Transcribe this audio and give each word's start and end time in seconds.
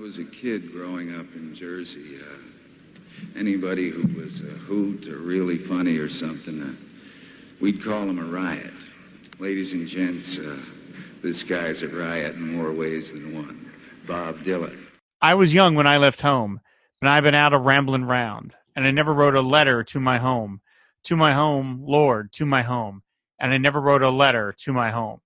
was 0.00 0.18
a 0.18 0.24
kid 0.24 0.72
growing 0.72 1.14
up 1.14 1.26
in 1.34 1.54
Jersey, 1.54 2.16
uh, 2.22 3.38
anybody 3.38 3.90
who 3.90 4.18
was 4.18 4.40
a 4.40 4.44
hoot 4.44 5.06
or 5.06 5.18
really 5.18 5.58
funny 5.58 5.98
or 5.98 6.08
something, 6.08 6.62
uh, 6.62 6.72
we'd 7.60 7.84
call 7.84 8.04
him 8.04 8.18
a 8.18 8.24
riot. 8.24 8.72
Ladies 9.38 9.74
and 9.74 9.86
gents, 9.86 10.38
uh, 10.38 10.56
this 11.22 11.42
guy's 11.42 11.82
a 11.82 11.88
riot 11.88 12.34
in 12.34 12.54
more 12.56 12.72
ways 12.72 13.12
than 13.12 13.34
one. 13.34 13.70
Bob 14.06 14.38
Dylan. 14.38 14.86
I 15.20 15.34
was 15.34 15.52
young 15.52 15.74
when 15.74 15.86
I 15.86 15.98
left 15.98 16.22
home, 16.22 16.60
and 17.02 17.08
I've 17.10 17.24
been 17.24 17.34
out 17.34 17.52
a 17.52 17.58
rambling 17.58 18.04
round, 18.04 18.54
and 18.74 18.86
I 18.86 18.92
never 18.92 19.12
wrote 19.12 19.34
a 19.34 19.42
letter 19.42 19.84
to 19.84 20.00
my 20.00 20.16
home. 20.16 20.62
To 21.04 21.16
my 21.16 21.34
home, 21.34 21.82
Lord, 21.86 22.32
to 22.34 22.46
my 22.46 22.62
home. 22.62 23.02
And 23.38 23.52
I 23.52 23.58
never 23.58 23.80
wrote 23.80 24.02
a 24.02 24.10
letter 24.10 24.54
to 24.64 24.72
my 24.72 24.90
home. 24.90 25.20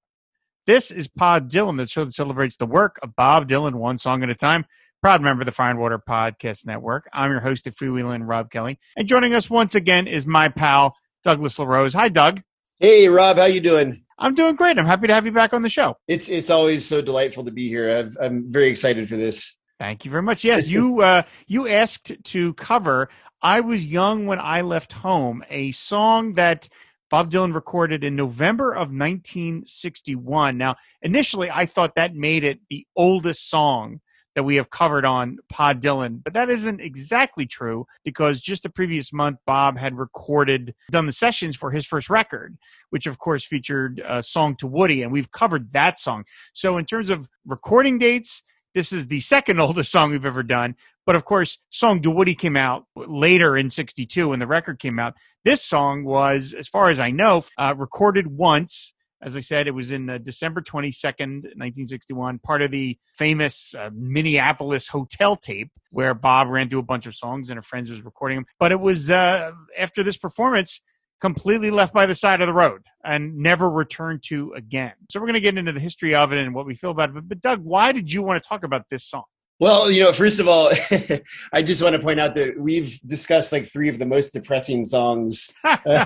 This 0.66 0.90
is 0.90 1.08
Pod 1.08 1.50
Dylan, 1.50 1.76
the 1.76 1.86
show 1.86 2.06
that 2.06 2.14
celebrates 2.14 2.56
the 2.56 2.64
work 2.64 2.98
of 3.02 3.14
Bob 3.14 3.46
Dylan 3.46 3.74
one 3.74 3.98
song 3.98 4.22
at 4.22 4.30
a 4.30 4.34
time. 4.34 4.64
Proud 5.02 5.20
member 5.20 5.42
of 5.42 5.46
the 5.46 5.52
Fire 5.52 5.68
and 5.68 5.78
Water 5.78 5.98
Podcast 5.98 6.64
Network. 6.64 7.06
I'm 7.12 7.30
your 7.30 7.40
host 7.40 7.66
of 7.66 7.74
Freewheeling, 7.74 8.22
Rob 8.26 8.50
Kelly. 8.50 8.78
And 8.96 9.06
joining 9.06 9.34
us 9.34 9.50
once 9.50 9.74
again 9.74 10.06
is 10.06 10.26
my 10.26 10.48
pal, 10.48 10.96
Douglas 11.22 11.58
LeRose. 11.58 11.92
Hi, 11.92 12.08
Doug. 12.08 12.40
Hey, 12.80 13.08
Rob. 13.08 13.36
How 13.36 13.44
you 13.44 13.60
doing? 13.60 14.06
I'm 14.18 14.34
doing 14.34 14.56
great. 14.56 14.78
I'm 14.78 14.86
happy 14.86 15.06
to 15.06 15.12
have 15.12 15.26
you 15.26 15.32
back 15.32 15.52
on 15.52 15.60
the 15.60 15.68
show. 15.68 15.98
It's 16.08 16.30
it's 16.30 16.48
always 16.48 16.86
so 16.86 17.02
delightful 17.02 17.44
to 17.44 17.50
be 17.50 17.68
here. 17.68 18.10
i 18.18 18.24
am 18.24 18.50
very 18.50 18.70
excited 18.70 19.06
for 19.06 19.18
this. 19.18 19.54
Thank 19.78 20.06
you 20.06 20.10
very 20.10 20.22
much. 20.22 20.44
Yes, 20.44 20.66
you 20.66 21.00
uh, 21.02 21.24
you 21.46 21.68
asked 21.68 22.24
to 22.24 22.54
cover 22.54 23.10
"I 23.42 23.60
Was 23.60 23.84
Young 23.84 24.24
When 24.24 24.40
I 24.40 24.62
Left 24.62 24.92
Home," 24.94 25.44
a 25.50 25.72
song 25.72 26.32
that 26.34 26.70
Bob 27.14 27.30
Dylan 27.30 27.54
recorded 27.54 28.02
in 28.02 28.16
November 28.16 28.72
of 28.72 28.88
1961. 28.90 30.58
Now, 30.58 30.74
initially, 31.00 31.48
I 31.48 31.64
thought 31.64 31.94
that 31.94 32.16
made 32.16 32.42
it 32.42 32.58
the 32.68 32.88
oldest 32.96 33.48
song 33.48 34.00
that 34.34 34.42
we 34.42 34.56
have 34.56 34.70
covered 34.70 35.04
on 35.04 35.38
Pod 35.48 35.80
Dylan, 35.80 36.24
but 36.24 36.32
that 36.32 36.50
isn't 36.50 36.80
exactly 36.80 37.46
true 37.46 37.86
because 38.04 38.40
just 38.40 38.64
the 38.64 38.68
previous 38.68 39.12
month, 39.12 39.38
Bob 39.46 39.78
had 39.78 39.96
recorded, 39.96 40.74
done 40.90 41.06
the 41.06 41.12
sessions 41.12 41.54
for 41.54 41.70
his 41.70 41.86
first 41.86 42.10
record, 42.10 42.58
which 42.90 43.06
of 43.06 43.18
course 43.18 43.46
featured 43.46 44.02
a 44.04 44.20
song 44.20 44.56
to 44.56 44.66
Woody, 44.66 45.00
and 45.00 45.12
we've 45.12 45.30
covered 45.30 45.72
that 45.72 46.00
song. 46.00 46.24
So, 46.52 46.78
in 46.78 46.84
terms 46.84 47.10
of 47.10 47.28
recording 47.46 47.96
dates, 47.96 48.42
this 48.74 48.92
is 48.92 49.06
the 49.06 49.20
second 49.20 49.60
oldest 49.60 49.90
song 49.90 50.10
we've 50.10 50.26
ever 50.26 50.42
done. 50.42 50.76
But 51.06 51.16
of 51.16 51.24
course, 51.24 51.58
song 51.70 52.00
to 52.02 52.10
Woody 52.10 52.34
came 52.34 52.56
out 52.56 52.86
later 52.96 53.56
in 53.56 53.70
62 53.70 54.28
when 54.28 54.38
the 54.38 54.46
record 54.46 54.78
came 54.78 54.98
out. 54.98 55.14
This 55.44 55.62
song 55.62 56.04
was, 56.04 56.54
as 56.58 56.68
far 56.68 56.88
as 56.88 56.98
I 56.98 57.10
know, 57.10 57.44
uh, 57.58 57.74
recorded 57.76 58.26
once. 58.26 58.94
As 59.20 59.36
I 59.36 59.40
said, 59.40 59.66
it 59.66 59.72
was 59.72 59.90
in 59.90 60.08
uh, 60.08 60.18
December 60.18 60.60
22nd, 60.60 61.44
1961, 61.56 62.38
part 62.40 62.62
of 62.62 62.70
the 62.70 62.98
famous 63.14 63.74
uh, 63.74 63.90
Minneapolis 63.94 64.88
hotel 64.88 65.36
tape 65.36 65.70
where 65.90 66.14
Bob 66.14 66.48
ran 66.48 66.68
through 66.68 66.80
a 66.80 66.82
bunch 66.82 67.06
of 67.06 67.14
songs 67.14 67.50
and 67.50 67.58
a 67.58 67.62
friend 67.62 67.88
was 67.88 68.02
recording 68.02 68.38
them. 68.38 68.46
But 68.58 68.72
it 68.72 68.80
was 68.80 69.08
uh, 69.10 69.52
after 69.78 70.02
this 70.02 70.16
performance, 70.16 70.80
completely 71.24 71.70
left 71.70 71.94
by 71.94 72.04
the 72.04 72.14
side 72.14 72.42
of 72.42 72.46
the 72.46 72.52
road 72.52 72.82
and 73.02 73.38
never 73.38 73.70
returned 73.70 74.22
to 74.22 74.52
again. 74.52 74.92
So 75.08 75.18
we're 75.18 75.26
going 75.26 75.34
to 75.36 75.40
get 75.40 75.56
into 75.56 75.72
the 75.72 75.80
history 75.80 76.14
of 76.14 76.34
it 76.34 76.38
and 76.38 76.54
what 76.54 76.66
we 76.66 76.74
feel 76.74 76.90
about 76.90 77.08
it. 77.08 77.14
But, 77.14 77.28
but 77.30 77.40
Doug, 77.40 77.60
why 77.64 77.92
did 77.92 78.12
you 78.12 78.22
want 78.22 78.42
to 78.42 78.46
talk 78.46 78.62
about 78.62 78.90
this 78.90 79.04
song? 79.04 79.24
Well, 79.58 79.90
you 79.90 80.02
know, 80.02 80.12
first 80.12 80.38
of 80.38 80.48
all, 80.48 80.70
I 81.52 81.62
just 81.62 81.82
want 81.82 81.96
to 81.96 82.02
point 82.02 82.20
out 82.20 82.34
that 82.34 82.58
we've 82.60 83.00
discussed 83.06 83.52
like 83.52 83.66
three 83.66 83.88
of 83.88 83.98
the 83.98 84.04
most 84.04 84.34
depressing 84.34 84.84
songs. 84.84 85.50
uh, 85.64 86.04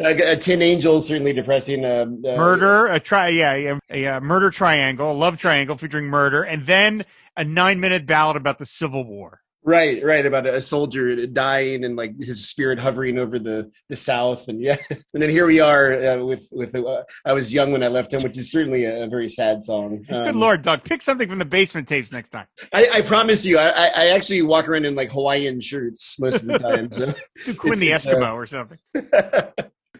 a 0.00 0.36
Tin 0.36 0.62
Angel, 0.62 1.00
certainly 1.00 1.32
depressing. 1.32 1.84
Um, 1.84 2.20
uh, 2.26 2.34
murder, 2.34 2.88
a 2.88 2.98
try, 2.98 3.28
yeah, 3.28 3.78
a, 3.88 4.04
a, 4.04 4.20
murder 4.20 4.50
triangle, 4.50 5.12
a 5.12 5.14
love 5.14 5.38
triangle 5.38 5.76
featuring 5.76 6.06
murder, 6.06 6.42
and 6.42 6.66
then 6.66 7.04
a 7.36 7.44
nine-minute 7.44 8.04
ballad 8.04 8.36
about 8.36 8.58
the 8.58 8.66
Civil 8.66 9.04
War. 9.04 9.42
Right, 9.64 10.02
right, 10.02 10.24
about 10.24 10.46
a 10.46 10.60
soldier 10.62 11.26
dying 11.26 11.84
and 11.84 11.96
like 11.96 12.12
his 12.20 12.48
spirit 12.48 12.78
hovering 12.78 13.18
over 13.18 13.38
the 13.38 13.70
the 13.88 13.96
South, 13.96 14.48
and 14.48 14.62
yeah, 14.62 14.76
and 14.90 15.22
then 15.22 15.30
here 15.30 15.46
we 15.46 15.60
are 15.60 15.94
uh, 15.94 16.24
with 16.24 16.48
with 16.52 16.74
uh, 16.74 17.02
I 17.24 17.32
was 17.32 17.52
young 17.52 17.72
when 17.72 17.82
I 17.82 17.88
left 17.88 18.12
him, 18.12 18.22
which 18.22 18.38
is 18.38 18.50
certainly 18.50 18.84
a, 18.84 19.04
a 19.04 19.08
very 19.08 19.28
sad 19.28 19.62
song. 19.62 20.04
Um, 20.10 20.24
Good 20.24 20.36
lord, 20.36 20.62
Doug, 20.62 20.84
pick 20.84 21.02
something 21.02 21.28
from 21.28 21.38
the 21.38 21.44
basement 21.44 21.88
tapes 21.88 22.12
next 22.12 22.30
time. 22.30 22.46
I, 22.72 22.88
I 22.94 23.02
promise 23.02 23.44
you, 23.44 23.58
I, 23.58 23.88
I, 23.88 24.06
actually 24.08 24.42
walk 24.42 24.68
around 24.68 24.86
in 24.86 24.94
like 24.94 25.10
Hawaiian 25.10 25.60
shirts 25.60 26.18
most 26.18 26.42
of 26.42 26.46
the 26.46 26.58
time. 26.58 26.92
So 26.92 27.12
Quinn 27.54 27.78
the 27.80 27.92
uh, 27.92 27.98
Eskimo 27.98 28.28
uh, 28.28 28.34
or 28.34 28.46
something. 28.46 28.78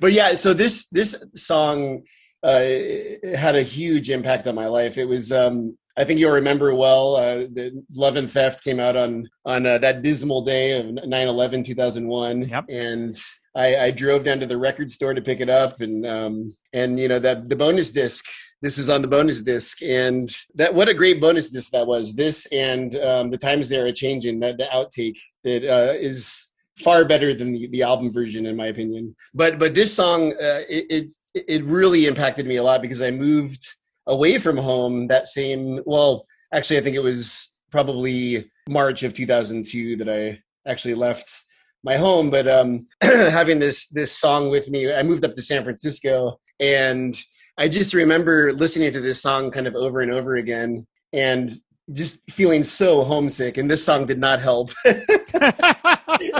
but 0.00 0.12
yeah, 0.12 0.34
so 0.36 0.54
this 0.54 0.86
this 0.86 1.16
song 1.34 2.04
uh, 2.42 2.62
had 3.34 3.56
a 3.56 3.62
huge 3.62 4.08
impact 4.08 4.46
on 4.46 4.54
my 4.54 4.66
life. 4.66 4.98
It 4.98 5.06
was 5.06 5.32
um, 5.32 5.76
I 5.98 6.04
think 6.04 6.20
you'll 6.20 6.32
remember 6.32 6.72
well. 6.74 7.16
Uh, 7.16 7.34
the 7.52 7.84
Love 7.92 8.16
and 8.16 8.30
Theft 8.30 8.62
came 8.62 8.78
out 8.78 8.96
on 8.96 9.28
on 9.44 9.66
uh, 9.66 9.78
that 9.78 10.02
dismal 10.02 10.42
day 10.42 10.78
of 10.78 10.86
9/11, 10.86 11.64
2001, 11.64 12.42
yep. 12.42 12.64
and 12.68 13.18
I, 13.56 13.76
I, 13.76 13.90
drove 13.90 14.22
down 14.22 14.38
to 14.38 14.46
the 14.46 14.56
record 14.56 14.92
store 14.92 15.12
to 15.12 15.20
pick 15.20 15.40
it 15.40 15.50
up, 15.50 15.80
and 15.80 16.06
um, 16.06 16.52
and 16.72 17.00
you 17.00 17.08
know 17.08 17.18
that 17.18 17.48
the 17.48 17.56
bonus 17.56 17.90
disc. 17.90 18.24
This 18.60 18.76
was 18.76 18.90
on 18.90 19.02
the 19.02 19.08
bonus 19.08 19.42
disc, 19.42 19.82
and 19.82 20.28
that 20.54 20.72
what 20.74 20.88
a 20.88 20.94
great 20.94 21.20
bonus 21.20 21.50
disc 21.50 21.70
that 21.72 21.86
was. 21.86 22.14
This 22.14 22.46
and 22.46 22.94
um, 22.96 23.30
the 23.30 23.38
times 23.38 23.68
they 23.68 23.76
are 23.78 23.92
changing. 23.92 24.38
That 24.40 24.58
the 24.58 24.64
outtake 24.64 25.18
that 25.42 25.64
uh, 25.64 25.92
is 25.94 26.48
far 26.78 27.04
better 27.04 27.34
than 27.34 27.52
the, 27.52 27.68
the 27.68 27.82
album 27.82 28.12
version, 28.12 28.46
in 28.46 28.56
my 28.56 28.66
opinion. 28.66 29.16
But 29.34 29.58
but 29.58 29.74
this 29.74 29.94
song, 29.94 30.32
uh, 30.32 30.62
it, 30.68 30.86
it 30.90 31.08
it 31.34 31.64
really 31.64 32.06
impacted 32.06 32.46
me 32.46 32.56
a 32.56 32.62
lot 32.62 32.82
because 32.82 33.02
I 33.02 33.10
moved 33.10 33.77
away 34.08 34.38
from 34.38 34.56
home 34.56 35.06
that 35.06 35.28
same 35.28 35.80
well 35.86 36.26
actually 36.52 36.78
i 36.78 36.80
think 36.80 36.96
it 36.96 37.02
was 37.02 37.52
probably 37.70 38.50
march 38.68 39.02
of 39.02 39.12
2002 39.12 39.96
that 39.96 40.08
i 40.08 40.38
actually 40.68 40.94
left 40.94 41.44
my 41.84 41.96
home 41.96 42.30
but 42.30 42.48
um 42.48 42.86
having 43.00 43.58
this 43.58 43.86
this 43.88 44.12
song 44.12 44.50
with 44.50 44.68
me 44.70 44.92
i 44.92 45.02
moved 45.02 45.24
up 45.24 45.36
to 45.36 45.42
san 45.42 45.62
francisco 45.62 46.38
and 46.58 47.16
i 47.58 47.68
just 47.68 47.94
remember 47.94 48.52
listening 48.52 48.92
to 48.92 49.00
this 49.00 49.22
song 49.22 49.50
kind 49.50 49.66
of 49.66 49.74
over 49.74 50.00
and 50.00 50.12
over 50.12 50.36
again 50.36 50.86
and 51.12 51.52
just 51.92 52.22
feeling 52.30 52.62
so 52.62 53.02
homesick 53.02 53.56
and 53.56 53.70
this 53.70 53.84
song 53.84 54.04
did 54.04 54.18
not 54.18 54.40
help 54.40 54.70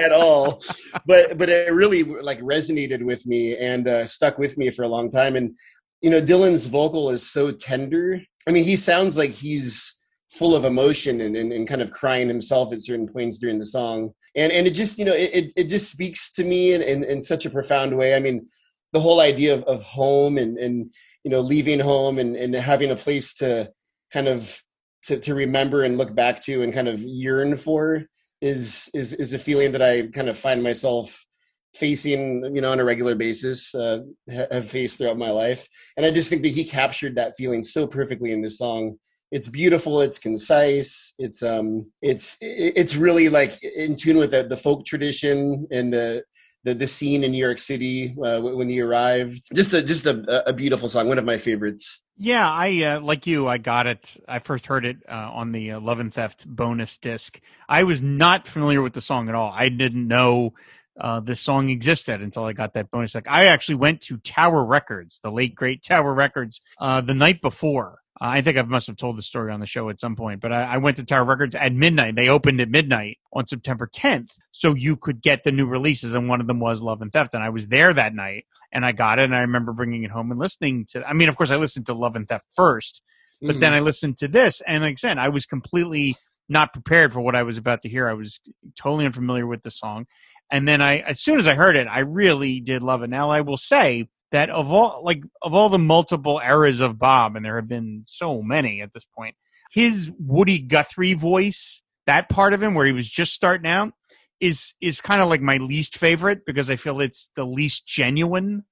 at 0.02 0.12
all. 0.12 0.62
But 1.06 1.38
but 1.38 1.48
it 1.48 1.72
really 1.72 2.02
like 2.02 2.40
resonated 2.40 3.02
with 3.02 3.26
me 3.26 3.56
and 3.56 3.88
uh, 3.88 4.06
stuck 4.06 4.38
with 4.38 4.58
me 4.58 4.70
for 4.70 4.82
a 4.82 4.88
long 4.88 5.10
time 5.10 5.36
and 5.36 5.56
you 6.00 6.10
know 6.10 6.20
dylan's 6.20 6.66
vocal 6.66 7.10
is 7.10 7.28
so 7.28 7.50
tender. 7.50 8.20
I 8.46 8.50
mean 8.50 8.64
he 8.64 8.76
sounds 8.76 9.16
like 9.16 9.30
he's 9.30 9.94
full 10.30 10.54
of 10.54 10.64
emotion 10.64 11.20
and, 11.22 11.36
and, 11.36 11.52
and 11.52 11.66
kind 11.66 11.80
of 11.80 11.90
crying 11.90 12.28
himself 12.28 12.72
at 12.72 12.82
certain 12.82 13.08
points 13.08 13.38
during 13.38 13.58
the 13.58 13.66
song. 13.66 14.12
And 14.34 14.52
and 14.52 14.66
it 14.66 14.72
just 14.72 14.98
you 14.98 15.04
know 15.04 15.14
it, 15.14 15.52
it 15.56 15.64
just 15.64 15.90
speaks 15.90 16.30
to 16.32 16.44
me 16.44 16.72
in, 16.74 16.82
in, 16.82 17.04
in 17.04 17.22
such 17.22 17.46
a 17.46 17.50
profound 17.50 17.96
way. 17.96 18.14
I 18.14 18.20
mean 18.20 18.46
the 18.92 19.00
whole 19.00 19.20
idea 19.20 19.54
of, 19.54 19.62
of 19.64 19.82
home 19.82 20.38
and 20.38 20.58
and 20.58 20.92
you 21.24 21.30
know 21.30 21.40
leaving 21.40 21.80
home 21.80 22.18
and, 22.18 22.36
and 22.36 22.54
having 22.54 22.90
a 22.90 22.96
place 22.96 23.34
to 23.34 23.70
kind 24.12 24.28
of 24.28 24.62
to, 25.04 25.18
to 25.18 25.34
remember 25.34 25.84
and 25.84 25.98
look 25.98 26.14
back 26.14 26.42
to 26.44 26.62
and 26.62 26.72
kind 26.72 26.88
of 26.88 27.00
yearn 27.00 27.56
for 27.56 28.04
is 28.40 28.88
is 28.94 29.12
is 29.14 29.32
a 29.32 29.38
feeling 29.38 29.72
that 29.72 29.82
i 29.82 30.06
kind 30.08 30.28
of 30.28 30.38
find 30.38 30.62
myself 30.62 31.26
facing 31.74 32.44
you 32.54 32.60
know 32.60 32.72
on 32.72 32.80
a 32.80 32.84
regular 32.84 33.14
basis 33.14 33.74
uh, 33.74 34.00
have 34.30 34.68
faced 34.68 34.98
throughout 34.98 35.18
my 35.18 35.30
life 35.30 35.68
and 35.96 36.06
i 36.06 36.10
just 36.10 36.30
think 36.30 36.42
that 36.42 36.48
he 36.48 36.64
captured 36.64 37.14
that 37.14 37.34
feeling 37.36 37.62
so 37.62 37.86
perfectly 37.86 38.32
in 38.32 38.40
this 38.40 38.58
song 38.58 38.96
it's 39.30 39.48
beautiful 39.48 40.00
it's 40.00 40.18
concise 40.18 41.12
it's 41.18 41.42
um 41.42 41.86
it's 42.00 42.38
it's 42.40 42.96
really 42.96 43.28
like 43.28 43.62
in 43.62 43.94
tune 43.94 44.16
with 44.16 44.30
the, 44.30 44.44
the 44.44 44.56
folk 44.56 44.84
tradition 44.84 45.66
and 45.70 45.92
the 45.92 46.22
the, 46.64 46.74
the 46.74 46.86
scene 46.86 47.24
in 47.24 47.32
New 47.32 47.38
York 47.38 47.58
City 47.58 48.16
uh, 48.22 48.40
when 48.40 48.68
he 48.68 48.80
arrived. 48.80 49.48
Just 49.54 49.74
a 49.74 49.82
just 49.82 50.06
a, 50.06 50.48
a 50.48 50.52
beautiful 50.52 50.88
song, 50.88 51.08
one 51.08 51.18
of 51.18 51.24
my 51.24 51.36
favorites. 51.36 52.02
Yeah, 52.16 52.50
I 52.50 52.82
uh, 52.82 53.00
like 53.00 53.26
you. 53.26 53.46
I 53.46 53.58
got 53.58 53.86
it. 53.86 54.16
I 54.26 54.40
first 54.40 54.66
heard 54.66 54.84
it 54.84 54.96
uh, 55.08 55.30
on 55.32 55.52
the 55.52 55.74
Love 55.74 56.00
and 56.00 56.12
Theft 56.12 56.46
bonus 56.48 56.98
disc. 56.98 57.40
I 57.68 57.84
was 57.84 58.02
not 58.02 58.48
familiar 58.48 58.82
with 58.82 58.92
the 58.92 59.00
song 59.00 59.28
at 59.28 59.36
all. 59.36 59.52
I 59.54 59.68
didn't 59.68 60.08
know 60.08 60.54
uh, 61.00 61.20
this 61.20 61.40
song 61.40 61.70
existed 61.70 62.20
until 62.22 62.44
I 62.44 62.52
got 62.52 62.74
that 62.74 62.90
bonus. 62.90 63.14
Like 63.14 63.28
I 63.28 63.46
actually 63.46 63.76
went 63.76 64.00
to 64.02 64.16
Tower 64.18 64.64
Records, 64.64 65.20
the 65.22 65.30
late 65.30 65.54
great 65.54 65.82
Tower 65.82 66.12
Records, 66.12 66.60
uh, 66.80 67.00
the 67.00 67.14
night 67.14 67.40
before. 67.40 68.00
Uh, 68.20 68.26
I 68.30 68.40
think 68.40 68.58
I 68.58 68.62
must 68.62 68.88
have 68.88 68.96
told 68.96 69.16
the 69.16 69.22
story 69.22 69.52
on 69.52 69.60
the 69.60 69.66
show 69.66 69.88
at 69.90 70.00
some 70.00 70.16
point, 70.16 70.40
but 70.40 70.52
I, 70.52 70.64
I, 70.64 70.76
went 70.78 70.96
to 70.96 71.04
Tower 71.04 71.24
Records 71.24 71.54
at 71.54 71.72
midnight. 71.72 72.16
They 72.16 72.28
opened 72.28 72.60
at 72.60 72.68
midnight 72.68 73.18
on 73.32 73.46
September 73.46 73.86
10th, 73.86 74.30
so 74.50 74.74
you 74.74 74.96
could 74.96 75.22
get 75.22 75.44
the 75.44 75.52
new 75.52 75.66
releases, 75.66 76.14
and 76.14 76.28
one 76.28 76.40
of 76.40 76.48
them 76.48 76.58
was 76.58 76.82
Love 76.82 77.00
and 77.00 77.12
Theft. 77.12 77.34
And 77.34 77.44
I 77.44 77.50
was 77.50 77.68
there 77.68 77.94
that 77.94 78.14
night, 78.14 78.46
and 78.72 78.84
I 78.84 78.90
got 78.90 79.20
it, 79.20 79.24
and 79.24 79.36
I 79.36 79.40
remember 79.40 79.72
bringing 79.72 80.02
it 80.02 80.10
home 80.10 80.32
and 80.32 80.40
listening 80.40 80.84
to. 80.86 81.06
I 81.06 81.12
mean, 81.12 81.28
of 81.28 81.36
course, 81.36 81.52
I 81.52 81.56
listened 81.56 81.86
to 81.86 81.94
Love 81.94 82.16
and 82.16 82.26
Theft 82.28 82.46
first, 82.50 83.02
but 83.40 83.50
mm-hmm. 83.50 83.60
then 83.60 83.72
I 83.72 83.80
listened 83.80 84.16
to 84.18 84.28
this, 84.28 84.60
and 84.66 84.82
like 84.82 84.94
I 84.94 84.96
said, 84.96 85.18
I 85.18 85.28
was 85.28 85.46
completely 85.46 86.16
not 86.48 86.72
prepared 86.72 87.12
for 87.12 87.20
what 87.20 87.36
I 87.36 87.42
was 87.42 87.56
about 87.56 87.82
to 87.82 87.88
hear. 87.88 88.08
I 88.08 88.14
was 88.14 88.40
totally 88.74 89.06
unfamiliar 89.06 89.46
with 89.46 89.62
the 89.62 89.70
song, 89.70 90.06
and 90.50 90.66
then 90.66 90.80
I, 90.80 90.98
as 90.98 91.20
soon 91.20 91.38
as 91.38 91.46
I 91.48 91.54
heard 91.54 91.76
it, 91.76 91.86
I 91.86 92.00
really 92.00 92.60
did 92.60 92.82
love 92.82 93.02
it. 93.02 93.10
Now 93.10 93.30
I 93.30 93.40
will 93.42 93.56
say 93.56 94.08
that 94.32 94.50
of 94.50 94.70
all, 94.70 95.02
like 95.04 95.22
of 95.42 95.54
all 95.54 95.68
the 95.68 95.78
multiple 95.78 96.40
eras 96.44 96.80
of 96.80 96.98
Bob, 96.98 97.36
and 97.36 97.44
there 97.44 97.56
have 97.56 97.68
been 97.68 98.04
so 98.06 98.42
many 98.42 98.80
at 98.82 98.92
this 98.92 99.06
point, 99.16 99.36
his 99.70 100.10
Woody 100.18 100.58
Guthrie 100.58 101.14
voice, 101.14 101.82
that 102.06 102.28
part 102.28 102.54
of 102.54 102.62
him 102.62 102.74
where 102.74 102.86
he 102.86 102.92
was 102.92 103.10
just 103.10 103.32
starting 103.34 103.70
out, 103.70 103.92
is 104.40 104.72
is 104.80 105.00
kind 105.00 105.20
of 105.20 105.28
like 105.28 105.40
my 105.40 105.56
least 105.56 105.98
favorite 105.98 106.46
because 106.46 106.70
I 106.70 106.76
feel 106.76 107.00
it's 107.00 107.30
the 107.34 107.44
least 107.44 107.86
genuine 107.86 108.64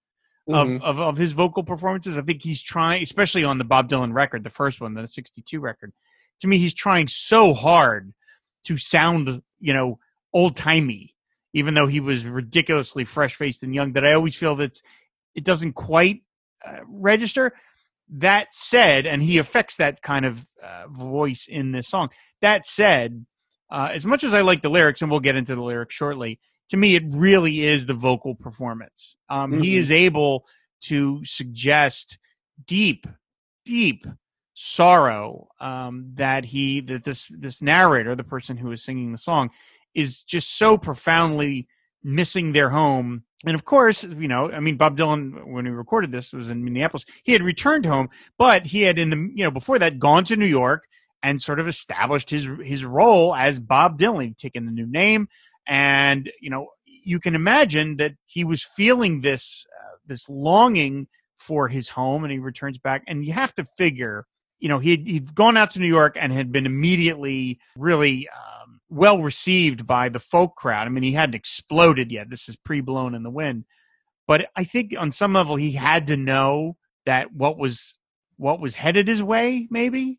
of, 0.48 0.68
Mhm. 0.68 0.80
of 0.82 1.00
of 1.00 1.16
his 1.16 1.32
vocal 1.32 1.64
performances. 1.64 2.16
I 2.16 2.22
think 2.22 2.42
he's 2.42 2.62
trying, 2.62 3.02
especially 3.02 3.42
on 3.42 3.58
the 3.58 3.64
Bob 3.64 3.88
Dylan 3.90 4.12
record, 4.12 4.44
the 4.44 4.50
first 4.50 4.80
one, 4.80 4.94
the 4.94 5.08
'62 5.08 5.58
record. 5.58 5.92
To 6.40 6.46
me, 6.48 6.58
he's 6.58 6.72
trying 6.74 7.08
so 7.08 7.52
hard 7.52 8.14
to 8.66 8.76
sound, 8.76 9.42
you 9.58 9.72
know, 9.72 9.98
old 10.32 10.54
timey, 10.54 11.15
even 11.56 11.72
though 11.74 11.86
he 11.86 12.00
was 12.00 12.24
ridiculously 12.26 13.04
fresh 13.04 13.34
faced 13.34 13.62
and 13.62 13.74
young. 13.74 13.92
That 13.92 14.04
I 14.04 14.12
always 14.12 14.36
feel 14.36 14.56
that 14.56 14.76
it 15.34 15.42
doesn't 15.42 15.72
quite 15.72 16.22
uh, 16.66 16.80
register. 16.86 17.52
That 18.08 18.54
said, 18.54 19.06
and 19.06 19.22
he 19.22 19.38
affects 19.38 19.76
that 19.76 20.02
kind 20.02 20.26
of 20.26 20.46
uh, 20.62 20.86
voice 20.88 21.46
in 21.48 21.72
this 21.72 21.88
song. 21.88 22.10
That 22.42 22.66
said, 22.66 23.24
uh, 23.70 23.90
as 23.92 24.04
much 24.04 24.22
as 24.22 24.34
I 24.34 24.42
like 24.42 24.60
the 24.62 24.68
lyrics, 24.68 25.00
and 25.00 25.10
we'll 25.10 25.20
get 25.28 25.34
into 25.34 25.54
the 25.54 25.62
lyrics 25.62 25.94
shortly, 25.94 26.38
to 26.68 26.76
me, 26.76 26.94
it 26.94 27.04
really 27.08 27.64
is 27.64 27.86
the 27.86 27.94
vocal 27.94 28.34
performance. 28.34 29.16
Um, 29.28 29.62
He 29.62 29.72
Mhm. 29.72 29.78
is 29.78 29.90
able 29.90 30.44
to 30.82 31.24
suggest 31.24 32.18
deep, 32.66 33.06
deep 33.64 34.04
sorrow 34.54 35.48
um, 35.60 36.10
that 36.14 36.44
he 36.44 36.80
that 36.80 37.04
this 37.04 37.26
this 37.30 37.60
narrator, 37.62 38.14
the 38.14 38.24
person 38.24 38.56
who 38.56 38.70
is 38.72 38.84
singing 38.84 39.12
the 39.12 39.18
song, 39.18 39.50
is 39.96 40.22
just 40.22 40.56
so 40.56 40.78
profoundly 40.78 41.66
missing 42.04 42.52
their 42.52 42.70
home. 42.70 43.24
And 43.44 43.54
of 43.54 43.64
course, 43.64 44.04
you 44.04 44.28
know, 44.28 44.50
I 44.50 44.60
mean, 44.60 44.76
Bob 44.76 44.96
Dylan, 44.96 45.52
when 45.52 45.64
he 45.64 45.72
recorded 45.72 46.12
this, 46.12 46.32
was 46.32 46.50
in 46.50 46.64
Minneapolis. 46.64 47.04
He 47.24 47.32
had 47.32 47.42
returned 47.42 47.86
home, 47.86 48.10
but 48.38 48.66
he 48.66 48.82
had 48.82 48.98
in 48.98 49.10
the 49.10 49.16
you 49.16 49.44
know 49.44 49.50
before 49.50 49.78
that 49.78 49.98
gone 49.98 50.24
to 50.26 50.36
New 50.36 50.46
York 50.46 50.84
and 51.22 51.42
sort 51.42 51.58
of 51.58 51.66
established 51.66 52.30
his 52.30 52.48
his 52.62 52.84
role 52.84 53.34
as 53.34 53.58
Bob 53.58 53.98
Dylan, 53.98 54.36
taking 54.36 54.66
the 54.66 54.72
new 54.72 54.86
name, 54.86 55.28
and 55.66 56.30
you 56.40 56.50
know, 56.50 56.68
you 56.86 57.18
can 57.20 57.34
imagine 57.34 57.96
that 57.96 58.12
he 58.26 58.44
was 58.44 58.62
feeling 58.62 59.20
this 59.20 59.66
uh, 59.80 59.96
this 60.06 60.28
longing 60.28 61.08
for 61.34 61.68
his 61.68 61.88
home, 61.88 62.24
and 62.24 62.32
he 62.32 62.38
returns 62.38 62.78
back, 62.78 63.02
and 63.06 63.24
you 63.24 63.32
have 63.32 63.54
to 63.54 63.64
figure, 63.76 64.26
you 64.58 64.68
know, 64.68 64.78
he'd 64.78 65.06
he'd 65.06 65.34
gone 65.34 65.56
out 65.56 65.70
to 65.70 65.80
New 65.80 65.88
York 65.88 66.16
and 66.18 66.32
had 66.32 66.52
been 66.52 66.66
immediately 66.66 67.58
really. 67.76 68.28
Um, 68.28 68.65
well 68.88 69.20
received 69.20 69.86
by 69.86 70.08
the 70.08 70.20
folk 70.20 70.56
crowd. 70.56 70.86
I 70.86 70.90
mean, 70.90 71.02
he 71.02 71.12
hadn't 71.12 71.34
exploded 71.34 72.12
yet. 72.12 72.30
This 72.30 72.48
is 72.48 72.56
pre 72.56 72.80
Blowin' 72.80 73.14
in 73.14 73.22
the 73.22 73.30
Wind, 73.30 73.64
but 74.26 74.50
I 74.56 74.64
think 74.64 74.94
on 74.98 75.12
some 75.12 75.32
level 75.32 75.56
he 75.56 75.72
had 75.72 76.06
to 76.08 76.16
know 76.16 76.76
that 77.04 77.32
what 77.32 77.58
was 77.58 77.98
what 78.36 78.60
was 78.60 78.74
headed 78.74 79.08
his 79.08 79.22
way, 79.22 79.66
maybe, 79.70 80.18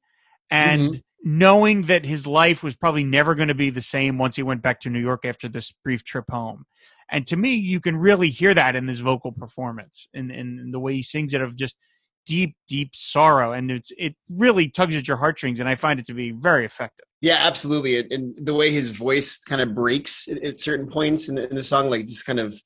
and 0.50 0.82
mm-hmm. 0.82 1.00
knowing 1.24 1.84
that 1.84 2.06
his 2.06 2.26
life 2.26 2.64
was 2.64 2.76
probably 2.76 3.04
never 3.04 3.36
going 3.36 3.50
to 3.50 3.54
be 3.54 3.70
the 3.70 3.82
same 3.82 4.18
once 4.18 4.36
he 4.36 4.44
went 4.44 4.62
back 4.62 4.82
to 4.82 4.90
New 4.90 5.00
York 5.00 5.26
after 5.26 5.48
this 5.48 5.72
brief 5.84 6.04
trip 6.04 6.26
home. 6.30 6.66
And 7.10 7.26
to 7.28 7.38
me, 7.38 7.54
you 7.54 7.80
can 7.80 7.96
really 7.98 8.30
hear 8.30 8.54
that 8.54 8.76
in 8.76 8.88
his 8.88 9.00
vocal 9.00 9.32
performance 9.32 10.10
and 10.14 10.32
in, 10.32 10.60
in 10.60 10.72
the 10.72 10.80
way 10.80 10.96
he 10.96 11.04
sings 11.04 11.34
it 11.34 11.42
of 11.42 11.56
just 11.56 11.78
deep, 12.28 12.56
deep 12.68 12.96
sorrow. 12.96 13.54
And 13.54 13.72
it's 13.72 13.92
it 13.98 14.16
really 14.30 14.70
tugs 14.70 14.96
at 14.96 15.08
your 15.08 15.18
heartstrings, 15.18 15.60
and 15.60 15.68
I 15.68 15.76
find 15.76 16.00
it 16.00 16.06
to 16.08 16.14
be 16.14 16.32
very 16.32 16.66
effective. 16.66 17.06
Yeah, 17.22 17.38
absolutely. 17.40 18.00
And- 18.00 18.38
the 18.46 18.54
way 18.54 18.72
his 18.72 18.90
voice 18.90 19.38
kind 19.40 19.62
of 19.62 19.74
breaks 19.74 20.28
at, 20.28 20.58
certain 20.60 20.88
points 20.88 21.30
in 21.30 21.36
the, 21.36 21.50
in 21.50 21.56
the 21.56 21.64
song, 21.64 21.90
like 21.90 22.06
just 22.06 22.26
kind 22.26 22.40
of 22.40 22.60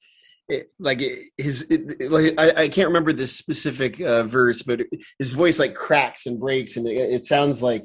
it, 0.50 0.70
like 0.80 1.02
his, 1.38 1.62
it, 1.70 2.12
like 2.12 2.34
I, 2.38 2.64
I 2.64 2.68
can't 2.68 2.90
remember 2.90 3.14
the 3.14 3.28
specific 3.28 4.02
uh, 4.02 4.24
verse, 4.24 4.62
but 4.64 4.82
his 5.18 5.32
voice 5.32 5.60
like 5.60 5.76
cracks 5.76 6.26
and 6.26 6.40
breaks, 6.40 6.76
and 6.76 6.86
it, 6.88 6.98
it 6.98 7.24
sounds 7.24 7.64
like 7.64 7.84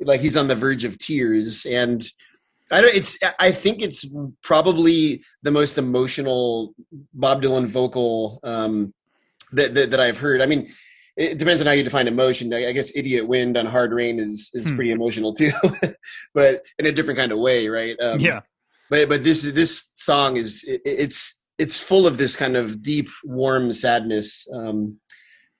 like 0.00 0.20
he's 0.20 0.36
on 0.36 0.46
the 0.46 0.54
verge 0.54 0.84
of 0.84 0.98
tears. 0.98 1.66
And 1.66 2.06
I 2.70 2.80
don't. 2.80 2.94
It's. 2.94 3.18
I 3.38 3.50
think 3.50 3.82
it's 3.82 4.06
probably 4.42 5.24
the 5.42 5.50
most 5.50 5.78
emotional 5.78 6.74
Bob 7.12 7.42
Dylan 7.42 7.66
vocal 7.66 8.38
um, 8.44 8.94
that, 9.52 9.74
that 9.74 9.90
that 9.90 10.00
I've 10.00 10.18
heard. 10.18 10.40
I 10.40 10.46
mean, 10.46 10.72
it 11.20 11.38
depends 11.38 11.60
on 11.60 11.66
how 11.66 11.72
you 11.74 11.82
define 11.84 12.08
emotion. 12.08 12.52
I, 12.54 12.68
I 12.68 12.72
guess 12.72 12.96
"Idiot 12.96 13.28
Wind" 13.28 13.56
on 13.56 13.66
"Hard 13.66 13.92
Rain" 13.92 14.18
is 14.18 14.50
is 14.54 14.68
Hmm. 14.68 14.76
pretty 14.76 14.90
emotional 14.90 15.32
too, 15.34 15.52
but 16.34 16.64
in 16.78 16.86
a 16.86 16.92
different 16.92 17.18
kind 17.18 17.32
of 17.32 17.38
way, 17.38 17.68
right? 17.68 17.96
Um, 18.00 18.20
yeah. 18.20 18.40
But 18.88 19.08
but 19.08 19.22
this 19.22 19.42
this 19.42 19.92
song 19.94 20.36
is 20.36 20.64
it, 20.64 20.80
it's 20.84 21.40
it's 21.58 21.78
full 21.78 22.06
of 22.06 22.16
this 22.16 22.36
kind 22.36 22.56
of 22.56 22.82
deep, 22.82 23.08
warm 23.24 23.72
sadness. 23.72 24.48
Um, 24.52 24.98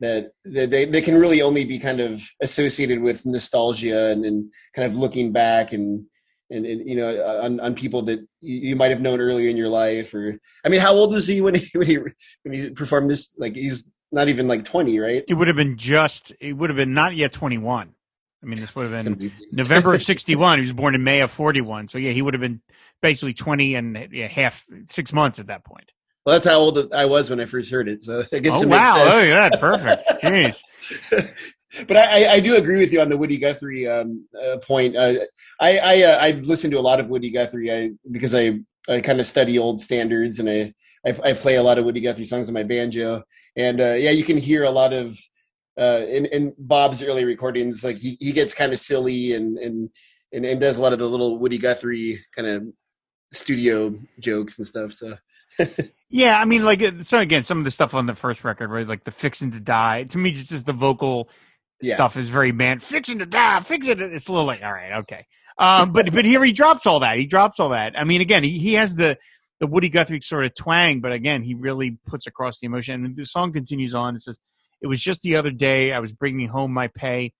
that 0.00 0.30
that 0.46 0.70
they, 0.70 0.86
they 0.86 1.02
can 1.02 1.14
really 1.14 1.42
only 1.42 1.64
be 1.64 1.78
kind 1.78 2.00
of 2.00 2.22
associated 2.42 3.00
with 3.00 3.26
nostalgia 3.26 4.06
and, 4.06 4.24
and 4.24 4.50
kind 4.74 4.86
of 4.90 4.96
looking 4.96 5.30
back 5.30 5.74
and 5.74 6.06
and, 6.50 6.64
and 6.66 6.88
you 6.88 6.96
know 6.96 7.40
on, 7.42 7.60
on 7.60 7.74
people 7.74 8.02
that 8.02 8.18
you, 8.40 8.56
you 8.70 8.76
might 8.76 8.90
have 8.90 9.02
known 9.02 9.20
earlier 9.20 9.50
in 9.50 9.58
your 9.58 9.68
life 9.68 10.14
or 10.14 10.38
I 10.64 10.70
mean 10.70 10.80
how 10.80 10.94
old 10.94 11.12
was 11.12 11.28
he 11.28 11.42
when 11.42 11.54
he 11.54 11.68
when 11.78 11.86
he 11.86 11.98
when 11.98 12.54
he 12.54 12.70
performed 12.70 13.10
this 13.10 13.34
like 13.38 13.54
he's 13.54 13.90
not 14.12 14.28
even 14.28 14.48
like 14.48 14.64
20 14.64 14.98
right 14.98 15.24
It 15.28 15.34
would 15.34 15.48
have 15.48 15.56
been 15.56 15.76
just. 15.76 16.32
It 16.40 16.52
would 16.52 16.70
have 16.70 16.76
been 16.76 16.94
not 16.94 17.14
yet 17.14 17.32
twenty 17.32 17.58
one. 17.58 17.94
I 18.42 18.46
mean, 18.46 18.58
this 18.60 18.74
would 18.74 18.90
have 18.90 19.04
been 19.04 19.32
November 19.52 19.94
of 19.94 20.02
sixty 20.12 20.34
one. 20.36 20.58
He 20.58 20.62
was 20.62 20.72
born 20.72 20.94
in 20.94 21.04
May 21.04 21.20
of 21.20 21.30
forty 21.30 21.60
one. 21.60 21.88
So 21.88 21.98
yeah, 21.98 22.12
he 22.12 22.22
would 22.22 22.34
have 22.34 22.40
been 22.40 22.60
basically 23.02 23.34
twenty 23.34 23.74
and 23.74 24.08
yeah, 24.12 24.26
half 24.28 24.66
six 24.86 25.12
months 25.12 25.38
at 25.38 25.46
that 25.48 25.64
point. 25.64 25.90
well 26.26 26.34
that's 26.34 26.46
how 26.46 26.58
old 26.58 26.92
I 26.92 27.06
was 27.06 27.30
when 27.30 27.40
I 27.40 27.46
first 27.46 27.70
heard 27.70 27.88
it 27.88 28.02
so 28.02 28.24
I 28.32 28.38
guess 28.40 28.54
Oh 28.58 28.62
it 28.62 28.68
makes 28.68 28.78
wow! 28.80 28.94
sense. 28.96 29.30
At 29.30 29.50
that, 29.52 29.60
perfect. 29.60 30.04
Jeez. 30.22 30.62
but 31.86 31.96
I, 31.96 32.24
I- 32.26 32.32
I 32.34 32.40
do 32.40 32.56
agree 32.56 32.78
with 32.78 32.92
you 32.92 33.00
on 33.00 33.08
the 33.08 33.16
Woody 33.16 33.38
Guthrie 33.38 33.86
um, 33.86 34.26
uh, 34.42 34.56
point. 34.58 34.96
Uh, 34.96 35.14
I 35.60 35.78
I, 35.78 36.02
uh, 36.02 36.18
I 36.20 36.30
listened 36.32 36.72
to 36.72 36.78
a 36.78 36.86
lot 36.90 36.98
of 37.00 37.10
Woody 37.10 37.30
Guthrie 37.30 37.72
I, 37.72 37.90
because 38.10 38.34
I, 38.34 38.58
I 38.88 39.00
kind 39.00 39.20
of 39.20 39.26
study 39.26 39.58
old 39.58 39.80
standards 39.80 40.38
and 40.40 40.48
I, 40.48 40.72
I 41.06 41.30
I 41.30 41.32
play 41.34 41.56
a 41.56 41.62
lot 41.62 41.78
of 41.78 41.84
Woody 41.84 42.00
Guthrie 42.00 42.24
songs 42.24 42.48
on 42.48 42.54
my 42.54 42.62
banjo. 42.62 43.22
And 43.56 43.80
uh, 43.80 43.92
yeah, 43.94 44.10
you 44.10 44.24
can 44.24 44.36
hear 44.38 44.64
a 44.64 44.70
lot 44.70 44.92
of 44.92 45.18
uh, 45.78 46.04
in, 46.08 46.26
in 46.26 46.54
Bob's 46.58 47.02
early 47.02 47.24
recordings. 47.24 47.84
Like 47.84 47.98
he, 47.98 48.16
he 48.20 48.32
gets 48.32 48.54
kind 48.54 48.72
of 48.72 48.80
silly 48.80 49.34
and, 49.34 49.58
and 49.58 49.90
and 50.32 50.44
and 50.46 50.60
does 50.60 50.78
a 50.78 50.82
lot 50.82 50.92
of 50.92 50.98
the 50.98 51.06
little 51.08 51.38
Woody 51.38 51.58
Guthrie 51.58 52.18
kind 52.34 52.48
of 52.48 52.64
studio 53.32 53.94
jokes 54.18 54.58
and 54.58 54.66
stuff. 54.66 54.92
So 54.92 55.16
Yeah, 56.12 56.40
I 56.40 56.44
mean, 56.44 56.64
like 56.64 56.82
so 57.02 57.20
again, 57.20 57.44
some 57.44 57.58
of 57.58 57.64
the 57.64 57.70
stuff 57.70 57.94
on 57.94 58.06
the 58.06 58.14
first 58.16 58.42
record, 58.44 58.70
right? 58.70 58.86
Like 58.86 59.04
the 59.04 59.12
"Fixing 59.12 59.52
to 59.52 59.60
Die." 59.60 60.04
To 60.04 60.18
me, 60.18 60.30
it's 60.30 60.48
just 60.48 60.66
the 60.66 60.72
vocal 60.72 61.28
Yeah. 61.80 61.94
stuff 61.94 62.16
is 62.16 62.28
very 62.28 62.50
man. 62.52 62.80
Fixing 62.80 63.20
to 63.20 63.26
die, 63.26 63.60
fix 63.60 63.86
it. 63.86 64.00
It's 64.00 64.26
a 64.26 64.32
little 64.32 64.46
like, 64.46 64.62
all 64.62 64.72
right, 64.72 64.92
okay. 65.02 65.26
Um, 65.60 65.92
but 65.92 66.12
but 66.12 66.24
here 66.24 66.42
he 66.42 66.52
drops 66.52 66.86
all 66.86 67.00
that. 67.00 67.18
He 67.18 67.26
drops 67.26 67.60
all 67.60 67.68
that. 67.68 67.96
I 67.96 68.04
mean, 68.04 68.22
again, 68.22 68.42
he, 68.42 68.58
he 68.58 68.74
has 68.74 68.94
the 68.96 69.18
the 69.60 69.66
Woody 69.66 69.90
Guthrie 69.90 70.22
sort 70.22 70.46
of 70.46 70.54
twang, 70.54 71.00
but 71.00 71.12
again, 71.12 71.42
he 71.42 71.54
really 71.54 71.98
puts 72.06 72.26
across 72.26 72.58
the 72.58 72.66
emotion. 72.66 73.04
And 73.04 73.16
the 73.16 73.26
song 73.26 73.52
continues 73.52 73.94
on. 73.94 74.16
It 74.16 74.22
says, 74.22 74.38
"It 74.80 74.86
was 74.86 75.02
just 75.02 75.20
the 75.20 75.36
other 75.36 75.50
day. 75.50 75.92
I 75.92 76.00
was 76.00 76.12
bringing 76.12 76.48
home 76.48 76.72
my 76.72 76.88
pay 76.88 77.34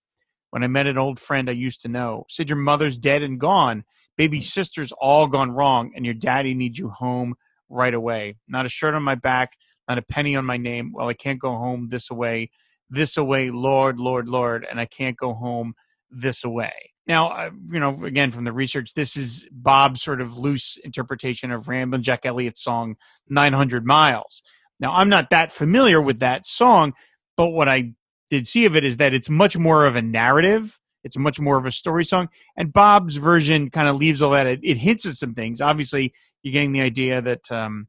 when 0.50 0.62
I 0.62 0.67
met 0.67 0.87
an 0.87 0.99
old 0.99 1.19
friend 1.19 1.49
I 1.49 1.55
used 1.55 1.81
to 1.83 1.89
know. 1.89 2.27
Said 2.29 2.49
your 2.50 2.59
mother's 2.59 2.99
dead 2.99 3.23
and 3.23 3.41
gone. 3.41 3.85
Baby 4.19 4.43
sister's 4.43 4.93
all 4.93 5.27
gone 5.27 5.53
wrong, 5.53 5.93
and 5.97 6.05
your 6.05 6.15
daddy 6.15 6.55
needs 6.55 6.79
you 6.79 6.91
home 6.91 7.37
right 7.71 7.95
away. 7.95 8.37
Not 8.47 8.67
a 8.67 8.69
shirt 8.69 8.95
on 8.95 9.03
my 9.03 9.15
back, 9.15 9.55
not 9.89 9.97
a 9.97 10.03
penny 10.03 10.37
on 10.37 10.45
my 10.45 10.59
name. 10.59 10.93
Well, 10.93 11.09
I 11.09 11.15
can't 11.15 11.41
go 11.41 11.53
home 11.57 11.89
this 11.89 12.11
away, 12.11 12.50
this 12.91 13.17
away, 13.17 13.49
Lord, 13.50 13.99
Lord, 13.99 14.29
Lord, 14.29 14.67
and 14.71 14.79
I 14.79 14.85
can't 14.85 15.17
go 15.17 15.33
home 15.33 15.75
this 16.11 16.45
away. 16.45 16.93
Now, 17.11 17.26
uh, 17.31 17.50
you 17.73 17.81
know, 17.81 18.05
again, 18.05 18.31
from 18.31 18.45
the 18.45 18.52
research, 18.52 18.95
this 18.95 19.17
is 19.17 19.49
Bob's 19.50 20.00
sort 20.00 20.21
of 20.21 20.38
loose 20.38 20.76
interpretation 20.76 21.50
of 21.50 21.67
Ramblin' 21.67 22.05
Jack 22.05 22.25
Elliott's 22.25 22.62
song 22.62 22.95
900 23.29 23.85
Miles. 23.85 24.45
Now, 24.79 24.93
I'm 24.95 25.09
not 25.09 25.31
that 25.31 25.50
familiar 25.50 26.00
with 26.00 26.21
that 26.21 26.47
song, 26.47 26.93
but 27.37 27.49
what 27.49 27.69
I 27.69 27.95
did 28.31 28.47
see 28.47 28.64
of 28.64 28.76
it 28.76 28.85
is 28.85 28.99
that 28.99 29.12
it's 29.12 29.29
much 29.29 29.59
more 29.59 29.87
of 29.87 29.97
a 29.97 30.02
narrative. 30.02 30.79
It's 31.02 31.19
much 31.19 31.40
more 31.40 31.59
of 31.59 31.67
a 31.67 31.73
story 31.73 32.05
song. 32.05 32.29
And 32.57 32.73
Bob's 32.73 33.17
version 33.17 33.71
kind 33.71 33.88
of 33.88 33.97
leaves 33.97 34.23
all 34.23 34.31
that. 34.31 34.47
It, 34.47 34.61
it 34.62 34.76
hints 34.76 35.05
at 35.05 35.14
some 35.14 35.35
things. 35.35 35.61
Obviously, 35.61 36.14
you're 36.45 36.52
getting 36.52 36.71
the 36.71 36.83
idea 36.83 37.21
that 37.23 37.50
um, 37.50 37.88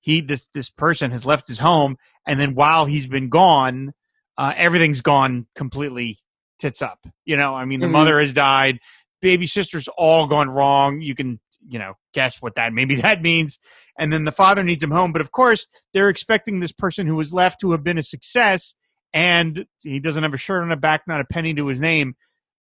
he 0.00 0.20
this 0.20 0.46
this 0.52 0.68
person 0.68 1.10
has 1.12 1.24
left 1.24 1.48
his 1.48 1.60
home, 1.60 1.96
and 2.26 2.38
then 2.38 2.54
while 2.54 2.84
he's 2.84 3.06
been 3.06 3.30
gone, 3.30 3.94
uh, 4.36 4.52
everything's 4.58 5.00
gone 5.00 5.46
completely 5.54 6.18
tits 6.58 6.82
up. 6.82 7.06
You 7.24 7.36
know, 7.36 7.54
I 7.54 7.64
mean, 7.64 7.80
the 7.80 7.86
Mhm. 7.86 7.92
mother 7.92 8.20
has 8.20 8.32
died, 8.34 8.80
baby 9.20 9.46
sister's 9.46 9.88
all 9.96 10.26
gone 10.26 10.48
wrong. 10.48 11.00
You 11.00 11.14
can 11.14 11.40
you 11.68 11.78
know 11.78 11.94
guess 12.14 12.40
what 12.40 12.54
that 12.54 12.72
maybe 12.72 12.94
that 12.96 13.20
means. 13.22 13.58
And 13.98 14.12
then 14.12 14.24
the 14.24 14.32
father 14.32 14.62
needs 14.62 14.82
him 14.82 14.92
home, 14.92 15.12
but 15.12 15.20
of 15.20 15.32
course 15.32 15.66
they're 15.92 16.08
expecting 16.08 16.60
this 16.60 16.72
person 16.72 17.06
who 17.06 17.16
was 17.16 17.32
left 17.32 17.60
to 17.60 17.72
have 17.72 17.82
been 17.82 17.98
a 17.98 18.02
success, 18.02 18.74
and 19.12 19.66
he 19.82 19.98
doesn't 20.00 20.22
have 20.22 20.34
a 20.34 20.38
shirt 20.38 20.62
on 20.62 20.68
the 20.68 20.76
back, 20.76 21.02
not 21.08 21.20
a 21.20 21.24
penny 21.24 21.52
to 21.54 21.66
his 21.66 21.80
name. 21.80 22.14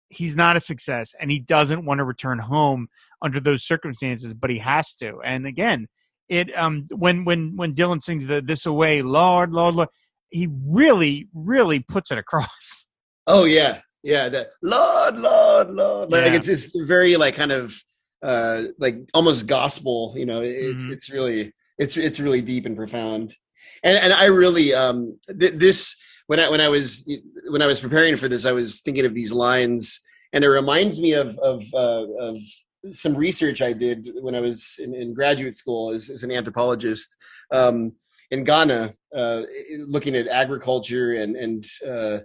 He's 0.10 0.36
not 0.36 0.56
a 0.56 0.60
success, 0.60 1.14
and 1.20 1.30
he 1.30 1.40
doesn't 1.40 1.86
want 1.86 2.00
to 2.00 2.06
return 2.06 2.40
home 2.40 2.88
under 3.22 3.40
those 3.40 3.64
circumstances, 3.64 4.34
but 4.34 4.50
he 4.50 4.60
has 4.60 4.96
to. 4.96 5.20
And 5.24 5.46
again, 5.46 5.88
it 6.30 6.56
um 6.58 6.88
when 6.92 7.24
when 7.24 7.56
when 7.56 7.76
Dylan 7.76 8.02
sings 8.02 8.26
the 8.28 8.42
this 8.42 8.66
away, 8.66 9.02
Lord, 9.02 9.52
Lord, 9.54 9.76
Lord, 9.76 9.90
he 10.30 10.48
really, 10.66 11.28
really 11.34 11.80
puts 11.80 12.10
it 12.12 12.18
across. 12.18 12.86
Oh 13.28 13.44
yeah, 13.44 13.82
Yeah, 14.04 14.30
the 14.30 14.50
Lord, 14.62 15.18
Lord, 15.18 15.70
Lord. 15.72 16.12
Like 16.12 16.26
Yeah. 16.26 16.36
it's 16.36 16.48
it's 16.48 16.72
very 16.82 17.18
like 17.18 17.36
kind 17.36 17.52
of 17.52 17.76
uh 18.24 18.64
like 18.80 18.98
almost 19.14 19.48
gospel. 19.48 20.14
You 20.16 20.26
know, 20.26 20.42
it's 20.42 20.84
Mhm. 20.86 20.92
it's 20.92 21.10
really 21.10 21.54
it's 21.78 21.98
it's 21.98 22.20
really 22.20 22.42
deep 22.42 22.66
and 22.66 22.76
profound. 22.76 23.36
And 23.84 23.98
and 23.98 24.14
I 24.14 24.26
really 24.26 24.74
um 24.74 25.20
th- 25.40 25.54
this 25.54 25.96
when 26.28 26.40
I 26.40 26.50
when 26.50 26.62
I 26.62 26.70
was 26.70 27.10
when 27.50 27.62
I 27.62 27.66
was 27.68 27.80
preparing 27.80 28.16
for 28.18 28.28
this, 28.28 28.46
I 28.46 28.52
was 28.52 28.82
thinking 28.82 29.06
of 29.06 29.14
these 29.14 29.32
lines, 29.32 30.00
and 30.34 30.44
it 30.44 30.50
reminds 30.50 31.00
me 31.02 31.14
of 31.14 31.38
of 31.40 31.64
uh, 31.74 32.06
of 32.20 32.38
some 32.92 33.16
research 33.16 33.62
I 33.62 33.74
did 33.74 34.10
when 34.22 34.36
I 34.36 34.40
was 34.40 34.78
in, 34.80 34.94
in 34.94 35.14
graduate 35.14 35.56
school 35.56 35.92
as, 35.94 36.10
as 36.10 36.24
an 36.24 36.32
anthropologist 36.32 37.16
um, 37.52 37.94
in 38.32 38.44
Ghana, 38.44 38.94
uh, 39.14 39.42
looking 39.88 40.16
at 40.16 40.28
agriculture 40.28 41.14
and 41.14 41.36
and 41.36 41.66
uh, 41.86 42.20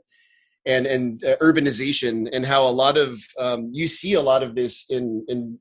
and 0.66 0.86
and 0.86 1.24
uh, 1.24 1.36
urbanization, 1.40 2.28
and 2.32 2.46
how 2.46 2.66
a 2.66 2.70
lot 2.70 2.96
of 2.96 3.20
um, 3.38 3.70
you 3.72 3.88
see 3.88 4.14
a 4.14 4.20
lot 4.20 4.42
of 4.42 4.54
this 4.54 4.86
in 4.90 5.24
in 5.28 5.58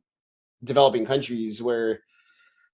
developing 0.64 1.06
countries 1.06 1.62
where 1.62 2.02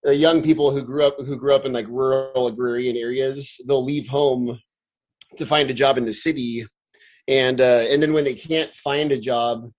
uh, 0.05 0.12
young 0.12 0.41
people 0.43 0.72
who 0.72 0.84
grew 0.84 1.05
up 1.07 1.15
who 1.25 1.38
grew 1.38 1.55
up 1.55 1.65
in 1.65 1.74
like 1.74 1.88
rural 1.88 2.48
agrarian 2.48 2.98
areas 2.98 3.60
they'll 3.67 3.84
leave 3.84 4.07
home 4.07 4.60
to 5.38 5.46
find 5.46 5.69
a 5.69 5.74
job 5.74 5.98
in 5.98 6.05
the 6.05 6.13
city 6.13 6.65
and 7.27 7.62
uh, 7.62 7.86
and 7.89 8.01
then 8.03 8.13
when 8.13 8.24
they 8.25 8.34
can't 8.34 8.75
find 8.75 9.12
a 9.12 9.17
job 9.17 9.72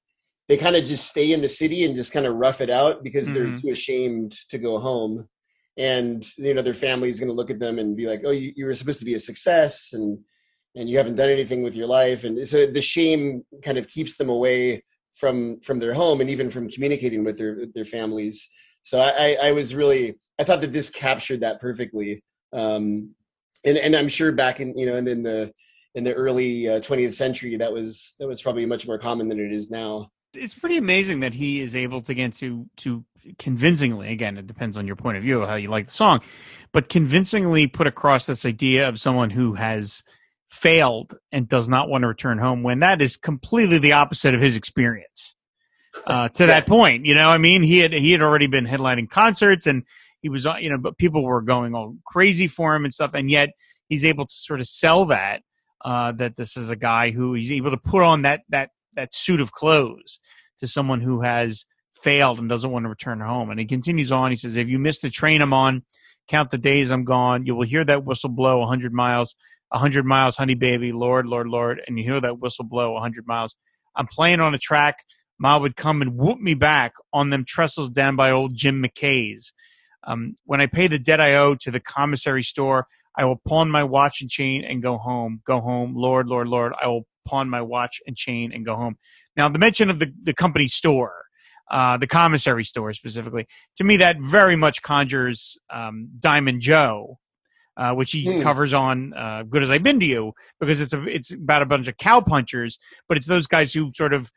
they 0.48 0.56
kind 0.56 0.76
of 0.76 0.84
just 0.86 1.06
stay 1.06 1.32
in 1.32 1.42
the 1.42 1.48
city 1.48 1.84
and 1.84 1.94
just 1.94 2.12
kind 2.12 2.24
of 2.26 2.34
rough 2.34 2.60
it 2.62 2.70
out 2.70 3.02
because 3.04 3.30
they're 3.32 3.48
Mhm. 3.48 3.60
too 3.60 3.68
ashamed 3.70 4.32
to 4.48 4.56
go 4.58 4.78
home 4.78 5.28
and 5.76 6.26
you 6.38 6.54
know 6.54 6.62
their 6.62 6.74
family's 6.74 7.20
going 7.20 7.28
to 7.28 7.34
look 7.34 7.50
at 7.50 7.58
them 7.58 7.78
and 7.78 7.96
be 7.96 8.06
like 8.06 8.22
oh 8.24 8.30
you, 8.30 8.52
you 8.56 8.64
were 8.66 8.74
supposed 8.74 8.98
to 9.00 9.04
be 9.04 9.14
a 9.14 9.20
success 9.20 9.92
and 9.92 10.18
and 10.78 10.88
you 10.88 10.96
haven't 10.96 11.16
done 11.16 11.28
anything 11.28 11.62
with 11.62 11.74
your 11.74 11.86
life 11.86 12.24
and 12.24 12.48
so 12.48 12.66
the 12.66 12.80
shame 12.80 13.44
kind 13.62 13.78
of 13.78 13.88
keeps 13.88 14.16
them 14.16 14.28
away 14.28 14.82
from 15.14 15.60
from 15.60 15.78
their 15.78 15.92
home 15.92 16.20
and 16.20 16.30
even 16.30 16.48
from 16.50 16.68
communicating 16.68 17.24
with 17.24 17.36
their 17.36 17.66
their 17.74 17.84
families 17.84 18.48
so 18.82 19.00
I, 19.00 19.36
I, 19.42 19.52
was 19.52 19.74
really 19.74 20.16
I 20.38 20.44
thought 20.44 20.60
that 20.60 20.72
this 20.72 20.90
captured 20.90 21.40
that 21.40 21.60
perfectly. 21.60 22.22
Um, 22.52 23.14
and 23.64 23.76
and 23.76 23.94
I'm 23.94 24.08
sure 24.08 24.32
back 24.32 24.60
in 24.60 24.76
you 24.78 24.86
know 24.86 24.96
and 24.96 25.08
in 25.08 25.22
the 25.22 25.52
in 25.94 26.04
the 26.04 26.14
early 26.14 26.68
uh, 26.68 26.80
20th 26.80 27.14
century 27.14 27.56
that 27.56 27.72
was 27.72 28.14
that 28.18 28.26
was 28.26 28.40
probably 28.40 28.64
much 28.64 28.86
more 28.86 28.98
common 28.98 29.28
than 29.28 29.40
it 29.40 29.52
is 29.52 29.70
now. 29.70 30.08
it's 30.34 30.54
pretty 30.54 30.76
amazing 30.76 31.20
that 31.20 31.34
he 31.34 31.60
is 31.60 31.74
able 31.74 32.00
to 32.02 32.14
get 32.14 32.32
to 32.34 32.66
to 32.76 33.04
convincingly 33.38 34.10
again 34.10 34.38
it 34.38 34.46
depends 34.46 34.78
on 34.78 34.86
your 34.86 34.96
point 34.96 35.16
of 35.16 35.22
view 35.22 35.44
how 35.44 35.56
you 35.56 35.68
like 35.68 35.86
the 35.86 35.92
song 35.92 36.20
but 36.72 36.88
convincingly 36.88 37.66
put 37.66 37.86
across 37.86 38.24
this 38.24 38.46
idea 38.46 38.88
of 38.88 38.98
someone 38.98 39.28
who 39.28 39.54
has 39.54 40.02
failed 40.48 41.16
and 41.30 41.48
does 41.48 41.68
not 41.68 41.88
want 41.88 42.02
to 42.02 42.08
return 42.08 42.38
home 42.38 42.62
when 42.62 42.80
that 42.80 43.02
is 43.02 43.16
completely 43.16 43.78
the 43.78 43.92
opposite 43.92 44.34
of 44.34 44.40
his 44.40 44.56
experience 44.56 45.34
uh, 46.06 46.28
to 46.34 46.46
that 46.46 46.66
point 46.66 47.04
you 47.04 47.14
know 47.14 47.28
i 47.28 47.38
mean 47.38 47.62
he 47.62 47.78
had 47.78 47.92
he 47.92 48.12
had 48.12 48.22
already 48.22 48.46
been 48.46 48.66
headlining 48.66 49.08
concerts 49.08 49.66
and 49.66 49.84
he 50.20 50.28
was 50.28 50.46
uh, 50.46 50.56
you 50.58 50.70
know 50.70 50.78
but 50.78 50.96
people 50.96 51.22
were 51.22 51.42
going 51.42 51.74
all 51.74 51.94
crazy 52.06 52.48
for 52.48 52.74
him 52.74 52.84
and 52.84 52.94
stuff 52.94 53.12
and 53.14 53.30
yet 53.30 53.50
he's 53.88 54.04
able 54.04 54.26
to 54.26 54.34
sort 54.34 54.60
of 54.60 54.66
sell 54.66 55.04
that 55.04 55.42
uh, 55.84 56.12
that 56.12 56.36
this 56.36 56.56
is 56.56 56.70
a 56.70 56.76
guy 56.76 57.10
who 57.10 57.34
he's 57.34 57.52
able 57.52 57.70
to 57.70 57.76
put 57.76 58.02
on 58.02 58.22
that 58.22 58.42
that 58.48 58.70
that 58.94 59.14
suit 59.14 59.40
of 59.40 59.52
clothes 59.52 60.20
to 60.58 60.66
someone 60.66 61.00
who 61.00 61.22
has 61.22 61.64
failed 62.02 62.38
and 62.38 62.48
doesn't 62.48 62.70
want 62.70 62.84
to 62.84 62.88
return 62.88 63.20
home. 63.20 63.50
And 63.50 63.60
he 63.60 63.66
continues 63.66 64.10
on. 64.12 64.30
He 64.30 64.36
says, 64.36 64.56
"If 64.56 64.68
you 64.68 64.78
miss 64.78 64.98
the 64.98 65.10
train 65.10 65.40
I'm 65.40 65.52
on, 65.52 65.84
count 66.28 66.50
the 66.50 66.58
days 66.58 66.90
I'm 66.90 67.04
gone. 67.04 67.46
You 67.46 67.54
will 67.54 67.66
hear 67.66 67.84
that 67.84 68.04
whistle 68.04 68.30
blow 68.30 68.62
a 68.62 68.66
hundred 68.66 68.92
miles, 68.92 69.36
a 69.72 69.78
hundred 69.78 70.04
miles, 70.04 70.36
honey 70.36 70.54
baby, 70.54 70.92
Lord, 70.92 71.26
Lord, 71.26 71.48
Lord, 71.48 71.80
and 71.86 71.98
you 71.98 72.04
hear 72.04 72.20
that 72.20 72.38
whistle 72.38 72.64
blow 72.64 72.96
a 72.96 73.00
hundred 73.00 73.26
miles. 73.26 73.56
I'm 73.94 74.06
playing 74.06 74.40
on 74.40 74.54
a 74.54 74.58
track. 74.58 75.04
Ma 75.38 75.58
would 75.58 75.76
come 75.76 76.02
and 76.02 76.16
whoop 76.16 76.40
me 76.40 76.54
back 76.54 76.94
on 77.12 77.30
them 77.30 77.44
trestles 77.44 77.90
down 77.90 78.16
by 78.16 78.30
old 78.30 78.56
Jim 78.56 78.82
McKay's. 78.82 79.52
Um, 80.04 80.34
when 80.44 80.60
I 80.60 80.66
pay 80.66 80.86
the 80.86 80.98
debt 80.98 81.20
I 81.20 81.36
owe 81.36 81.54
to 81.60 81.70
the 81.70 81.80
commissary 81.80 82.42
store, 82.42 82.86
I 83.16 83.24
will 83.24 83.40
pawn 83.46 83.70
my 83.70 83.84
watch 83.84 84.20
and 84.20 84.30
chain 84.30 84.64
and 84.64 84.82
go 84.82 84.96
home. 84.96 85.40
Go 85.44 85.60
home, 85.60 85.94
Lord, 85.94 86.28
Lord, 86.28 86.48
Lord. 86.48 86.72
I 86.80 86.86
will 86.88 87.06
pawn 87.26 87.50
my 87.50 87.60
watch 87.60 88.00
and 88.06 88.16
chain 88.16 88.52
and 88.52 88.64
go 88.64 88.74
home. 88.74 88.96
Now, 89.36 89.48
the 89.48 89.58
mention 89.58 89.90
of 89.90 89.98
the, 89.98 90.12
the 90.22 90.34
company 90.34 90.66
store, 90.66 91.14
uh, 91.70 91.96
the 91.98 92.06
commissary 92.06 92.64
store 92.64 92.92
specifically, 92.92 93.46
to 93.76 93.84
me, 93.84 93.98
that 93.98 94.16
very 94.20 94.56
much 94.56 94.82
conjures 94.82 95.58
um, 95.70 96.08
Diamond 96.18 96.62
Joe, 96.62 97.18
uh, 97.78 97.94
which 97.94 98.12
he 98.12 98.24
Hmm. 98.24 98.40
covers 98.40 98.72
on 98.74 99.14
uh, 99.14 99.44
"Good 99.48 99.62
as 99.62 99.70
I've 99.70 99.82
Been 99.82 100.00
to 100.00 100.06
You," 100.06 100.32
because 100.60 100.80
it's 100.80 100.92
a 100.92 101.02
it's 101.06 101.32
about 101.32 101.62
a 101.62 101.66
bunch 101.66 101.88
of 101.88 101.96
cow 101.96 102.20
punchers, 102.20 102.78
but 103.08 103.16
it's 103.16 103.26
those 103.26 103.46
guys 103.46 103.72
who 103.72 103.92
sort 103.94 104.12
of 104.12 104.30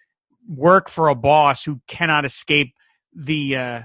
work 0.47 0.89
for 0.89 1.09
a 1.09 1.15
boss 1.15 1.63
who 1.63 1.81
cannot 1.87 2.25
escape 2.25 2.73
the 3.13 3.55
uh, 3.55 3.81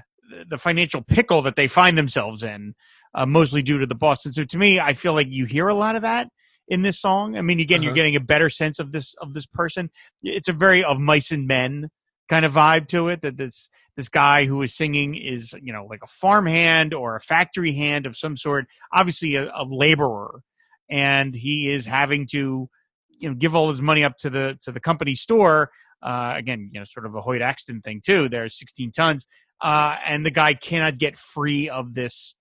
the 0.47 0.57
financial 0.57 1.01
pickle 1.01 1.41
that 1.41 1.55
they 1.55 1.67
find 1.67 1.97
themselves 1.97 2.43
in, 2.43 2.75
uh, 3.15 3.25
mostly 3.25 3.61
due 3.61 3.77
to 3.79 3.85
the 3.85 3.95
boss. 3.95 4.25
And 4.25 4.33
so, 4.33 4.43
to 4.45 4.57
me, 4.57 4.79
I 4.79 4.93
feel 4.93 5.13
like 5.13 5.27
you 5.29 5.45
hear 5.45 5.67
a 5.67 5.75
lot 5.75 5.95
of 5.95 6.01
that 6.03 6.29
in 6.67 6.81
this 6.81 6.99
song. 6.99 7.37
I 7.37 7.41
mean, 7.41 7.59
again, 7.59 7.81
you're 7.81 7.91
Uh-huh. 7.91 7.95
getting 7.95 8.15
a 8.15 8.19
better 8.21 8.49
sense 8.49 8.79
of 8.79 8.91
this 8.91 9.13
of 9.15 9.33
this 9.33 9.45
person. 9.45 9.89
It's 10.21 10.49
a 10.49 10.53
very 10.53 10.83
of 10.83 10.99
mice 10.99 11.31
and 11.31 11.47
men 11.47 11.89
kind 12.27 12.45
of 12.45 12.53
vibe 12.53 12.87
to 12.89 13.09
it. 13.09 13.21
That 13.21 13.37
this 13.37 13.69
this 13.95 14.09
guy 14.09 14.45
who 14.45 14.61
is 14.61 14.75
singing 14.75 15.15
is 15.15 15.53
you 15.61 15.73
know 15.73 15.85
like 15.85 16.01
a 16.03 16.07
farmhand 16.07 16.93
or 16.93 17.15
a 17.15 17.21
factory 17.21 17.73
hand 17.73 18.05
of 18.05 18.15
some 18.15 18.37
sort, 18.37 18.67
obviously 18.91 19.35
a, 19.35 19.51
a 19.53 19.65
laborer, 19.65 20.41
and 20.89 21.35
he 21.35 21.69
is 21.69 21.85
having 21.85 22.27
to 22.31 22.69
you 23.09 23.29
know 23.29 23.35
give 23.35 23.55
all 23.55 23.69
his 23.69 23.81
money 23.81 24.03
up 24.03 24.17
to 24.19 24.29
the 24.29 24.57
to 24.63 24.71
the 24.71 24.79
company 24.79 25.15
store. 25.15 25.71
Uh, 26.01 26.33
again, 26.37 26.69
you 26.71 26.79
know, 26.79 26.85
sort 26.85 27.07
of 27.07 27.15
a 27.15 27.21
Hoyt 27.21 27.41
Axton 27.41 27.81
thing 27.81 28.01
too. 28.05 28.29
There's 28.29 28.57
16 28.57 28.91
tons, 28.91 29.25
uh, 29.61 29.97
and 30.05 30.23
the 30.23 30.31
guy 30.31 30.53
cannot 30.53 30.99
get 30.99 31.17
free 31.17 31.69
of 31.69 31.95
this 31.95 32.35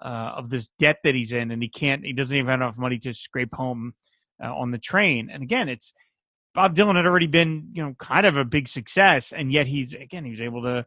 uh, 0.00 0.32
of 0.36 0.48
this 0.48 0.68
debt 0.78 0.98
that 1.04 1.14
he's 1.14 1.32
in, 1.32 1.50
and 1.50 1.62
he 1.62 1.68
can't. 1.68 2.04
He 2.04 2.12
doesn't 2.12 2.36
even 2.36 2.48
have 2.48 2.60
enough 2.60 2.78
money 2.78 2.98
to 3.00 3.12
scrape 3.12 3.54
home 3.54 3.94
uh, 4.42 4.54
on 4.54 4.70
the 4.70 4.78
train. 4.78 5.28
And 5.30 5.42
again, 5.42 5.68
it's 5.68 5.92
Bob 6.54 6.74
Dylan 6.74 6.96
had 6.96 7.06
already 7.06 7.26
been, 7.26 7.68
you 7.72 7.82
know, 7.82 7.94
kind 7.94 8.26
of 8.26 8.36
a 8.36 8.44
big 8.44 8.68
success, 8.68 9.32
and 9.32 9.52
yet 9.52 9.66
he's 9.66 9.94
again 9.94 10.24
he 10.24 10.30
was 10.30 10.40
able 10.40 10.62
to 10.62 10.86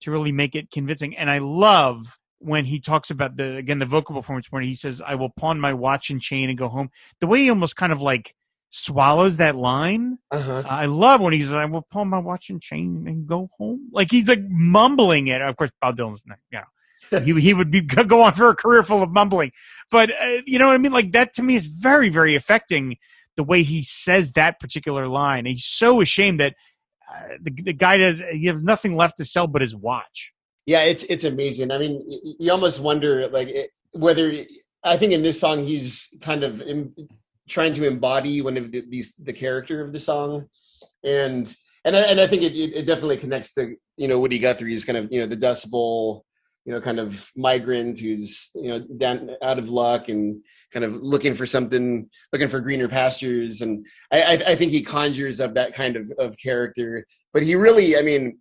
to 0.00 0.10
really 0.10 0.32
make 0.32 0.54
it 0.54 0.70
convincing. 0.70 1.16
And 1.16 1.30
I 1.30 1.38
love 1.38 2.18
when 2.38 2.64
he 2.64 2.80
talks 2.80 3.10
about 3.10 3.36
the 3.36 3.56
again 3.56 3.78
the 3.78 3.86
vocal 3.86 4.14
performance 4.14 4.46
where 4.50 4.62
he 4.62 4.74
says, 4.74 5.02
"I 5.04 5.14
will 5.14 5.30
pawn 5.30 5.60
my 5.60 5.74
watch 5.74 6.10
and 6.10 6.20
chain 6.20 6.48
and 6.48 6.58
go 6.58 6.68
home." 6.68 6.90
The 7.20 7.26
way 7.26 7.40
he 7.40 7.50
almost 7.50 7.76
kind 7.76 7.92
of 7.92 8.00
like 8.00 8.34
swallows 8.70 9.36
that 9.36 9.54
line. 9.54 10.18
Uh-huh. 10.30 10.62
I 10.66 10.86
love 10.86 11.20
when 11.20 11.34
he's 11.34 11.52
like, 11.52 11.62
"I 11.62 11.66
will 11.66 11.82
pawn 11.82 12.08
my 12.08 12.18
watch 12.18 12.48
and 12.48 12.60
chain 12.60 13.04
and 13.06 13.26
go 13.26 13.50
home." 13.58 13.88
Like 13.92 14.10
he's 14.10 14.28
like 14.28 14.42
mumbling 14.48 15.26
it. 15.28 15.42
Of 15.42 15.56
course, 15.56 15.70
Bob 15.80 15.96
Dylan's 15.96 16.24
not, 16.26 16.38
you 16.50 16.58
know, 16.58 17.20
he 17.20 17.40
he 17.40 17.54
would 17.54 17.70
be 17.70 17.80
go 17.82 18.22
on 18.22 18.32
for 18.32 18.48
a 18.48 18.56
career 18.56 18.82
full 18.82 19.02
of 19.02 19.10
mumbling. 19.10 19.52
But 19.90 20.10
uh, 20.10 20.42
you 20.46 20.58
know 20.58 20.68
what 20.68 20.74
I 20.74 20.78
mean? 20.78 20.92
Like 20.92 21.12
that 21.12 21.34
to 21.34 21.42
me 21.42 21.56
is 21.56 21.66
very 21.66 22.08
very 22.08 22.34
affecting 22.34 22.96
the 23.36 23.44
way 23.44 23.62
he 23.62 23.82
says 23.82 24.32
that 24.32 24.60
particular 24.60 25.08
line. 25.08 25.46
He's 25.46 25.64
so 25.64 26.00
ashamed 26.00 26.40
that 26.40 26.54
uh, 27.10 27.36
the 27.40 27.50
the 27.50 27.72
guy 27.72 27.96
does 27.96 28.22
he 28.30 28.46
has 28.46 28.62
nothing 28.62 28.96
left 28.96 29.18
to 29.18 29.24
sell 29.24 29.46
but 29.46 29.62
his 29.62 29.74
watch. 29.74 30.32
Yeah, 30.66 30.82
it's 30.82 31.02
it's 31.04 31.24
amazing. 31.24 31.70
I 31.70 31.78
mean, 31.78 32.04
you 32.38 32.50
almost 32.52 32.80
wonder 32.80 33.28
like 33.28 33.48
it, 33.48 33.70
whether 33.92 34.32
I 34.84 34.96
think 34.96 35.12
in 35.12 35.22
this 35.22 35.40
song 35.40 35.62
he's 35.62 36.14
kind 36.20 36.44
of 36.44 36.62
in, 36.62 36.94
trying 37.48 37.72
to 37.74 37.86
embody 37.86 38.40
one 38.42 38.56
of 38.56 38.70
the, 38.70 38.84
these 38.88 39.14
the 39.16 39.32
character 39.32 39.84
of 39.84 39.92
the 39.92 40.00
song, 40.00 40.48
and 41.02 41.54
and 41.84 41.96
I, 41.96 42.00
and 42.00 42.20
I 42.20 42.26
think 42.26 42.42
it, 42.42 42.54
it 42.54 42.74
it 42.74 42.86
definitely 42.86 43.16
connects 43.16 43.54
to 43.54 43.74
you 43.96 44.08
know 44.08 44.20
Woody 44.20 44.38
Guthrie's 44.38 44.84
kind 44.84 44.98
of 44.98 45.08
you 45.10 45.20
know 45.20 45.26
the 45.26 45.36
Dust 45.36 45.70
Bowl, 45.70 46.24
you 46.64 46.72
know, 46.72 46.80
kind 46.80 47.00
of 47.00 47.30
migrant 47.36 47.98
who's 47.98 48.50
you 48.54 48.68
know 48.68 48.86
down 48.96 49.30
out 49.42 49.58
of 49.58 49.68
luck 49.68 50.08
and 50.08 50.44
kind 50.72 50.84
of 50.84 50.94
looking 50.94 51.34
for 51.34 51.46
something, 51.46 52.08
looking 52.32 52.48
for 52.48 52.60
greener 52.60 52.88
pastures, 52.88 53.62
and 53.62 53.84
I 54.12 54.42
I, 54.46 54.54
think 54.54 54.70
he 54.72 54.82
conjures 54.82 55.40
up 55.40 55.54
that 55.54 55.74
kind 55.74 55.96
of 55.96 56.10
of 56.18 56.36
character, 56.38 57.04
but 57.32 57.42
he 57.42 57.56
really, 57.56 57.98
I 57.98 58.02
mean 58.02 58.38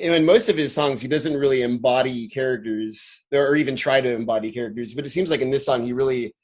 in 0.00 0.24
most 0.24 0.48
of 0.48 0.56
his 0.56 0.72
songs, 0.72 1.00
he 1.00 1.08
doesn't 1.08 1.36
really 1.36 1.62
embody 1.62 2.28
characters 2.28 3.24
or 3.32 3.56
even 3.56 3.76
try 3.76 4.00
to 4.00 4.14
embody 4.14 4.50
characters. 4.50 4.94
But 4.94 5.04
it 5.04 5.10
seems 5.10 5.30
like 5.30 5.40
in 5.40 5.50
this 5.50 5.66
song, 5.66 5.84
he 5.84 5.92
really 5.92 6.34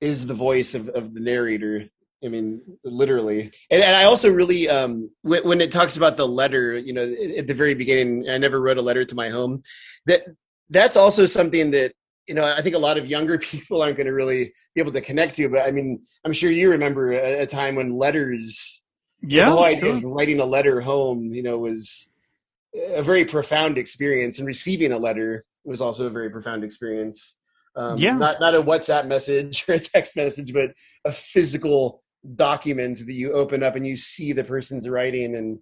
is 0.00 0.26
the 0.26 0.34
voice 0.34 0.74
of, 0.74 0.88
of 0.90 1.14
the 1.14 1.20
narrator. 1.20 1.84
I 2.24 2.28
mean, 2.28 2.62
literally. 2.84 3.52
And, 3.70 3.82
and 3.82 3.94
I 3.94 4.04
also 4.04 4.30
really, 4.30 4.68
um, 4.68 5.10
when, 5.22 5.46
when 5.46 5.60
it 5.60 5.70
talks 5.70 5.98
about 5.98 6.16
the 6.16 6.26
letter, 6.26 6.78
you 6.78 6.94
know, 6.94 7.02
at, 7.02 7.30
at 7.38 7.46
the 7.46 7.54
very 7.54 7.74
beginning, 7.74 8.26
I 8.30 8.38
never 8.38 8.60
wrote 8.60 8.78
a 8.78 8.82
letter 8.82 9.04
to 9.04 9.14
my 9.14 9.28
home. 9.28 9.60
That 10.06 10.24
that's 10.70 10.96
also 10.96 11.26
something 11.26 11.70
that 11.72 11.92
you 12.26 12.34
know 12.34 12.44
I 12.44 12.62
think 12.62 12.74
a 12.74 12.78
lot 12.78 12.98
of 12.98 13.06
younger 13.06 13.38
people 13.50 13.82
aren't 13.82 13.96
going 13.96 14.06
to 14.06 14.12
really 14.14 14.52
be 14.74 14.80
able 14.80 14.92
to 14.92 15.00
connect 15.00 15.36
to. 15.36 15.48
But 15.48 15.66
I 15.66 15.70
mean, 15.70 16.02
I'm 16.24 16.32
sure 16.32 16.50
you 16.50 16.70
remember 16.70 17.12
a, 17.12 17.40
a 17.40 17.46
time 17.46 17.76
when 17.76 17.90
letters, 17.90 18.82
the 19.22 19.44
whole 19.44 19.64
idea 19.64 19.94
of 19.94 20.04
writing 20.04 20.40
a 20.40 20.44
letter 20.44 20.80
home, 20.80 21.32
you 21.32 21.42
know, 21.42 21.58
was 21.58 22.08
a 22.74 23.02
very 23.02 23.24
profound 23.24 23.78
experience 23.78 24.38
and 24.38 24.46
receiving 24.46 24.92
a 24.92 24.98
letter 24.98 25.44
was 25.64 25.80
also 25.80 26.06
a 26.06 26.10
very 26.10 26.30
profound 26.30 26.64
experience 26.64 27.34
um, 27.76 27.98
Yeah. 27.98 28.16
not 28.16 28.40
not 28.40 28.54
a 28.54 28.62
whatsapp 28.62 29.06
message 29.06 29.64
or 29.68 29.74
a 29.74 29.78
text 29.78 30.16
message 30.16 30.52
but 30.52 30.70
a 31.04 31.12
physical 31.12 32.02
document 32.36 32.98
that 32.98 33.12
you 33.12 33.32
open 33.32 33.62
up 33.62 33.76
and 33.76 33.86
you 33.86 33.96
see 33.96 34.32
the 34.32 34.44
person's 34.44 34.88
writing 34.88 35.36
and 35.36 35.58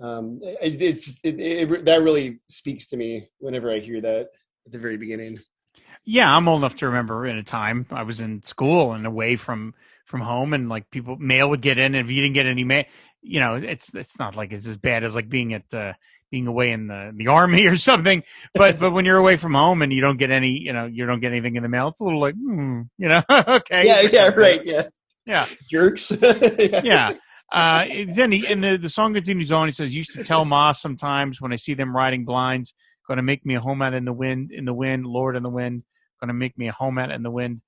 um, 0.00 0.40
it, 0.42 0.82
it's 0.82 1.20
it, 1.22 1.40
it, 1.40 1.84
that 1.84 2.02
really 2.02 2.40
speaks 2.48 2.88
to 2.88 2.96
me 2.96 3.28
whenever 3.38 3.72
I 3.72 3.78
hear 3.78 4.00
that 4.00 4.30
at 4.66 4.72
the 4.72 4.78
very 4.78 4.96
beginning. 4.96 5.40
Yeah, 6.04 6.34
I'm 6.34 6.48
old 6.48 6.60
enough 6.60 6.76
to 6.76 6.86
remember 6.86 7.26
in 7.26 7.38
a 7.38 7.42
time 7.42 7.86
I 7.90 8.02
was 8.02 8.20
in 8.20 8.42
school 8.42 8.92
and 8.92 9.06
away 9.06 9.36
from 9.36 9.74
from 10.04 10.20
home, 10.20 10.52
and 10.52 10.68
like 10.68 10.90
people 10.90 11.16
mail 11.16 11.48
would 11.50 11.62
get 11.62 11.78
in, 11.78 11.94
and 11.94 12.04
if 12.04 12.10
you 12.10 12.20
didn't 12.22 12.34
get 12.34 12.46
any 12.46 12.64
mail, 12.64 12.84
you 13.22 13.40
know, 13.40 13.54
it's 13.54 13.94
it's 13.94 14.18
not 14.18 14.36
like 14.36 14.52
it's 14.52 14.66
as 14.66 14.76
bad 14.76 15.04
as 15.04 15.14
like 15.14 15.28
being 15.28 15.54
at 15.54 15.72
uh, 15.72 15.94
being 16.30 16.46
away 16.46 16.72
in 16.72 16.88
the 16.88 17.12
the 17.14 17.28
army 17.28 17.66
or 17.66 17.76
something. 17.76 18.22
But 18.52 18.78
but 18.78 18.90
when 18.90 19.04
you're 19.04 19.16
away 19.16 19.36
from 19.36 19.54
home 19.54 19.82
and 19.82 19.92
you 19.92 20.00
don't 20.00 20.18
get 20.18 20.30
any, 20.30 20.58
you 20.58 20.72
know, 20.72 20.86
you 20.86 21.06
don't 21.06 21.20
get 21.20 21.32
anything 21.32 21.56
in 21.56 21.62
the 21.62 21.68
mail, 21.68 21.88
it's 21.88 22.00
a 22.00 22.04
little 22.04 22.20
like, 22.20 22.34
hmm, 22.34 22.82
you 22.98 23.08
know, 23.08 23.22
okay, 23.30 23.86
yeah, 23.86 24.00
yeah, 24.02 24.28
right, 24.34 24.64
yeah, 24.64 24.82
yeah, 25.24 25.46
jerks, 25.70 26.10
yeah. 26.22 26.80
yeah. 26.84 27.12
Uh, 27.54 27.86
then 28.08 28.32
he, 28.32 28.44
and 28.48 28.64
the, 28.64 28.76
the 28.76 28.90
song 28.90 29.14
continues 29.14 29.52
on. 29.52 29.68
He 29.68 29.72
says, 29.72 29.94
"Used 29.94 30.12
to 30.14 30.24
tell 30.24 30.44
Ma 30.44 30.72
sometimes 30.72 31.40
when 31.40 31.52
I 31.52 31.56
see 31.56 31.74
them 31.74 31.94
riding 31.94 32.24
blinds, 32.24 32.74
going 33.06 33.18
to 33.18 33.22
make 33.22 33.46
me 33.46 33.54
a 33.54 33.60
home 33.60 33.80
out 33.80 33.94
in 33.94 34.04
the 34.04 34.12
wind, 34.12 34.50
in 34.50 34.64
the 34.64 34.74
wind, 34.74 35.06
Lord 35.06 35.36
in 35.36 35.44
the 35.44 35.48
wind, 35.50 35.84
going 36.20 36.28
to 36.28 36.34
make 36.34 36.58
me 36.58 36.66
a 36.66 36.72
home 36.72 36.98
out 36.98 37.12
in 37.12 37.22
the 37.22 37.30
wind. 37.30 37.60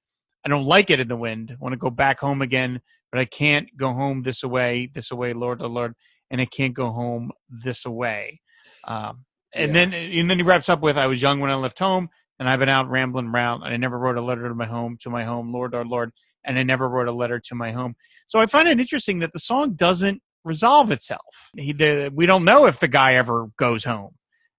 I 0.45 0.49
don't 0.49 0.65
like 0.65 0.91
it 0.91 0.99
in 0.99 1.07
the 1.07 1.17
wind. 1.17 1.57
Want 1.61 1.73
to 1.73 1.79
go 1.79 1.91
back 1.91 2.19
home 2.19 2.43
again, 2.43 2.81
but 3.13 3.21
I 3.21 3.27
can't 3.27 3.69
go 3.77 3.93
home 3.93 4.23
this 4.23 4.43
away, 4.43 4.91
this 4.93 5.13
away, 5.13 5.35
Lord, 5.35 5.61
the 5.61 5.69
Lord, 5.69 5.95
and 6.33 6.41
I 6.41 6.47
can't 6.47 6.75
go 6.75 6.91
home 6.91 7.31
this 7.49 7.87
away." 7.87 8.41
Um, 8.83 9.25
and 9.55 9.69
yeah. 9.69 9.87
then 9.87 9.95
and 9.95 10.29
then 10.29 10.39
he 10.39 10.43
wraps 10.43 10.69
up 10.69 10.81
with, 10.81 10.99
"I 10.99 11.07
was 11.07 11.23
young 11.23 11.39
when 11.39 11.53
I 11.53 11.55
left 11.55 11.79
home, 11.79 12.09
and 12.41 12.49
I've 12.49 12.59
been 12.59 12.69
out 12.69 12.91
rambling 12.91 13.29
around, 13.29 13.63
and 13.63 13.73
I 13.73 13.77
never 13.77 13.97
wrote 13.97 14.19
a 14.19 14.21
letter 14.21 14.49
to 14.49 14.55
my 14.57 14.67
home, 14.67 14.97
to 15.03 15.11
my 15.11 15.23
home, 15.23 15.53
Lord, 15.53 15.77
our 15.77 15.85
Lord, 15.85 16.11
and 16.47 16.59
I 16.59 16.63
never 16.63 16.89
wrote 16.89 17.09
a 17.09 17.13
letter 17.13 17.41
to 17.41 17.55
my 17.55 17.73
home." 17.73 17.97
So 18.27 18.41
I 18.41 18.47
find 18.47 18.69
it 18.69 18.81
interesting 18.81 19.19
that 19.19 19.33
the 19.33 19.39
song 19.39 19.75
doesn't 19.75 20.23
resolve 20.45 20.91
itself. 20.91 21.51
He, 21.57 21.73
the, 21.73 22.11
we 22.15 22.25
don't 22.25 22.45
know 22.45 22.67
if 22.67 22.79
the 22.81 22.89
guy 22.89 23.15
ever 23.15 23.49
goes 23.59 23.85
home 23.85 24.15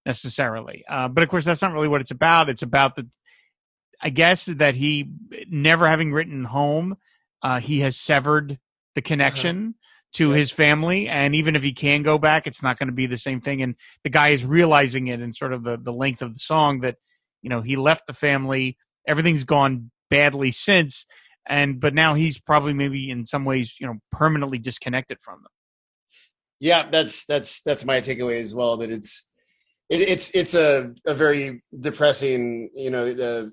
necessarily, 0.06 0.84
uh, 0.88 1.08
but 1.08 1.22
of 1.22 1.28
course 1.28 1.44
that's 1.44 1.62
not 1.62 1.72
really 1.72 1.88
what 1.88 2.00
it's 2.00 2.10
about. 2.10 2.48
It's 2.48 2.62
about 2.62 2.94
the, 2.94 3.08
I 4.00 4.10
guess 4.10 4.46
that 4.46 4.74
he 4.74 5.10
never 5.48 5.88
having 5.88 6.12
written 6.12 6.44
home, 6.44 6.96
uh, 7.42 7.60
he 7.60 7.80
has 7.80 7.96
severed 7.96 8.58
the 8.94 9.02
connection. 9.02 9.58
Uh-huh 9.58 9.72
to 10.14 10.30
his 10.30 10.50
family 10.50 11.06
and 11.06 11.34
even 11.34 11.54
if 11.54 11.62
he 11.62 11.72
can 11.72 12.02
go 12.02 12.16
back 12.16 12.46
it's 12.46 12.62
not 12.62 12.78
going 12.78 12.86
to 12.86 12.94
be 12.94 13.06
the 13.06 13.18
same 13.18 13.40
thing 13.40 13.60
and 13.60 13.74
the 14.04 14.10
guy 14.10 14.28
is 14.28 14.44
realizing 14.44 15.08
it 15.08 15.20
in 15.20 15.32
sort 15.32 15.52
of 15.52 15.64
the, 15.64 15.76
the 15.76 15.92
length 15.92 16.22
of 16.22 16.32
the 16.32 16.38
song 16.38 16.80
that 16.80 16.96
you 17.42 17.50
know 17.50 17.60
he 17.60 17.76
left 17.76 18.06
the 18.06 18.14
family 18.14 18.78
everything's 19.06 19.44
gone 19.44 19.90
badly 20.08 20.50
since 20.50 21.04
and 21.46 21.80
but 21.80 21.94
now 21.94 22.14
he's 22.14 22.40
probably 22.40 22.74
maybe 22.74 23.10
in 23.10 23.24
some 23.24 23.44
ways 23.44 23.76
you 23.80 23.86
know 23.86 23.94
permanently 24.10 24.58
disconnected 24.58 25.18
from 25.20 25.40
them 25.42 25.50
yeah 26.60 26.88
that's 26.90 27.24
that's 27.26 27.62
that's 27.62 27.84
my 27.84 28.00
takeaway 28.00 28.40
as 28.40 28.54
well 28.54 28.76
that 28.76 28.90
it's 28.90 29.26
it, 29.88 30.02
it's 30.02 30.30
it's 30.30 30.54
a 30.54 30.92
a 31.06 31.14
very 31.14 31.62
depressing 31.80 32.70
you 32.74 32.90
know 32.90 33.12
the 33.12 33.52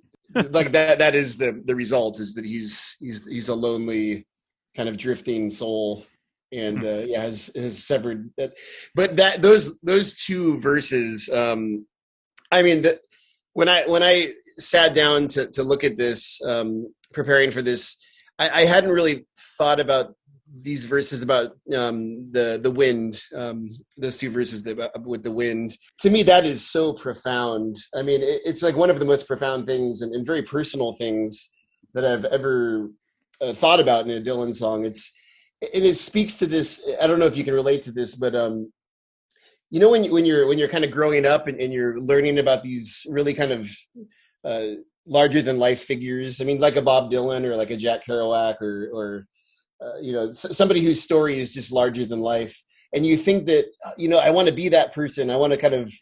like 0.49 0.71
that 0.71 0.99
that 0.99 1.15
is 1.15 1.37
the 1.37 1.61
the 1.65 1.75
result 1.75 2.19
is 2.19 2.33
that 2.33 2.45
he's 2.45 2.97
he's 2.99 3.25
he's 3.25 3.49
a 3.49 3.55
lonely 3.55 4.25
kind 4.75 4.89
of 4.89 4.97
drifting 4.97 5.49
soul 5.49 6.05
and 6.51 6.79
hmm. 6.79 6.85
uh, 6.85 6.97
yeah 7.05 7.21
has 7.21 7.51
has 7.55 7.83
severed 7.83 8.29
that 8.37 8.53
but 8.93 9.15
that 9.15 9.41
those 9.41 9.79
those 9.81 10.15
two 10.15 10.59
verses 10.59 11.29
um 11.29 11.85
i 12.51 12.61
mean 12.61 12.81
that 12.81 12.99
when 13.53 13.69
i 13.69 13.83
when 13.87 14.03
i 14.03 14.31
sat 14.57 14.93
down 14.93 15.27
to 15.27 15.47
to 15.47 15.63
look 15.63 15.83
at 15.83 15.97
this 15.97 16.41
um 16.45 16.87
preparing 17.15 17.49
for 17.49 17.63
this 17.63 17.97
i, 18.37 18.61
I 18.61 18.65
hadn't 18.65 18.91
really 18.91 19.25
thought 19.57 19.79
about 19.79 20.13
these 20.61 20.85
verses 20.85 21.21
about 21.21 21.51
um 21.73 22.31
the 22.31 22.59
the 22.61 22.71
wind 22.71 23.21
um 23.35 23.69
those 23.97 24.17
two 24.17 24.29
verses 24.29 24.63
that, 24.63 24.79
uh, 24.79 24.89
with 25.03 25.23
the 25.23 25.31
wind. 25.31 25.77
To 26.01 26.09
me 26.09 26.23
that 26.23 26.45
is 26.45 26.65
so 26.65 26.93
profound. 26.93 27.77
I 27.93 28.03
mean 28.03 28.21
it, 28.21 28.41
it's 28.45 28.63
like 28.63 28.75
one 28.75 28.89
of 28.89 28.99
the 28.99 29.05
most 29.05 29.27
profound 29.27 29.67
things 29.67 30.01
and, 30.01 30.13
and 30.13 30.25
very 30.25 30.43
personal 30.43 30.93
things 30.93 31.49
that 31.93 32.05
i've 32.05 32.25
ever 32.25 32.89
uh, 33.41 33.53
thought 33.53 33.79
about 33.79 34.07
in 34.07 34.11
a 34.11 34.21
dylan 34.21 34.55
song. 34.55 34.85
It's 34.85 35.11
and 35.73 35.85
it 35.85 35.97
speaks 35.97 36.35
to 36.35 36.47
this 36.47 36.81
i 37.01 37.07
don't 37.07 37.19
know 37.19 37.25
if 37.25 37.37
you 37.37 37.43
can 37.43 37.53
relate 37.53 37.83
to 37.83 37.91
this 37.91 38.13
but 38.15 38.35
um 38.35 38.71
you 39.69 39.79
know 39.79 39.89
when 39.89 40.03
you, 40.03 40.11
when 40.11 40.25
you're 40.25 40.47
when 40.47 40.59
you're 40.59 40.67
kind 40.67 40.83
of 40.83 40.91
growing 40.91 41.25
up 41.25 41.47
and, 41.47 41.59
and 41.59 41.73
you're 41.73 41.99
learning 41.99 42.39
about 42.39 42.61
these 42.61 43.05
really 43.09 43.33
kind 43.33 43.51
of 43.51 43.71
uh, 44.43 44.75
larger 45.05 45.41
than 45.41 45.59
life 45.59 45.81
figures. 45.83 46.41
I 46.41 46.45
mean 46.45 46.59
like 46.59 46.75
a 46.75 46.81
bob 46.81 47.11
dylan 47.11 47.43
or 47.43 47.55
like 47.55 47.71
a 47.71 47.77
jack 47.77 48.05
kerouac 48.05 48.61
or 48.61 48.89
or 48.93 49.27
uh, 49.81 49.99
you 49.99 50.13
know 50.13 50.31
somebody 50.31 50.83
whose 50.83 51.01
story 51.01 51.39
is 51.39 51.51
just 51.51 51.71
larger 51.71 52.05
than 52.05 52.21
life. 52.21 52.61
And 52.93 53.05
you 53.05 53.17
think 53.17 53.47
that 53.47 53.65
you 53.97 54.07
know 54.07 54.19
i 54.19 54.29
want 54.29 54.47
to 54.47 54.53
be 54.53 54.69
that 54.69 54.93
person. 54.93 55.29
I 55.29 55.35
want 55.35 55.51
to 55.51 55.57
kind 55.57 55.73
of 55.73 55.93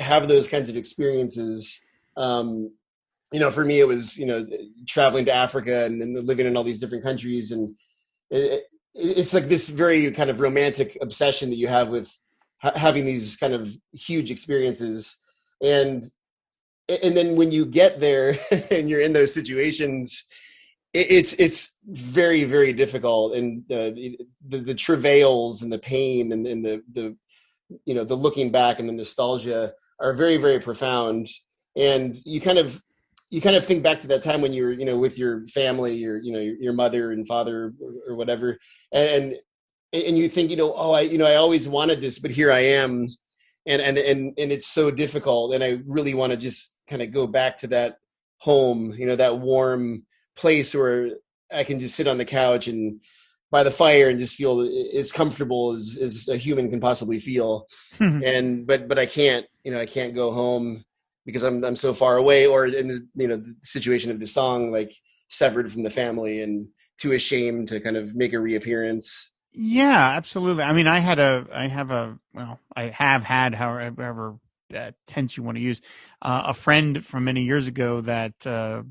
have 0.00 0.28
those 0.28 0.48
kinds 0.48 0.68
of 0.68 0.76
experiences. 0.76 1.80
Um 2.16 2.72
you 3.32 3.40
know 3.40 3.50
for 3.50 3.64
me 3.64 3.80
it 3.80 3.88
was 3.88 4.16
you 4.16 4.26
know 4.26 4.46
traveling 4.86 5.24
to 5.24 5.32
africa 5.32 5.84
and, 5.84 6.00
and 6.00 6.26
living 6.26 6.46
in 6.46 6.56
all 6.56 6.64
these 6.64 6.78
different 6.78 7.04
countries. 7.04 7.50
And 7.50 7.74
it, 8.30 8.64
it's 8.94 9.34
like 9.34 9.48
this 9.48 9.68
very 9.68 10.10
kind 10.12 10.30
of 10.30 10.40
romantic 10.40 10.96
obsession 11.02 11.50
that 11.50 11.56
you 11.56 11.68
have 11.68 11.88
with 11.88 12.10
ha- 12.58 12.72
having 12.74 13.04
these 13.04 13.36
kind 13.36 13.54
of 13.54 13.76
huge 13.92 14.30
experiences. 14.30 15.18
And 15.62 16.04
and 16.88 17.16
then 17.16 17.36
when 17.36 17.50
you 17.50 17.66
get 17.66 18.00
there 18.00 18.36
and 18.70 18.88
you're 18.88 19.00
in 19.00 19.12
those 19.12 19.34
situations 19.34 20.24
it's 20.96 21.34
it's 21.34 21.76
very 21.86 22.44
very 22.44 22.72
difficult. 22.72 23.34
And 23.34 23.62
uh, 23.70 23.90
the 24.48 24.58
the 24.60 24.74
travails 24.74 25.62
and 25.62 25.70
the 25.70 25.78
pain 25.78 26.32
and, 26.32 26.46
and 26.46 26.64
the 26.64 26.82
the 26.92 27.16
you 27.84 27.94
know 27.94 28.04
the 28.04 28.14
looking 28.14 28.50
back 28.50 28.78
and 28.78 28.88
the 28.88 28.92
nostalgia 28.92 29.72
are 30.00 30.14
very 30.14 30.38
very 30.38 30.58
profound. 30.58 31.28
And 31.76 32.18
you 32.24 32.40
kind 32.40 32.58
of 32.58 32.80
you 33.28 33.40
kind 33.40 33.56
of 33.56 33.64
think 33.64 33.82
back 33.82 34.00
to 34.00 34.06
that 34.08 34.22
time 34.22 34.40
when 34.40 34.52
you 34.52 34.64
were 34.64 34.72
you 34.72 34.86
know 34.86 34.96
with 34.96 35.18
your 35.18 35.46
family 35.48 35.96
your 35.96 36.22
you 36.22 36.32
know 36.32 36.40
your, 36.40 36.56
your 36.56 36.72
mother 36.72 37.12
and 37.12 37.26
father 37.26 37.74
or, 37.82 38.12
or, 38.12 38.16
whatever 38.16 38.56
and 38.92 39.34
and 39.92 40.16
you 40.16 40.28
think 40.28 40.48
you 40.48 40.56
know 40.56 40.72
oh 40.76 40.92
i 40.92 41.00
you 41.00 41.18
know 41.18 41.26
i 41.26 41.34
always 41.34 41.68
wanted 41.68 42.00
this 42.00 42.20
but 42.20 42.30
here 42.30 42.52
i 42.52 42.60
am 42.60 43.08
and 43.66 43.82
and 43.82 43.98
and, 43.98 44.34
and 44.38 44.52
it's 44.52 44.66
so 44.66 44.90
difficult 44.90 45.54
and 45.54 45.62
i 45.62 45.78
really 45.86 46.14
want 46.14 46.30
to 46.30 46.36
just 46.36 46.76
kind 46.88 47.02
of 47.02 47.12
go 47.12 47.26
back 47.26 47.58
to 47.58 47.66
that 47.66 47.98
home 48.38 48.92
you 48.92 49.06
know 49.06 49.16
that 49.16 49.38
warm 49.38 50.04
place 50.36 50.74
where 50.74 51.10
i 51.52 51.64
can 51.64 51.80
just 51.80 51.94
sit 51.94 52.08
on 52.08 52.18
the 52.18 52.24
couch 52.24 52.68
and 52.68 53.00
by 53.50 53.62
the 53.62 53.70
fire 53.70 54.08
and 54.08 54.18
just 54.18 54.34
feel 54.34 54.60
as 54.94 55.12
comfortable 55.12 55.72
as, 55.72 55.96
as 56.00 56.28
a 56.28 56.36
human 56.36 56.68
can 56.68 56.80
possibly 56.80 57.18
feel 57.18 57.66
and 58.00 58.66
but 58.66 58.88
but 58.88 58.98
i 58.98 59.06
can't 59.06 59.46
you 59.64 59.72
know 59.72 59.80
i 59.80 59.86
can't 59.86 60.14
go 60.14 60.32
home 60.32 60.84
because 61.26 61.42
I'm 61.42 61.62
I'm 61.64 61.76
so 61.76 61.92
far 61.92 62.16
away, 62.16 62.46
or 62.46 62.66
in 62.66 62.88
the 62.88 63.06
you 63.16 63.28
know 63.28 63.36
the 63.36 63.54
situation 63.62 64.10
of 64.10 64.20
the 64.20 64.26
song, 64.26 64.72
like 64.72 64.94
severed 65.28 65.70
from 65.70 65.82
the 65.82 65.90
family 65.90 66.40
and 66.40 66.68
too 66.98 67.12
ashamed 67.12 67.68
to 67.68 67.80
kind 67.80 67.96
of 67.96 68.14
make 68.14 68.32
a 68.32 68.40
reappearance. 68.40 69.30
Yeah, 69.58 70.10
absolutely. 70.16 70.64
I 70.64 70.74
mean, 70.74 70.86
I 70.86 70.98
had 70.98 71.18
a, 71.18 71.46
I 71.50 71.66
have 71.66 71.90
a, 71.90 72.18
well, 72.34 72.60
I 72.76 72.88
have 72.88 73.24
had, 73.24 73.54
however 73.54 74.36
uh, 74.74 74.90
tense 75.06 75.36
you 75.38 75.42
want 75.42 75.56
to 75.56 75.62
use, 75.62 75.80
uh, 76.20 76.42
a 76.48 76.54
friend 76.54 77.02
from 77.04 77.24
many 77.24 77.44
years 77.44 77.66
ago 77.66 78.02
that 78.02 78.46
uh, 78.46 78.82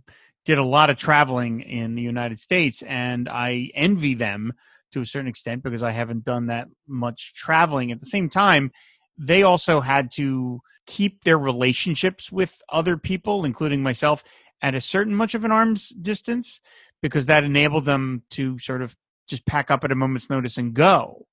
did 0.43 0.57
a 0.57 0.63
lot 0.63 0.89
of 0.89 0.97
traveling 0.97 1.61
in 1.61 1.93
the 1.93 2.01
United 2.01 2.39
States, 2.39 2.81
and 2.81 3.29
I 3.29 3.69
envy 3.75 4.15
them 4.15 4.53
to 4.93 5.01
a 5.01 5.05
certain 5.05 5.27
extent 5.27 5.61
because 5.61 5.83
I 5.83 5.91
haven't 5.91 6.25
done 6.25 6.47
that 6.47 6.67
much 6.87 7.33
traveling. 7.35 7.91
At 7.91 7.99
the 7.99 8.07
same 8.07 8.27
time, 8.27 8.71
they 9.19 9.43
also 9.43 9.81
had 9.81 10.09
to 10.15 10.61
keep 10.87 11.23
their 11.25 11.37
relationships 11.37 12.31
with 12.31 12.59
other 12.69 12.97
people, 12.97 13.45
including 13.45 13.83
myself, 13.83 14.23
at 14.63 14.73
a 14.73 14.81
certain 14.81 15.13
much 15.13 15.35
of 15.35 15.45
an 15.45 15.51
arm's 15.51 15.89
distance 15.89 16.59
because 17.03 17.27
that 17.27 17.43
enabled 17.43 17.85
them 17.85 18.23
to 18.31 18.57
sort 18.57 18.81
of 18.81 18.95
just 19.27 19.45
pack 19.45 19.71
up 19.71 19.83
at 19.83 19.91
a 19.91 19.95
moment's 19.95 20.29
notice 20.29 20.57
and 20.57 20.73
go. 20.73 21.25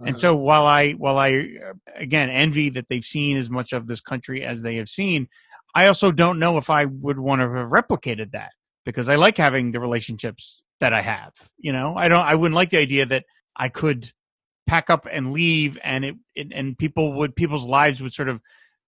Uh-huh. 0.00 0.08
And 0.08 0.18
so 0.18 0.34
while 0.34 0.66
I 0.66 0.92
while 0.92 1.18
I 1.18 1.32
uh, 1.32 1.72
again 1.96 2.30
envy 2.30 2.70
that 2.70 2.88
they've 2.88 3.04
seen 3.04 3.36
as 3.36 3.50
much 3.50 3.72
of 3.72 3.86
this 3.86 4.00
country 4.00 4.42
as 4.42 4.62
they 4.62 4.76
have 4.76 4.88
seen, 4.88 5.28
I 5.74 5.86
also 5.86 6.10
don't 6.10 6.38
know 6.38 6.56
if 6.58 6.70
I 6.70 6.86
would 6.86 7.18
want 7.18 7.40
to 7.42 7.50
have 7.50 7.70
replicated 7.70 8.32
that 8.32 8.52
because 8.84 9.08
I 9.08 9.16
like 9.16 9.36
having 9.36 9.72
the 9.72 9.80
relationships 9.80 10.64
that 10.80 10.92
I 10.92 11.02
have. 11.02 11.32
You 11.58 11.72
know, 11.72 11.94
I 11.96 12.08
don't 12.08 12.24
I 12.24 12.34
wouldn't 12.34 12.56
like 12.56 12.70
the 12.70 12.78
idea 12.78 13.06
that 13.06 13.24
I 13.56 13.68
could 13.68 14.10
pack 14.66 14.88
up 14.88 15.06
and 15.10 15.32
leave 15.32 15.78
and 15.82 16.04
it, 16.04 16.14
it 16.34 16.52
and 16.54 16.78
people 16.78 17.12
would 17.14 17.36
people's 17.36 17.66
lives 17.66 18.00
would 18.00 18.14
sort 18.14 18.28
of 18.28 18.40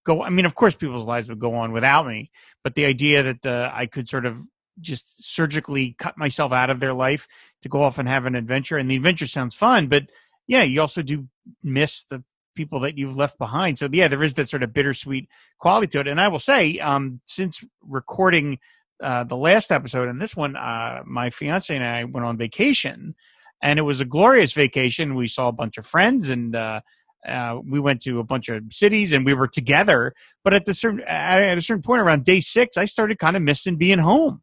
go. 0.04 0.22
I 0.22 0.30
mean, 0.30 0.46
of 0.46 0.54
course, 0.54 0.74
people's 0.74 1.06
lives 1.06 1.28
would 1.28 1.40
go 1.40 1.54
on 1.54 1.72
without 1.72 2.06
me, 2.06 2.30
but 2.64 2.74
the 2.74 2.86
idea 2.86 3.22
that 3.22 3.46
uh, 3.46 3.70
I 3.72 3.86
could 3.86 4.08
sort 4.08 4.24
of 4.24 4.38
just 4.80 5.22
surgically 5.22 5.94
cut 5.98 6.16
myself 6.16 6.52
out 6.52 6.70
of 6.70 6.80
their 6.80 6.94
life 6.94 7.28
to 7.62 7.68
go 7.68 7.83
off 7.83 7.98
and 7.98 8.09
have 8.09 8.27
an 8.27 8.35
adventure, 8.35 8.79
and 8.79 8.90
the 8.90 8.96
adventure 8.96 9.27
sounds 9.27 9.55
fun, 9.55 9.87
but 9.87 10.05
yeah, 10.46 10.62
you 10.62 10.81
also 10.81 11.03
do 11.03 11.29
miss 11.62 12.05
the 12.05 12.22
people 12.55 12.81
that 12.81 12.98
you've 12.98 13.16
left 13.16 13.38
behind. 13.38 13.79
So 13.79 13.88
yeah, 13.90 14.09
there 14.09 14.22
is 14.22 14.35
that 14.35 14.48
sort 14.48 14.62
of 14.62 14.72
bittersweet 14.72 15.29
quality 15.59 15.87
to 15.88 16.01
it. 16.01 16.09
And 16.09 16.20
I 16.20 16.29
will 16.29 16.38
say, 16.38 16.79
um, 16.79 17.20
since 17.25 17.64
recording 17.83 18.59
uh, 19.03 19.25
the 19.25 19.37
last 19.37 19.72
episode 19.72 20.09
and 20.09 20.20
this 20.20 20.37
one, 20.37 20.57
uh, 20.57 21.03
my 21.07 21.31
fiance 21.31 21.75
and 21.75 21.85
I 21.85 22.05
went 22.05 22.27
on 22.27 22.37
vacation, 22.37 23.14
and 23.62 23.79
it 23.79 23.83
was 23.83 24.01
a 24.01 24.05
glorious 24.05 24.53
vacation. 24.53 25.14
We 25.14 25.29
saw 25.29 25.48
a 25.48 25.53
bunch 25.53 25.79
of 25.79 25.87
friends 25.87 26.29
and. 26.29 26.55
Uh, 26.55 26.81
uh, 27.25 27.61
we 27.64 27.79
went 27.79 28.03
to 28.03 28.18
a 28.18 28.25
bunch 28.25 28.48
of 28.48 28.64
cities 28.70 29.12
and 29.12 29.25
we 29.25 29.33
were 29.33 29.46
together. 29.46 30.12
But 30.42 30.55
at 30.55 30.64
the 30.64 30.75
certain 30.75 31.03
at 31.03 31.57
a 31.57 31.62
certain 31.62 31.81
point 31.81 32.01
around 32.03 32.25
day 32.25 32.40
six, 32.40 32.77
I 32.77 32.87
started 32.87 33.20
kind 33.20 33.37
of 33.37 33.42
missing 33.42 33.77
being 33.77 34.01
home. 34.01 34.42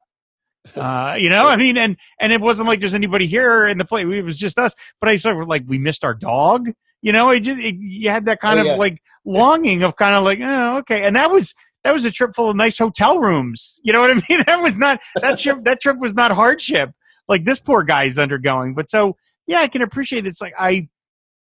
Uh, 0.76 1.16
you 1.18 1.30
know, 1.30 1.48
I 1.48 1.56
mean, 1.56 1.78
and 1.78 1.98
and 2.20 2.34
it 2.34 2.42
wasn't 2.42 2.68
like 2.68 2.80
there's 2.80 2.94
anybody 2.94 3.28
here 3.28 3.66
in 3.68 3.78
the 3.78 3.86
place. 3.86 4.06
It 4.06 4.26
was 4.26 4.38
just 4.38 4.60
us. 4.60 4.76
But 5.00 5.10
I 5.10 5.18
sort 5.18 5.42
of 5.42 5.48
like 5.48 5.64
we 5.68 5.78
missed 5.78 6.04
our 6.04 6.14
dog. 6.14 6.70
You 7.02 7.12
know, 7.14 7.30
it 7.30 7.42
just 7.42 7.60
it, 7.60 7.76
you 7.80 8.10
had 8.10 8.26
that 8.26 8.40
kind 8.42 8.60
Oh, 8.60 8.62
of 8.62 8.68
yeah. 8.68 8.76
like 8.76 9.02
longing 9.26 9.84
of 9.84 9.96
kind 9.96 10.16
of 10.16 10.24
like, 10.24 10.40
oh, 10.42 10.78
okay. 10.80 11.04
And 11.06 11.16
that 11.16 11.32
was 11.32 11.56
that 11.84 11.94
was 11.94 12.04
a 12.06 12.12
trip 12.12 12.36
full 12.36 12.50
of 12.50 12.56
nice 12.58 12.78
hotel 12.78 13.20
rooms. 13.20 13.80
You 13.84 13.94
know 13.94 14.02
what 14.02 14.12
I 14.12 14.14
mean? 14.30 14.44
That 14.46 14.62
was 14.62 14.78
not 14.78 15.00
that 15.22 15.40
trip. 15.40 15.64
That 15.64 15.80
trip 15.82 15.98
was 15.98 16.14
not 16.14 16.32
hardship 16.32 16.92
like 17.30 17.46
this 17.46 17.62
poor 17.62 17.84
guy 17.84 18.04
is 18.04 18.20
undergoing. 18.20 18.74
But 18.74 18.90
so 18.90 19.16
yeah, 19.48 19.60
I 19.62 19.68
can 19.68 19.82
appreciate 19.82 20.28
it's 20.28 20.42
like 20.42 20.54
I 20.60 20.90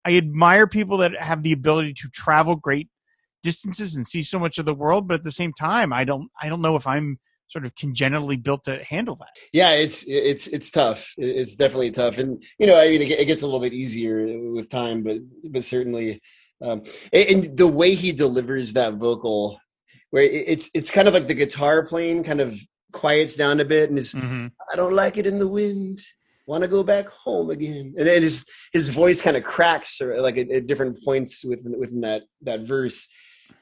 I 0.05 0.15
admire 0.15 0.65
people 0.65 0.97
that 0.99 1.19
have 1.21 1.43
the 1.43 1.51
ability 1.51 1.93
to 1.95 2.09
travel 2.09 2.55
great 2.55 2.87
distances 3.43 3.95
and 3.95 4.07
see 4.07 4.21
so 4.21 4.39
much 4.39 4.57
of 4.57 4.65
the 4.65 4.73
world, 4.73 5.07
but 5.07 5.15
at 5.15 5.23
the 5.23 5.31
same 5.31 5.51
time, 5.51 5.91
I 5.91 6.05
don't 6.05 6.29
I 6.41 6.47
don't 6.47 6.61
know 6.61 6.77
if 6.77 6.87
I'm 6.87 7.19
sort 7.49 7.65
of 7.65 7.75
congenitally 7.75 8.37
built 8.37 8.63
to 8.63 8.83
handle 8.83 9.15
that. 9.15 9.35
yeah 9.51 9.71
it's 9.71 10.03
it's 10.07 10.47
it's 10.47 10.71
tough. 10.71 11.13
It's 11.17 11.55
definitely 11.55 11.91
tough. 11.91 12.17
And 12.17 12.41
you 12.59 12.67
know 12.67 12.79
i 12.79 12.89
mean 12.89 13.01
it 13.01 13.25
gets 13.25 13.41
a 13.41 13.45
little 13.45 13.59
bit 13.59 13.73
easier 13.73 14.39
with 14.51 14.69
time 14.69 15.03
but 15.03 15.17
but 15.51 15.63
certainly 15.63 16.21
um 16.61 16.83
and, 17.11 17.57
the 17.57 17.67
way 17.67 17.95
he 17.95 18.11
delivers 18.11 18.73
that 18.73 18.95
vocal 18.95 19.59
where 20.11 20.23
it's 20.23 20.69
it's 20.73 20.91
kind 20.91 21.07
of 21.07 21.13
like 21.13 21.27
the 21.27 21.33
guitar 21.33 21.83
playing 21.85 22.23
kind 22.23 22.41
of 22.41 22.59
quiets 22.91 23.35
down 23.35 23.59
a 23.59 23.65
bit 23.65 23.89
and 23.89 23.99
is 23.99 24.15
i 24.15 24.75
don't 24.75 24.93
like 24.93 25.17
it 25.17 25.27
in 25.27 25.39
the 25.39 25.47
wind. 25.47 26.01
Want 26.47 26.63
to 26.63 26.67
go 26.67 26.81
back 26.81 27.05
home 27.09 27.51
again. 27.51 27.93
And 27.95 28.07
then 28.07 28.23
his 28.23 28.43
his 28.73 28.89
voice 28.89 29.21
kind 29.21 29.37
of 29.37 29.43
cracks 29.43 30.01
or 30.01 30.19
like 30.19 30.35
at, 30.39 30.49
at 30.49 30.65
different 30.65 30.97
points 31.03 31.45
within 31.45 31.77
within 31.79 32.01
that 32.01 32.23
that 32.41 32.61
verse. 32.61 33.07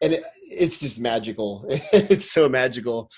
And 0.01 0.13
it, 0.13 0.23
it's 0.43 0.79
just 0.79 0.97
magical. 0.97 1.65
It's 1.91 2.31
so 2.31 2.47
magical 2.47 3.09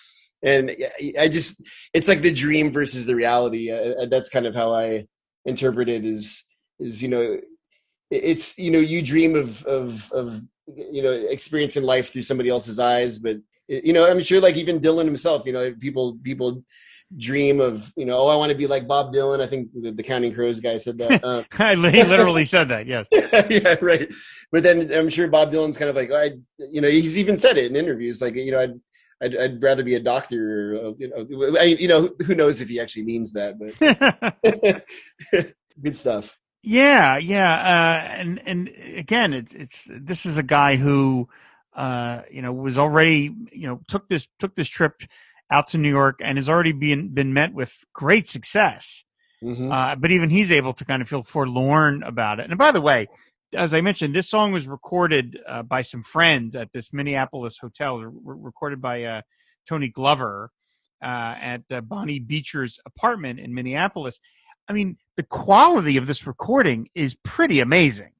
and 0.41 0.75
I 1.19 1.28
just 1.28 1.62
it's 1.93 2.08
like 2.08 2.21
the 2.21 2.32
dream 2.32 2.71
versus 2.71 3.06
the 3.06 3.15
reality. 3.15 3.71
Uh, 3.71 4.06
that's 4.10 4.30
kind 4.30 4.45
of 4.45 4.56
how 4.56 4.73
I 4.73 5.06
interpret 5.45 5.89
it. 5.89 6.06
Is 6.06 6.43
is 6.80 7.02
you 7.02 7.10
know, 7.10 7.38
it's 8.10 8.58
you 8.58 8.71
know 8.71 8.80
you 8.80 9.02
dream 9.02 9.36
of 9.36 9.65
of 9.65 10.12
of 10.12 10.41
you 10.67 11.04
know 11.04 11.12
experiencing 11.12 11.84
life 11.84 12.12
through 12.12 12.21
somebody 12.21 12.49
else's 12.49 12.80
eyes, 12.80 13.19
but 13.19 13.38
you 13.67 13.93
know 13.93 14.10
I'm 14.10 14.21
sure 14.21 14.39
like 14.39 14.56
even 14.56 14.80
Dylan 14.80 15.06
himself, 15.06 15.45
you 15.45 15.54
know, 15.54 15.73
people 15.80 16.17
people 16.23 16.63
dream 17.17 17.60
of 17.60 17.91
you 17.97 18.06
know 18.06 18.19
oh 18.19 18.28
I 18.28 18.36
want 18.36 18.52
to 18.52 18.58
be 18.58 18.67
like 18.67 18.88
Bob 18.88 19.12
Dylan. 19.13 19.41
I 19.41 19.47
think 19.47 19.69
the, 19.73 19.91
the 19.91 20.04
Counting 20.04 20.34
Crows 20.34 20.60
guy 20.60 20.78
said 20.78 20.99
that. 20.99 21.23
Uh, 21.23 21.43
I 21.60 21.75
literally 21.75 22.45
said 22.45 22.69
that. 22.69 22.88
Yes. 22.88 23.08
yeah, 23.49 23.75
right. 23.82 24.10
But 24.52 24.63
then 24.63 24.91
I'm 24.93 25.10
sure 25.10 25.28
Bob 25.28 25.52
Dylan's 25.52 25.78
kind 25.78 25.89
of 25.89 25.95
like, 25.95 26.12
I, 26.12 26.32
you 26.58 26.82
know, 26.82 26.89
he's 26.89 27.17
even 27.17 27.38
said 27.38 27.58
it 27.58 27.69
in 27.69 27.75
interviews, 27.75 28.21
like, 28.21 28.36
you 28.36 28.52
know, 28.52 28.62
I'd, 28.62 28.80
I'd, 29.21 29.36
I'd 29.36 29.63
rather 29.63 29.84
be 29.84 29.95
a 29.95 29.99
doctor, 29.99 30.75
or, 30.75 30.88
uh, 30.88 30.91
you 30.97 31.10
know, 31.10 31.58
I, 31.60 31.63
you 31.63 31.88
know, 31.88 32.10
who 32.25 32.36
knows 32.36 32.62
if 32.62 32.69
he 32.69 32.79
actually 32.79 33.03
means 33.03 33.34
that, 33.34 33.60
but 33.60 34.84
good 35.82 35.95
stuff. 35.95 36.38
Yeah, 36.63 37.17
yeah, 37.17 37.53
uh, 37.53 38.13
and 38.19 38.41
and 38.45 38.73
again, 38.95 39.34
it's 39.34 39.53
it's 39.53 39.89
this 39.89 40.25
is 40.25 40.38
a 40.38 40.43
guy 40.43 40.75
who, 40.75 41.29
uh, 41.73 42.23
you 42.29 42.41
know, 42.41 42.51
was 42.51 42.77
already 42.77 43.34
you 43.51 43.67
know 43.67 43.79
took 43.88 44.10
this 44.10 44.27
took 44.39 44.55
this 44.55 44.67
trip 44.67 45.01
out 45.51 45.67
to 45.69 45.77
New 45.77 45.89
York 45.89 46.19
and 46.21 46.38
has 46.38 46.49
already 46.49 46.73
been 46.73 47.10
been 47.10 47.34
met 47.34 47.53
with 47.53 47.77
great 47.93 48.27
success. 48.27 49.05
Mhm. 49.41 49.71
Uh, 49.71 49.95
but 49.95 50.12
even 50.12 50.29
he's 50.29 50.51
able 50.51 50.73
to 50.73 50.84
kind 50.84 51.01
of 51.01 51.08
feel 51.08 51.23
forlorn 51.23 52.03
about 52.03 52.41
it. 52.41 52.49
And 52.49 52.58
by 52.58 52.71
the 52.71 52.82
way, 52.82 53.08
as 53.54 53.74
I 53.74 53.82
mentioned, 53.82 54.14
this 54.16 54.30
song 54.30 54.52
was 54.52 54.68
recorded 54.68 55.40
uh, 55.48 55.64
by 55.64 55.82
some 55.82 56.04
friends 56.04 56.56
at 56.56 56.72
this 56.74 56.94
Minneapolis 56.94 57.58
hotel, 57.58 57.98
re- 58.00 58.12
recorded 58.24 58.82
by 58.82 59.04
uh, 59.04 59.22
Tony 59.68 59.88
Glover 59.88 60.52
uh, 61.02 61.06
at 61.40 61.62
uh, 61.72 61.82
Bonnie 61.82 62.20
Beecher's 62.20 62.80
apartment 62.86 63.40
in 63.40 63.54
Minneapolis. 63.54 64.20
I 64.68 64.74
mean, 64.74 64.98
the 65.18 65.24
quality 65.24 65.98
of 65.98 66.08
this 66.08 66.28
recording 66.28 66.90
is 66.94 67.16
pretty 67.24 67.60
amazing. 67.60 68.12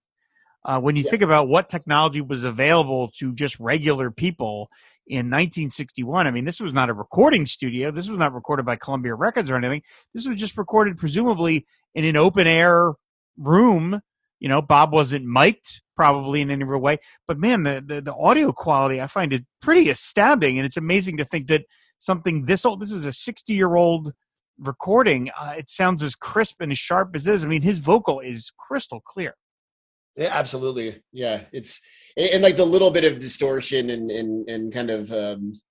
Uh, 0.66 0.80
when 0.80 0.96
you 0.96 1.04
Yeah. 1.04 1.12
think 1.12 1.22
about 1.24 1.48
what 1.48 1.70
technology 1.70 2.22
was 2.22 2.44
available 2.44 3.10
to 3.20 3.34
just 3.34 3.60
regular 3.60 4.12
people 4.12 4.70
in 5.08 5.30
1961, 5.30 6.28
I 6.28 6.32
mean, 6.32 6.46
this 6.46 6.60
was 6.60 6.74
not 6.74 6.90
a 6.90 6.94
recording 6.94 7.46
studio. 7.46 7.92
This 7.92 8.10
was 8.10 8.20
not 8.20 8.34
recorded 8.34 8.66
by 8.66 8.76
Columbia 8.76 9.16
Records 9.16 9.50
or 9.50 9.56
anything. 9.56 9.84
This 10.14 10.28
was 10.28 10.38
just 10.38 10.58
recorded, 10.58 10.98
presumably, 10.98 11.66
in 11.96 12.04
an 12.06 12.16
open 12.16 12.46
air 12.48 12.94
room. 13.38 14.02
You 14.40 14.50
know, 14.50 14.62
Bob 14.62 14.94
wasn't 14.94 15.26
mic'd 15.26 15.82
probably 15.96 16.42
in 16.42 16.50
any 16.50 16.64
real 16.64 16.80
way, 16.80 16.98
but 17.28 17.38
man, 17.38 17.64
the, 17.64 17.84
the 17.86 18.02
the 18.02 18.16
audio 18.16 18.52
quality 18.52 19.02
I 19.02 19.08
find 19.08 19.34
it 19.34 19.46
pretty 19.62 19.90
astounding, 19.90 20.58
and 20.58 20.66
it's 20.66 20.78
amazing 20.78 21.18
to 21.18 21.26
think 21.26 21.48
that 21.48 21.66
something 22.00 22.46
this 22.46 22.66
old, 22.66 22.80
this 22.80 22.92
is 22.92 23.06
a 23.06 23.14
60 23.14 23.54
year 23.54 23.76
old 23.76 24.14
recording, 24.58 25.30
uh, 25.40 25.56
it 25.58 25.70
sounds 25.70 26.04
as 26.04 26.16
crisp 26.16 26.62
and 26.62 26.72
as 26.72 26.78
sharp 26.78 27.16
as 27.16 27.26
this. 27.26 27.44
I 27.44 27.48
mean, 27.48 27.62
his 27.62 27.80
vocal 27.80 28.20
is 28.20 28.52
crystal 28.58 29.02
clear. 29.02 29.36
Yeah, 30.16 30.30
absolutely. 30.32 31.02
Yeah. 31.14 31.44
It's, 31.52 31.80
and, 32.18 32.30
and 32.32 32.44
like 32.44 32.58
the 32.58 32.66
little 32.66 32.92
bit 32.92 33.06
of 33.06 33.20
distortion 33.20 33.90
and, 33.90 34.12
and, 34.12 34.50
and 34.50 34.74
kind 34.74 34.90
of, 34.90 35.12
um, 35.12 35.62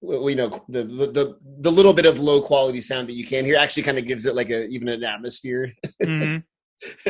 you 0.00 0.34
know, 0.34 0.48
the, 0.68 0.84
the, 0.84 1.36
the 1.60 1.70
little 1.70 1.92
bit 1.92 2.06
of 2.06 2.18
low 2.18 2.40
quality 2.40 2.80
sound 2.80 3.08
that 3.08 3.14
you 3.14 3.26
can 3.26 3.44
hear 3.44 3.56
actually 3.56 3.82
kind 3.82 3.98
of 3.98 4.06
gives 4.06 4.24
it 4.24 4.34
like 4.34 4.48
a, 4.48 4.66
even 4.68 4.88
an 4.88 5.04
atmosphere. 5.04 5.72
Mhm. 6.02 6.44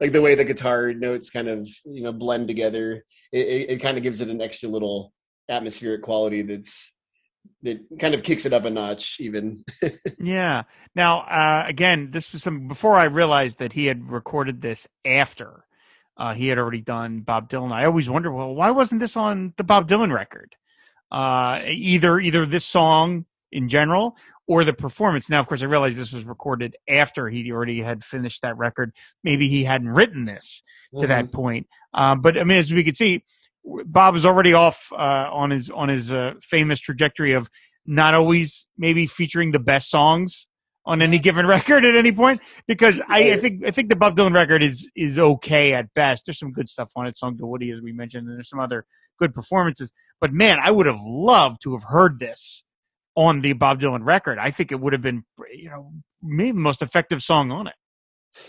like 0.00 0.12
the 0.12 0.22
way 0.22 0.34
the 0.34 0.44
guitar 0.44 0.92
notes 0.92 1.30
kind 1.30 1.48
of 1.48 1.68
you 1.84 2.02
know 2.02 2.12
blend 2.12 2.48
together 2.48 3.04
it, 3.32 3.46
it, 3.46 3.70
it 3.70 3.82
kind 3.82 3.96
of 3.96 4.02
gives 4.02 4.20
it 4.20 4.28
an 4.28 4.40
extra 4.40 4.68
little 4.68 5.12
atmospheric 5.48 6.02
quality 6.02 6.42
that's 6.42 6.92
that 7.62 7.78
kind 7.98 8.14
of 8.14 8.22
kicks 8.22 8.46
it 8.46 8.52
up 8.52 8.64
a 8.64 8.70
notch 8.70 9.18
even 9.20 9.64
Yeah. 10.18 10.62
Now, 10.94 11.20
uh, 11.20 11.64
again, 11.66 12.10
this 12.10 12.32
was 12.32 12.42
some 12.42 12.68
before 12.68 12.96
I 12.96 13.04
realized 13.04 13.58
that 13.58 13.74
he 13.74 13.86
had 13.86 14.10
recorded 14.10 14.62
this 14.62 14.88
after 15.04 15.64
uh, 16.16 16.34
he 16.34 16.48
had 16.48 16.58
already 16.58 16.80
done 16.80 17.20
Bob 17.20 17.50
Dylan. 17.50 17.72
I 17.72 17.84
always 17.84 18.08
wonder, 18.08 18.32
well, 18.32 18.54
why 18.54 18.70
wasn't 18.70 19.00
this 19.00 19.16
on 19.16 19.52
the 19.56 19.64
Bob 19.64 19.88
Dylan 19.88 20.12
record? 20.12 20.56
Uh, 21.10 21.60
either 21.66 22.18
either 22.18 22.46
this 22.46 22.64
song 22.64 23.26
in 23.54 23.68
general 23.68 24.16
or 24.46 24.64
the 24.64 24.74
performance. 24.74 25.30
Now, 25.30 25.40
of 25.40 25.46
course, 25.46 25.62
I 25.62 25.66
realize 25.66 25.96
this 25.96 26.12
was 26.12 26.24
recorded 26.24 26.76
after 26.88 27.28
he 27.28 27.50
already 27.50 27.80
had 27.80 28.04
finished 28.04 28.42
that 28.42 28.58
record. 28.58 28.92
Maybe 29.22 29.48
he 29.48 29.64
hadn't 29.64 29.88
written 29.88 30.26
this 30.26 30.62
to 31.00 31.06
that 31.06 31.32
point. 31.32 31.66
Um, 31.94 32.20
but 32.20 32.38
I 32.38 32.44
mean, 32.44 32.58
as 32.58 32.72
we 32.72 32.84
could 32.84 32.96
see, 32.96 33.24
Bob 33.64 34.12
was 34.12 34.26
already 34.26 34.52
off 34.52 34.92
uh, 34.92 35.30
on 35.32 35.50
his 35.50 35.70
on 35.70 35.88
his 35.88 36.12
uh, 36.12 36.34
famous 36.42 36.80
trajectory 36.80 37.32
of 37.32 37.48
not 37.86 38.12
always 38.12 38.66
maybe 38.76 39.06
featuring 39.06 39.52
the 39.52 39.58
best 39.58 39.88
songs 39.88 40.46
on 40.84 41.00
any 41.00 41.18
given 41.28 41.46
record 41.46 41.84
at 41.84 41.94
any 41.94 42.12
point. 42.12 42.42
Because 42.66 43.00
I, 43.08 43.32
I 43.32 43.36
think 43.38 43.64
I 43.64 43.70
think 43.70 43.88
the 43.88 43.96
Bob 43.96 44.16
Dylan 44.16 44.34
record 44.34 44.62
is 44.62 44.90
is 44.94 45.18
okay 45.18 45.72
at 45.72 45.94
best. 45.94 46.26
There's 46.26 46.38
some 46.38 46.52
good 46.52 46.68
stuff 46.68 46.90
on 46.94 47.06
it, 47.06 47.16
song 47.16 47.38
to 47.38 47.46
Woody 47.46 47.70
as 47.70 47.80
we 47.80 47.92
mentioned, 47.92 48.28
and 48.28 48.36
there's 48.36 48.50
some 48.50 48.60
other 48.60 48.84
good 49.18 49.34
performances. 49.34 49.92
But 50.20 50.32
man, 50.32 50.58
I 50.62 50.70
would 50.70 50.86
have 50.86 51.00
loved 51.00 51.62
to 51.62 51.72
have 51.72 51.84
heard 51.84 52.18
this 52.18 52.64
on 53.16 53.40
the 53.40 53.52
Bob 53.52 53.80
Dylan 53.80 54.04
record. 54.04 54.38
I 54.38 54.50
think 54.50 54.72
it 54.72 54.80
would 54.80 54.92
have 54.92 55.02
been 55.02 55.24
you 55.52 55.70
know 55.70 55.92
maybe 56.22 56.52
the 56.52 56.58
most 56.58 56.82
effective 56.82 57.22
song 57.22 57.50
on 57.50 57.66
it. 57.66 57.74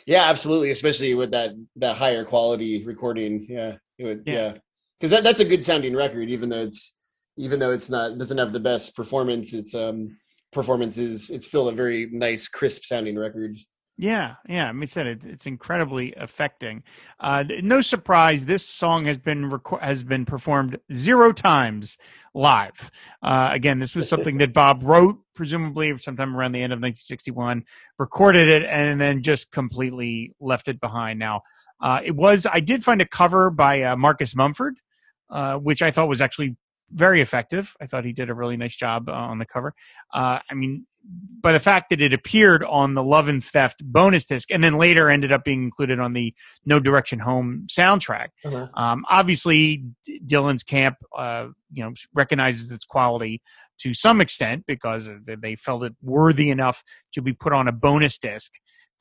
yeah 0.08 0.24
absolutely 0.30 0.72
especially 0.72 1.14
with 1.14 1.32
that 1.32 1.52
that 1.76 1.96
higher 1.98 2.24
quality 2.26 2.84
recording 2.86 3.46
yeah 3.50 3.76
it 4.00 4.04
would 4.06 4.24
Yeah. 4.26 4.34
yeah 4.34 4.54
because 5.00 5.12
that, 5.12 5.24
that's 5.24 5.42
a 5.42 5.46
good 5.46 5.64
sounding 5.64 5.96
record 5.96 6.30
even 6.30 6.50
though 6.50 6.64
it's 6.64 6.94
even 7.38 7.60
though 7.60 7.72
it's 7.72 7.90
not 7.90 8.18
doesn't 8.18 8.38
have 8.38 8.54
the 8.54 8.60
best 8.72 8.96
performance 8.96 9.54
it's 9.54 9.76
um 9.76 10.18
performance 10.52 10.98
is 10.98 11.30
it's 11.30 11.46
still 11.48 11.68
a 11.68 11.74
very 11.74 12.08
nice 12.12 12.48
crisp 12.48 12.84
sounding 12.86 13.18
record 13.18 13.58
Yeah, 13.98 14.36
yeah. 14.48 14.68
I 14.68 14.74
mean, 14.74 14.88
said 14.88 15.08
it, 15.08 15.24
it's 15.24 15.46
incredibly 15.46 16.14
affecting. 16.16 16.84
Uh, 17.18 17.46
no 17.64 17.80
surprise, 17.80 18.46
this 18.46 18.66
song 18.66 19.06
has 19.06 19.18
been 19.18 19.50
reco- 19.50 19.80
has 19.82 20.04
been 20.04 20.26
performed 20.26 20.78
zero 20.92 21.32
times 21.32 21.98
live. 22.34 22.92
Uh, 23.24 23.50
again, 23.52 23.80
this 23.80 23.96
was 23.96 24.10
something 24.10 24.38
that 24.40 24.52
Bob 24.52 24.84
wrote, 24.84 25.20
presumably 25.34 25.98
sometime 25.98 26.36
around 26.36 26.52
the 26.52 26.62
end 26.62 26.74
of 26.74 26.78
1961, 26.78 27.64
recorded 27.98 28.50
it, 28.50 28.64
and 28.68 29.00
then 29.00 29.24
just 29.24 29.52
completely 29.52 30.34
left 30.42 30.68
it 30.68 30.82
behind. 30.82 31.18
Now, 31.18 31.44
uh, 31.80 32.02
it 32.04 32.16
was 32.18 32.46
I 32.52 32.60
did 32.60 32.84
find 32.84 33.02
a 33.02 33.08
cover 33.08 33.50
by 33.50 33.82
uh, 33.82 33.96
Marcus 33.96 34.36
Mumford, 34.36 34.76
uh, 35.30 35.56
which 35.56 35.82
I 35.82 35.92
thought 35.92 36.10
was 36.10 36.20
actually 36.20 36.58
very 36.92 37.22
effective. 37.22 37.76
I 37.80 37.88
thought 37.88 38.06
he 38.06 38.14
did 38.14 38.30
a 38.30 38.34
really 38.34 38.58
nice 38.58 38.76
job 38.76 39.08
uh, 39.10 39.14
on 39.14 39.40
the 39.40 39.46
cover. 39.46 39.74
Uh, 40.14 40.40
I 40.50 40.54
mean, 40.54 40.86
by 41.42 41.52
the 41.52 41.60
fact 41.60 41.90
that 41.92 42.02
it 42.02 42.12
appeared 42.14 42.64
on 42.64 42.96
the 42.96 43.04
Love 43.04 43.28
and 43.28 43.44
Theft 43.44 43.84
bonus 43.84 44.26
disc 44.26 44.50
and 44.52 44.64
then 44.64 44.78
later 44.78 45.10
ended 45.10 45.32
up 45.32 45.44
being 45.44 45.64
included 45.64 46.00
on 46.00 46.14
the 46.14 46.34
No 46.66 46.80
Direction 46.80 47.20
Home 47.20 47.68
soundtrack. 47.70 48.30
Uh-huh. 48.44 48.68
Um, 48.74 49.06
obviously, 49.10 49.86
D- 50.04 50.20
Dylan's 50.26 50.64
camp, 50.64 50.96
uh, 51.16 51.48
you 51.72 51.84
know, 51.84 51.94
recognizes 52.14 52.72
its 52.72 52.86
quality 52.86 53.42
to 53.82 53.94
some 53.94 54.22
extent 54.22 54.64
because 54.66 55.08
they- 55.42 55.56
felt 55.56 55.84
it 55.84 55.94
worthy 56.02 56.50
enough 56.50 56.84
to 57.14 57.22
be 57.22 57.34
put 57.34 57.54
on 57.54 57.68
a 57.68 57.72
bonus 57.72 58.18
disc. 58.18 58.52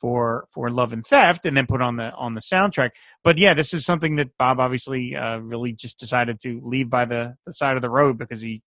for 0.00 0.46
for 0.52 0.68
Love 0.70 0.92
and 0.92 1.06
Theft, 1.06 1.46
and 1.46 1.56
then 1.56 1.66
put 1.66 1.80
on 1.80 1.96
the 1.96 2.12
on 2.12 2.34
the 2.34 2.42
soundtrack. 2.42 2.90
But 3.22 3.38
yeah, 3.38 3.54
this 3.54 3.72
is 3.72 3.86
something 3.86 4.16
that 4.16 4.36
Bob 4.38 4.60
obviously 4.60 5.16
uh, 5.16 5.38
really 5.38 5.72
just 5.72 5.98
decided 5.98 6.40
to 6.40 6.60
leave 6.62 6.90
by 6.90 7.06
the, 7.06 7.36
the 7.46 7.54
side 7.54 7.76
of 7.76 7.82
the 7.82 7.88
road 7.88 8.18
because 8.18 8.42
he, 8.42 8.60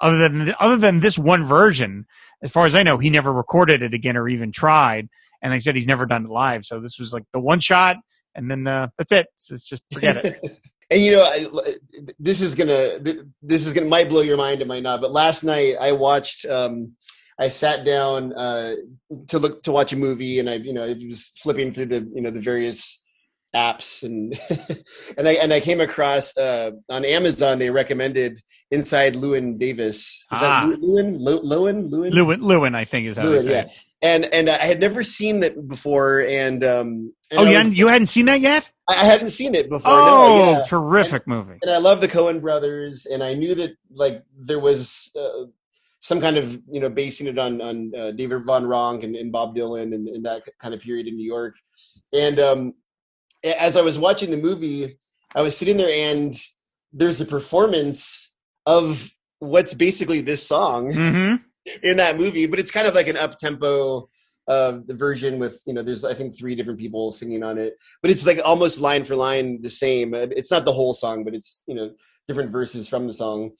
other 0.00 0.18
than 0.18 0.54
other 0.60 0.76
than 0.76 1.00
this 1.00 1.18
one 1.18 1.44
version, 1.44 2.06
as 2.42 2.50
far 2.50 2.66
as 2.66 2.74
I 2.74 2.82
know, 2.82 2.98
he 2.98 3.10
never 3.10 3.32
recorded 3.32 3.82
it 3.82 3.94
again 3.94 4.16
or 4.16 4.28
even 4.28 4.52
tried. 4.52 5.08
And 5.42 5.52
they 5.52 5.60
said 5.60 5.74
he's 5.74 5.86
never 5.86 6.06
done 6.06 6.26
it 6.26 6.30
live. 6.30 6.64
So 6.64 6.80
this 6.80 6.98
was 6.98 7.12
like 7.12 7.24
the 7.32 7.40
one 7.40 7.60
shot, 7.60 7.96
and 8.34 8.50
then 8.50 8.66
uh, 8.66 8.88
that's 8.98 9.12
it. 9.12 9.26
So 9.36 9.54
it's 9.54 9.66
just 9.66 9.82
forget 9.92 10.16
it. 10.16 10.58
and 10.90 11.02
you 11.02 11.12
know, 11.12 11.22
I, 11.22 11.76
this 12.18 12.40
is 12.40 12.54
gonna 12.54 12.98
this 13.42 13.66
is 13.66 13.72
gonna 13.72 13.88
might 13.88 14.08
blow 14.08 14.20
your 14.20 14.36
mind, 14.36 14.60
it 14.60 14.66
might 14.66 14.82
not. 14.82 15.00
But 15.00 15.12
last 15.12 15.44
night 15.44 15.76
I 15.80 15.92
watched. 15.92 16.46
Um, 16.46 16.96
I 17.38 17.48
sat 17.48 17.86
down 17.86 18.34
uh, 18.34 18.74
to 19.28 19.38
look 19.38 19.62
to 19.62 19.72
watch 19.72 19.94
a 19.94 19.96
movie, 19.96 20.40
and 20.40 20.50
I, 20.50 20.56
you 20.56 20.74
know, 20.74 20.84
I 20.84 20.94
was 21.08 21.32
flipping 21.42 21.72
through 21.72 21.86
the, 21.86 22.06
you 22.14 22.20
know, 22.20 22.30
the 22.30 22.38
various 22.38 23.02
apps, 23.54 24.02
and 24.02 24.38
and 25.18 25.28
I 25.28 25.32
and 25.34 25.52
I 25.52 25.60
came 25.60 25.80
across 25.80 26.36
uh, 26.36 26.72
on 26.88 27.04
Amazon. 27.04 27.58
They 27.58 27.70
recommended 27.70 28.40
Inside 28.70 29.14
Llewyn 29.16 29.58
Davis. 29.58 29.98
Is 29.98 30.26
Ah. 30.30 30.66
that 30.68 30.80
Llewyn? 30.80 31.18
Llewyn? 31.20 31.88
Llewyn? 31.90 32.12
Lewin, 32.12 32.40
Lewin, 32.40 32.74
I 32.74 32.84
think 32.84 33.06
is 33.08 33.16
how 33.16 33.28
they 33.30 33.40
say 33.40 33.50
yeah. 33.50 33.60
it. 33.62 33.70
And 34.02 34.24
and 34.32 34.48
I 34.48 34.56
had 34.58 34.80
never 34.80 35.02
seen 35.02 35.40
that 35.40 35.68
before, 35.68 36.20
and 36.20 36.64
um. 36.64 37.12
And 37.30 37.38
Oh, 37.38 37.42
you 37.42 37.48
was- 37.50 37.56
hadn't, 37.58 37.76
you 37.76 37.86
hadn't 37.88 38.06
seen 38.08 38.26
that 38.26 38.40
yet? 38.40 38.68
I 38.88 39.04
hadn't 39.04 39.28
seen 39.30 39.54
it 39.54 39.68
before. 39.68 39.92
Oh, 39.92 40.36
no, 40.46 40.50
yeah. 40.58 40.64
terrific 40.64 41.24
movie. 41.28 41.58
and 41.62 41.70
I 41.70 41.76
love 41.78 42.00
the 42.00 42.08
Coen 42.08 42.40
brothers, 42.40 43.06
and 43.06 43.22
I 43.22 43.34
knew 43.34 43.54
that 43.54 43.76
like 43.92 44.24
there 44.36 44.58
was 44.58 45.12
uh, 45.14 45.44
some 46.00 46.20
kind 46.20 46.36
of 46.38 46.60
you 46.68 46.80
know 46.80 46.88
basing 46.88 47.26
it 47.28 47.38
on 47.38 47.60
on 47.60 47.92
uh, 47.96 48.10
David 48.12 48.44
Van 48.46 48.64
Ronk 48.64 49.04
and, 49.04 49.14
and 49.14 49.30
Bob 49.30 49.54
Dylan 49.54 49.94
and, 49.94 50.08
and 50.08 50.24
that 50.24 50.42
kind 50.60 50.74
of 50.74 50.80
period 50.80 51.06
in 51.06 51.16
New 51.16 51.26
York. 51.26 51.54
And 52.12 52.40
um, 52.40 52.74
as 53.44 53.76
I 53.76 53.82
was 53.82 53.98
watching 53.98 54.30
the 54.30 54.36
movie, 54.36 54.98
I 55.34 55.42
was 55.42 55.56
sitting 55.56 55.76
there, 55.76 55.90
and 55.90 56.38
there's 56.92 57.20
a 57.20 57.26
performance 57.26 58.32
of 58.66 59.10
what's 59.38 59.74
basically 59.74 60.20
this 60.20 60.46
song 60.46 60.92
hmm 60.92 61.34
in 61.82 61.98
that 61.98 62.18
movie, 62.18 62.46
but 62.46 62.58
it's 62.58 62.70
kind 62.70 62.86
of 62.86 62.94
like 62.94 63.06
an 63.06 63.18
up 63.18 63.36
tempo 63.36 64.08
uh, 64.48 64.78
version 64.88 65.38
with 65.38 65.60
you 65.66 65.74
know 65.74 65.82
there's 65.82 66.04
I 66.04 66.14
think 66.14 66.36
three 66.36 66.54
different 66.54 66.80
people 66.80 67.12
singing 67.12 67.42
on 67.42 67.58
it, 67.58 67.74
but 68.02 68.10
it's 68.10 68.26
like 68.26 68.40
almost 68.44 68.80
line 68.80 69.04
for 69.04 69.14
line 69.14 69.60
the 69.62 69.70
same. 69.70 70.14
It's 70.14 70.50
not 70.50 70.64
the 70.64 70.72
whole 70.72 70.94
song, 70.94 71.22
but 71.24 71.34
it's 71.34 71.62
you 71.66 71.74
know 71.74 71.92
different 72.26 72.50
verses 72.50 72.88
from 72.88 73.06
the 73.06 73.12
song. 73.12 73.50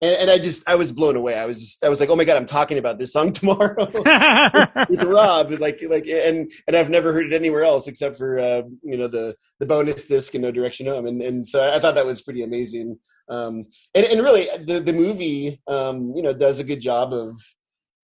And, 0.00 0.16
and 0.16 0.30
I 0.30 0.38
just 0.38 0.68
I 0.68 0.74
was 0.74 0.92
blown 0.92 1.16
away. 1.16 1.36
I 1.36 1.46
was 1.46 1.60
just 1.60 1.84
I 1.84 1.88
was 1.88 2.00
like, 2.00 2.10
oh 2.10 2.16
my 2.16 2.24
god, 2.24 2.36
I'm 2.36 2.46
talking 2.46 2.78
about 2.78 2.98
this 2.98 3.12
song 3.12 3.32
tomorrow 3.32 3.74
with 4.88 5.02
Rob. 5.02 5.50
Like 5.52 5.80
like 5.86 6.06
and 6.06 6.50
and 6.66 6.76
I've 6.76 6.90
never 6.90 7.12
heard 7.12 7.26
it 7.26 7.32
anywhere 7.32 7.64
else 7.64 7.86
except 7.86 8.16
for 8.16 8.38
uh, 8.38 8.62
you 8.82 8.96
know 8.96 9.08
the 9.08 9.36
the 9.60 9.66
bonus 9.66 10.06
disc 10.06 10.34
in 10.34 10.42
No 10.42 10.50
Direction 10.50 10.86
Home. 10.86 11.06
And 11.06 11.22
and 11.22 11.46
so 11.46 11.72
I 11.72 11.78
thought 11.78 11.94
that 11.94 12.06
was 12.06 12.22
pretty 12.22 12.42
amazing. 12.42 12.98
Um, 13.28 13.66
and 13.94 14.04
and 14.04 14.20
really 14.20 14.48
the 14.66 14.80
the 14.80 14.92
movie 14.92 15.60
um, 15.66 16.12
you 16.14 16.22
know 16.22 16.32
does 16.32 16.58
a 16.58 16.64
good 16.64 16.80
job 16.80 17.12
of 17.12 17.30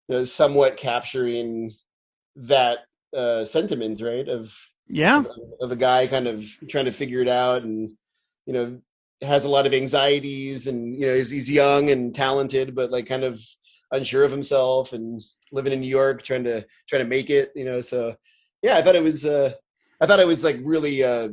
you 0.08 0.16
know 0.16 0.24
somewhat 0.24 0.76
capturing 0.76 1.72
that 2.36 2.78
uh, 3.16 3.44
sentiment, 3.44 4.00
right? 4.00 4.28
Of 4.28 4.54
yeah. 4.88 5.20
of, 5.20 5.26
of 5.60 5.72
a 5.72 5.76
guy 5.76 6.06
kind 6.06 6.26
of 6.26 6.44
trying 6.68 6.86
to 6.86 6.92
figure 6.92 7.22
it 7.22 7.28
out 7.28 7.62
and 7.62 7.92
you 8.46 8.52
know 8.52 8.80
has 9.22 9.44
a 9.44 9.48
lot 9.48 9.66
of 9.66 9.74
anxieties 9.74 10.66
and 10.66 10.98
you 10.98 11.06
know 11.06 11.14
he's, 11.14 11.30
he's 11.30 11.50
young 11.50 11.90
and 11.90 12.14
talented 12.14 12.74
but 12.74 12.90
like 12.90 13.06
kind 13.06 13.24
of 13.24 13.40
unsure 13.92 14.24
of 14.24 14.30
himself 14.30 14.92
and 14.92 15.22
living 15.52 15.72
in 15.72 15.80
new 15.80 15.86
york 15.86 16.22
trying 16.22 16.44
to 16.44 16.64
trying 16.88 17.02
to 17.02 17.08
make 17.08 17.30
it 17.30 17.52
you 17.54 17.64
know 17.64 17.80
so 17.80 18.14
yeah 18.62 18.76
i 18.76 18.82
thought 18.82 18.96
it 18.96 19.02
was 19.02 19.24
uh 19.24 19.52
i 20.00 20.06
thought 20.06 20.20
it 20.20 20.26
was 20.26 20.42
like 20.42 20.58
really 20.62 21.02
uh, 21.02 21.28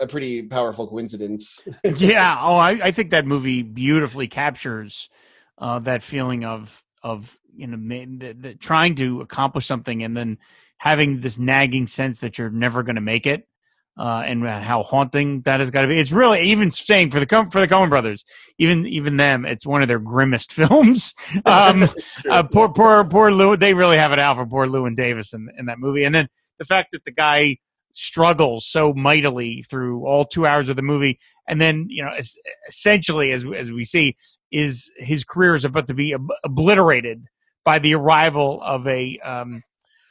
a, 0.00 0.06
pretty 0.06 0.42
powerful 0.42 0.86
coincidence 0.86 1.58
yeah. 1.96 2.38
Oh, 2.40 2.56
I, 2.56 2.70
I 2.70 2.90
think 2.90 3.10
that 3.10 3.26
movie 3.26 3.62
beautifully 3.62 4.28
captures 4.28 5.10
uh, 5.58 5.78
that 5.80 6.02
feeling 6.02 6.44
of 6.44 6.82
of 7.02 7.38
you 7.54 7.66
know 7.66 7.76
the, 7.76 8.32
the, 8.32 8.54
trying 8.54 8.94
to 8.96 9.20
accomplish 9.20 9.66
something 9.66 10.02
and 10.02 10.16
then 10.16 10.38
having 10.78 11.20
this 11.20 11.38
nagging 11.38 11.86
sense 11.86 12.20
that 12.20 12.38
you're 12.38 12.50
never 12.50 12.82
going 12.82 12.96
to 12.96 13.00
make 13.00 13.26
it. 13.26 13.46
Uh, 13.96 14.24
and 14.26 14.44
how 14.44 14.82
haunting 14.82 15.40
that 15.42 15.60
has 15.60 15.70
got 15.70 15.82
to 15.82 15.86
be. 15.86 16.00
It's 16.00 16.10
really 16.10 16.40
even 16.40 16.72
saying 16.72 17.10
for 17.10 17.20
the 17.20 17.26
for 17.26 17.60
the 17.60 17.68
Coen 17.68 17.88
brothers, 17.88 18.24
even 18.58 18.86
even 18.86 19.18
them, 19.18 19.46
it's 19.46 19.64
one 19.64 19.82
of 19.82 19.88
their 19.88 20.00
grimmest 20.00 20.52
films. 20.52 21.14
Um, 21.46 21.88
uh, 22.28 22.42
poor 22.42 22.68
poor 22.70 23.04
poor 23.04 23.30
Lou. 23.30 23.56
They 23.56 23.72
really 23.72 23.96
have 23.96 24.10
it 24.10 24.18
out 24.18 24.36
for 24.36 24.46
poor 24.46 24.66
Llewyn 24.66 24.96
Davis 24.96 25.32
in, 25.32 25.48
in 25.56 25.66
that 25.66 25.78
movie. 25.78 26.02
And 26.02 26.12
then 26.12 26.28
the 26.58 26.64
fact 26.64 26.88
that 26.90 27.04
the 27.04 27.12
guy 27.12 27.58
struggles 27.92 28.66
so 28.66 28.92
mightily 28.92 29.62
through 29.62 30.04
all 30.04 30.24
two 30.24 30.44
hours 30.44 30.68
of 30.68 30.74
the 30.76 30.82
movie, 30.82 31.18
and 31.48 31.60
then 31.60 31.86
you 31.88 32.02
know, 32.02 32.10
es- 32.10 32.36
essentially, 32.68 33.30
as 33.30 33.44
as 33.56 33.70
we 33.70 33.84
see, 33.84 34.16
is 34.50 34.90
his 34.96 35.24
career 35.24 35.54
is 35.54 35.64
about 35.64 35.86
to 35.86 35.94
be 35.94 36.14
ob- 36.14 36.28
obliterated 36.44 37.26
by 37.64 37.78
the 37.78 37.94
arrival 37.94 38.60
of 38.62 38.86
a 38.86 39.18
um, 39.24 39.62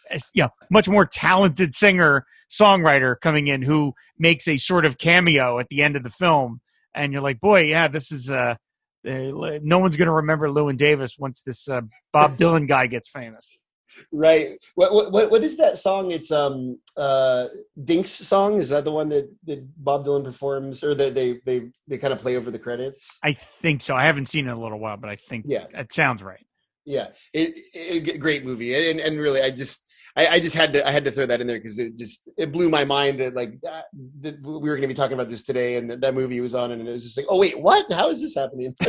as- 0.10 0.30
you 0.34 0.44
know 0.44 0.50
much 0.72 0.88
more 0.88 1.06
talented 1.06 1.74
singer 1.74 2.26
songwriter 2.54 3.16
coming 3.20 3.48
in 3.48 3.62
who 3.62 3.94
makes 4.18 4.48
a 4.48 4.58
sort 4.58 4.86
of 4.86 4.98
cameo 4.98 5.60
at 5.60 5.70
the 5.70 5.82
end 5.82 5.96
of 5.96 6.04
the 6.04 6.10
film, 6.10 6.62
and 6.94 7.12
you're 7.12 7.22
like, 7.22 7.40
boy, 7.40 7.62
yeah, 7.64 7.88
this 7.88 8.12
is 8.12 8.30
uh. 8.30 8.56
Uh, 9.06 9.60
no 9.62 9.80
one's 9.80 9.98
going 9.98 10.06
to 10.06 10.14
remember 10.14 10.48
Llewyn 10.48 10.78
Davis 10.78 11.18
once 11.20 11.42
this 11.42 11.68
uh, 11.68 11.82
Bob 12.14 12.38
Dylan 12.38 12.70
guy 12.70 12.88
gets 12.88 13.10
famous. 13.10 13.60
right 14.12 14.58
what, 14.76 15.12
what 15.12 15.30
what 15.30 15.44
is 15.44 15.58
that 15.58 15.78
song 15.78 16.12
it's 16.12 16.32
um 16.32 16.80
uh 16.98 17.46
dink's 17.84 18.12
song 18.12 18.60
is 18.60 18.70
that 18.70 18.84
the 18.84 18.92
one 18.92 19.10
that 19.10 19.30
that 19.46 19.60
bob 19.78 20.06
dylan 20.06 20.24
performs 20.24 20.84
or 20.84 20.96
that 20.96 21.14
they 21.14 21.40
they 21.46 21.70
they 21.88 21.98
kind 21.98 22.14
of 22.14 22.20
play 22.20 22.36
over 22.36 22.50
the 22.50 22.60
credits 22.60 23.20
I 23.22 23.34
think 23.62 23.82
so. 23.82 23.96
I 23.96 24.06
haven't 24.06 24.28
seen 24.28 24.48
it 24.48 24.52
in 24.52 24.58
a 24.58 24.62
little 24.62 24.80
while, 24.80 24.98
but 24.98 25.10
I 25.10 25.18
think 25.18 25.46
yeah 25.48 25.66
it 25.74 25.94
sounds 25.94 26.24
right. 26.24 26.46
yeah 26.86 27.10
it, 27.34 27.58
it, 27.74 28.20
great 28.20 28.46
movie 28.46 28.90
and 28.90 29.00
and 29.00 29.20
really 29.20 29.42
i 29.42 29.52
just 29.52 29.86
I, 30.16 30.28
I 30.28 30.40
just 30.40 30.56
had 30.56 30.74
to 30.74 30.88
I 30.88 30.92
had 30.92 31.06
to 31.06 31.12
throw 31.12 31.26
that 31.26 31.42
in 31.42 31.48
there 31.48 31.58
because 31.58 31.80
it 31.80 31.98
just 31.98 32.30
it 32.38 32.52
blew 32.52 32.70
my 32.70 32.86
mind 32.86 33.20
that 33.20 33.34
like 33.34 33.60
that, 33.62 33.86
that 34.22 34.42
we 34.42 34.52
were 34.70 34.76
going 34.76 34.82
to 34.82 34.88
be 34.88 34.94
talking 34.94 35.14
about 35.16 35.30
this 35.30 35.44
today 35.44 35.76
and 35.78 35.90
that, 35.90 36.02
that 36.02 36.14
movie 36.14 36.40
was 36.40 36.54
on 36.54 36.72
and 36.72 36.88
it 36.88 36.92
was 36.92 37.04
just 37.04 37.18
like 37.18 37.26
oh 37.30 37.40
wait 37.40 37.60
what 37.60 37.92
how 37.92 38.10
is 38.10 38.22
this 38.22 38.36
happening 38.36 38.76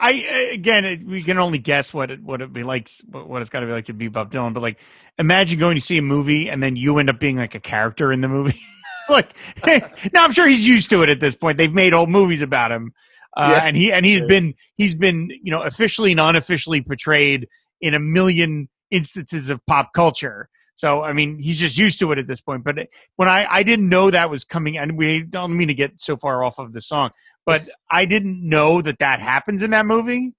I 0.00 0.50
again, 0.52 0.84
it, 0.84 1.06
we 1.06 1.22
can 1.22 1.38
only 1.38 1.58
guess 1.58 1.92
what 1.92 2.10
it 2.10 2.22
what 2.22 2.40
it 2.40 2.52
be 2.52 2.62
like, 2.62 2.90
what 3.10 3.40
it's 3.40 3.50
got 3.50 3.60
to 3.60 3.66
be 3.66 3.72
like 3.72 3.86
to 3.86 3.94
be 3.94 4.08
Bob 4.08 4.30
Dylan. 4.30 4.52
But 4.52 4.60
like, 4.60 4.78
imagine 5.18 5.58
going 5.58 5.76
to 5.76 5.80
see 5.80 5.98
a 5.98 6.02
movie 6.02 6.48
and 6.50 6.62
then 6.62 6.76
you 6.76 6.98
end 6.98 7.10
up 7.10 7.18
being 7.18 7.36
like 7.36 7.54
a 7.54 7.60
character 7.60 8.12
in 8.12 8.20
the 8.20 8.28
movie. 8.28 8.58
like, 9.08 9.34
now 10.12 10.24
I'm 10.24 10.32
sure 10.32 10.46
he's 10.46 10.66
used 10.66 10.90
to 10.90 11.02
it 11.02 11.08
at 11.08 11.20
this 11.20 11.36
point. 11.36 11.58
They've 11.58 11.72
made 11.72 11.92
old 11.92 12.10
movies 12.10 12.42
about 12.42 12.72
him, 12.72 12.92
uh, 13.36 13.54
Yeah. 13.56 13.64
and 13.66 13.76
he 13.76 13.92
and 13.92 14.04
he's 14.06 14.22
been 14.22 14.54
he's 14.76 14.94
been 14.94 15.30
you 15.42 15.50
know 15.50 15.62
officially 15.62 16.12
and 16.12 16.20
unofficially 16.20 16.82
portrayed 16.82 17.48
in 17.80 17.94
a 17.94 18.00
million 18.00 18.68
instances 18.94 19.50
of 19.50 19.60
pop 19.66 19.92
culture. 19.94 20.48
So 20.76 21.02
I 21.02 21.12
mean, 21.12 21.38
he's 21.38 21.60
just 21.60 21.78
used 21.78 21.98
to 22.00 22.12
it 22.12 22.18
at 22.18 22.26
this 22.26 22.40
point. 22.40 22.64
But 22.64 22.88
when 23.16 23.28
I 23.28 23.46
I 23.48 23.62
didn't 23.62 23.88
know 23.88 24.10
that 24.10 24.30
was 24.30 24.44
coming, 24.44 24.76
and 24.76 24.96
we 24.96 25.22
don't 25.22 25.56
mean 25.56 25.68
to 25.68 25.74
get 25.74 26.00
so 26.00 26.16
far 26.16 26.42
off 26.42 26.58
of 26.58 26.72
the 26.72 26.80
song, 26.80 27.10
but 27.46 27.68
I 27.90 28.04
didn't 28.04 28.46
know 28.46 28.80
that 28.82 28.98
that 28.98 29.20
happens 29.20 29.62
in 29.62 29.70
that 29.70 29.86
movie. 29.86 30.32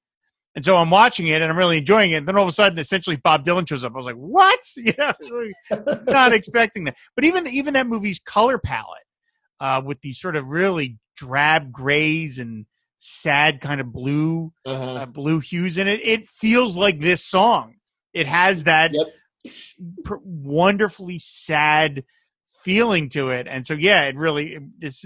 And 0.55 0.63
so 0.63 0.77
I'm 0.77 0.89
watching 0.89 1.27
it 1.27 1.41
and 1.41 1.51
I'm 1.51 1.57
really 1.57 1.79
enjoying 1.79 2.11
it. 2.11 2.15
And 2.15 2.27
then 2.27 2.37
all 2.37 2.43
of 2.43 2.49
a 2.49 2.53
sudden, 2.53 2.79
essentially, 2.79 3.17
Bob 3.17 3.43
Dylan 3.43 3.67
shows 3.67 3.83
up. 3.83 3.91
I 3.93 3.97
was 3.97 4.05
like, 4.05 4.15
"What?" 4.15 4.59
You 4.77 4.93
know, 4.97 5.07
I 5.07 5.15
was 5.19 5.51
like, 5.71 6.07
not 6.07 6.33
expecting 6.39 6.85
that. 6.85 6.95
But 7.15 7.25
even 7.25 7.47
even 7.47 7.73
that 7.73 7.87
movie's 7.87 8.19
color 8.19 8.57
palette, 8.57 9.03
uh, 9.59 9.81
with 9.83 10.01
these 10.01 10.19
sort 10.19 10.35
of 10.35 10.47
really 10.47 10.97
drab 11.15 11.71
grays 11.71 12.39
and 12.39 12.65
sad 12.97 13.61
kind 13.61 13.79
of 13.79 13.91
blue 13.91 14.51
uh-huh. 14.65 14.93
uh, 14.93 15.05
blue 15.05 15.39
hues 15.39 15.77
in 15.77 15.87
it. 15.87 15.99
It 16.03 16.27
feels 16.27 16.75
like 16.75 16.99
this 16.99 17.23
song. 17.23 17.75
It 18.15 18.27
has 18.27 18.63
that 18.63 18.91
Yep. 18.93 19.07
wonderfully 20.23 21.19
sad 21.19 22.03
feeling 22.63 23.09
to 23.09 23.29
it, 23.29 23.47
and 23.47 23.65
so 23.65 23.73
yeah, 23.75 24.03
it 24.05 24.15
really 24.15 24.57
this. 24.79 25.05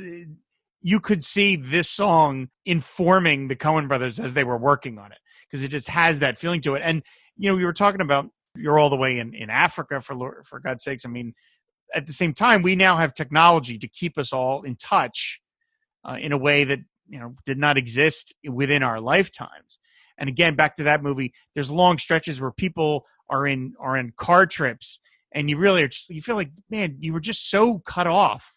You 0.81 1.01
could 1.01 1.25
see 1.25 1.57
this 1.57 1.89
song 1.89 2.47
informing 2.65 3.49
the 3.49 3.55
Coen 3.57 3.89
brothers 3.89 4.17
as 4.17 4.33
they 4.33 4.45
were 4.45 4.57
working 4.57 4.97
on 4.97 5.11
it 5.11 5.17
because 5.45 5.61
it 5.61 5.71
just 5.71 5.89
has 5.89 6.19
that 6.19 6.37
feeling 6.37 6.61
to 6.61 6.75
it. 6.75 6.81
And 6.85 7.03
you 7.35 7.49
know, 7.49 7.55
we 7.55 7.65
were 7.65 7.73
talking 7.73 7.99
about 7.99 8.29
you're 8.55 8.79
all 8.79 8.89
the 8.89 8.95
way 8.95 9.19
in 9.19 9.33
in 9.33 9.49
Africa 9.49 9.99
for 10.01 10.15
Lord, 10.15 10.45
for 10.47 10.59
God's 10.59 10.83
sakes. 10.83 11.05
I 11.05 11.09
mean, 11.09 11.33
at 11.93 12.05
the 12.05 12.13
same 12.13 12.33
time, 12.33 12.61
we 12.61 12.75
now 12.75 12.97
have 12.97 13.13
technology 13.13 13.77
to 13.79 13.87
keep 13.87 14.17
us 14.17 14.31
all 14.31 14.61
in 14.61 14.75
touch 14.75 15.41
uh, 16.05 16.17
in 16.19 16.31
a 16.31 16.37
way 16.37 16.63
that 16.63 16.79
you 17.07 17.19
know 17.19 17.35
did 17.45 17.57
not 17.57 17.77
exist 17.77 18.33
within 18.47 18.83
our 18.83 19.01
lifetimes. 19.01 19.79
And 20.19 20.29
again, 20.29 20.55
back 20.55 20.75
to 20.75 20.83
that 20.83 21.01
movie, 21.01 21.33
there's 21.55 21.71
long 21.71 21.97
stretches 21.97 22.39
where 22.39 22.51
people 22.51 23.05
are 23.29 23.47
in 23.47 23.73
are 23.79 23.97
in 23.97 24.11
car 24.15 24.45
trips, 24.45 24.99
and 25.31 25.49
you 25.49 25.57
really 25.57 25.81
are 25.81 25.87
just 25.87 26.09
you 26.09 26.21
feel 26.21 26.35
like 26.35 26.51
man, 26.69 26.97
you 26.99 27.13
were 27.13 27.19
just 27.19 27.49
so 27.49 27.79
cut 27.79 28.05
off 28.05 28.55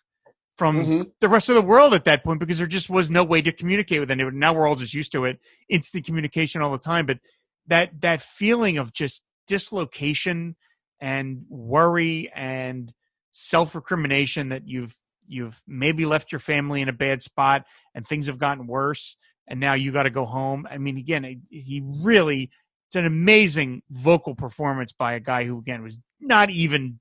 from 0.58 0.76
Mhm. 0.84 1.10
the 1.20 1.28
rest 1.28 1.48
of 1.48 1.54
the 1.54 1.62
world 1.62 1.94
at 1.94 2.04
that 2.04 2.24
point 2.24 2.40
because 2.40 2.58
there 2.58 2.66
just 2.66 2.90
was 2.90 3.10
no 3.10 3.24
way 3.24 3.40
to 3.40 3.52
communicate 3.52 4.00
with 4.00 4.10
anyone. 4.10 4.38
Now 4.38 4.52
we're 4.52 4.68
all 4.68 4.76
just 4.76 4.94
used 4.94 5.12
to 5.12 5.24
it, 5.24 5.40
instant 5.68 6.04
communication 6.04 6.60
all 6.60 6.72
the 6.72 6.78
time. 6.78 7.06
But 7.06 7.20
that 7.66 8.00
that 8.00 8.20
feeling 8.22 8.76
of 8.78 8.92
just 8.92 9.22
dislocation 9.46 10.56
and 11.00 11.44
worry 11.48 12.30
and 12.34 12.92
self-recrimination 13.30 14.50
that 14.50 14.68
you've 14.68 14.96
you've 15.26 15.62
maybe 15.66 16.04
left 16.04 16.32
your 16.32 16.38
family 16.38 16.80
in 16.80 16.88
a 16.88 16.92
bad 16.92 17.22
spot 17.22 17.64
and 17.94 18.06
things 18.06 18.26
have 18.26 18.38
gotten 18.38 18.66
worse 18.66 19.16
and 19.48 19.60
now 19.60 19.74
you 19.74 19.92
got 19.92 20.04
to 20.04 20.10
go 20.10 20.24
home. 20.24 20.66
I 20.70 20.78
mean, 20.78 20.96
again, 20.96 21.42
he 21.50 21.82
really 21.84 22.50
it's 22.88 22.96
an 22.96 23.06
amazing 23.06 23.82
vocal 23.90 24.34
performance 24.34 24.92
by 24.92 25.14
a 25.14 25.20
guy 25.20 25.44
who 25.44 25.58
again 25.58 25.82
was 25.82 25.98
not 26.20 26.50
even 26.50 27.00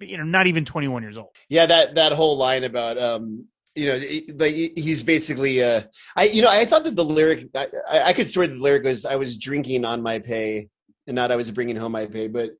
you 0.00 0.18
know 0.18 0.24
not 0.24 0.46
even 0.46 0.64
21 0.64 1.02
years 1.02 1.16
old. 1.16 1.34
Yeah, 1.48 1.66
that 1.66 1.94
that 1.94 2.12
whole 2.12 2.36
line 2.36 2.64
about 2.64 2.98
um 2.98 3.46
you 3.74 3.86
know 3.86 4.00
like 4.34 4.54
he's 4.54 5.02
basically 5.02 5.62
uh 5.62 5.82
I 6.16 6.24
you 6.24 6.42
know 6.42 6.48
I 6.48 6.64
thought 6.64 6.84
that 6.84 6.96
the 6.96 7.04
lyric 7.04 7.48
I, 7.54 7.68
I 8.06 8.12
could 8.12 8.28
swear 8.28 8.46
the 8.46 8.54
lyric 8.54 8.84
was 8.84 9.06
I 9.06 9.16
was 9.16 9.36
drinking 9.36 9.84
on 9.84 10.02
my 10.02 10.18
pay 10.18 10.68
and 11.06 11.16
not 11.16 11.32
I 11.32 11.36
was 11.36 11.50
bringing 11.50 11.76
home 11.76 11.92
my 11.92 12.06
pay, 12.06 12.28
but 12.28 12.50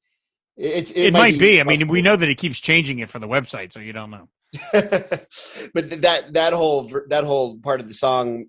it's 0.57 0.91
it, 0.91 1.07
it 1.07 1.13
might, 1.13 1.35
be. 1.35 1.39
be. 1.39 1.61
I 1.61 1.65
mean, 1.65 1.89
we 1.89 2.03
know 2.03 2.17
that 2.17 2.29
he 2.29 2.35
keeps 2.35 2.59
changing 2.59 2.99
it 2.99 3.09
for 3.09 3.19
the 3.19 3.29
website, 3.29 3.73
so 3.73 3.81
you 3.81 3.93
don't 3.93 4.11
know. 4.11 4.29
but 4.73 6.03
that 6.03 6.33
that 6.33 6.53
whole 6.53 6.91
that 7.09 7.25
whole 7.25 7.59
part 7.59 7.81
of 7.81 7.89
the 7.89 7.95
song 7.95 8.47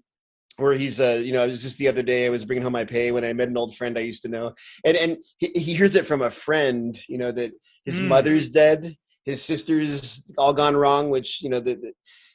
where 0.62 0.74
he's 0.74 1.00
uh 1.00 1.22
you 1.24 1.34
know 1.34 1.44
it 1.44 1.48
was 1.48 1.62
just 1.62 1.78
the 1.78 1.88
other 1.88 2.04
day 2.04 2.26
i 2.26 2.30
was 2.30 2.46
bringing 2.46 2.64
home 2.64 2.74
my 2.74 2.86
pay 2.86 3.12
when 3.12 3.26
i 3.26 3.34
met 3.34 3.48
an 3.48 3.58
old 3.58 3.76
friend 3.76 3.98
i 3.98 4.02
used 4.02 4.22
to 4.22 4.30
know 4.30 4.54
and 4.86 4.96
and 4.98 5.18
he, 5.38 5.52
he 5.56 5.74
hears 5.74 5.96
it 5.96 6.06
from 6.06 6.22
a 6.22 6.32
friend 6.32 7.00
you 7.08 7.18
know 7.18 7.32
that 7.32 7.52
his 7.86 8.00
mm. 8.00 8.08
mother's 8.08 8.50
dead 8.50 8.96
his 9.26 9.44
sister's 9.44 10.26
all 10.38 10.54
gone 10.54 10.76
wrong 10.76 11.10
which 11.10 11.42
you 11.42 11.50
know 11.50 11.60
the, 11.60 11.76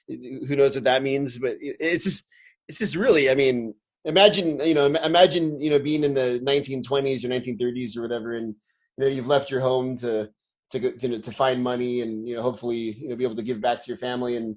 the, 0.08 0.46
who 0.46 0.56
knows 0.56 0.74
what 0.74 0.84
that 0.84 1.02
means 1.02 1.38
but 1.38 1.56
it's 1.60 2.04
just 2.04 2.28
it's 2.68 2.78
just 2.78 2.96
really 2.96 3.30
i 3.30 3.34
mean 3.34 3.74
imagine 4.04 4.60
you 4.60 4.74
know 4.74 4.86
imagine 4.86 5.60
you 5.60 5.70
know 5.70 5.78
being 5.78 6.04
in 6.04 6.14
the 6.14 6.40
1920s 6.44 7.24
or 7.24 7.28
1930s 7.28 7.96
or 7.96 8.02
whatever 8.02 8.34
and 8.34 8.54
you 8.96 9.04
know 9.04 9.10
you've 9.10 9.26
left 9.26 9.50
your 9.50 9.60
home 9.60 9.96
to 9.96 10.28
to 10.70 10.78
go 10.78 10.90
to, 10.92 11.20
to 11.20 11.32
find 11.32 11.62
money 11.62 12.00
and 12.02 12.26
you 12.26 12.36
know 12.36 12.42
hopefully 12.42 12.96
you 12.98 13.08
know 13.08 13.16
be 13.16 13.24
able 13.24 13.36
to 13.36 13.42
give 13.42 13.60
back 13.60 13.80
to 13.80 13.88
your 13.88 13.96
family 13.96 14.36
and 14.36 14.56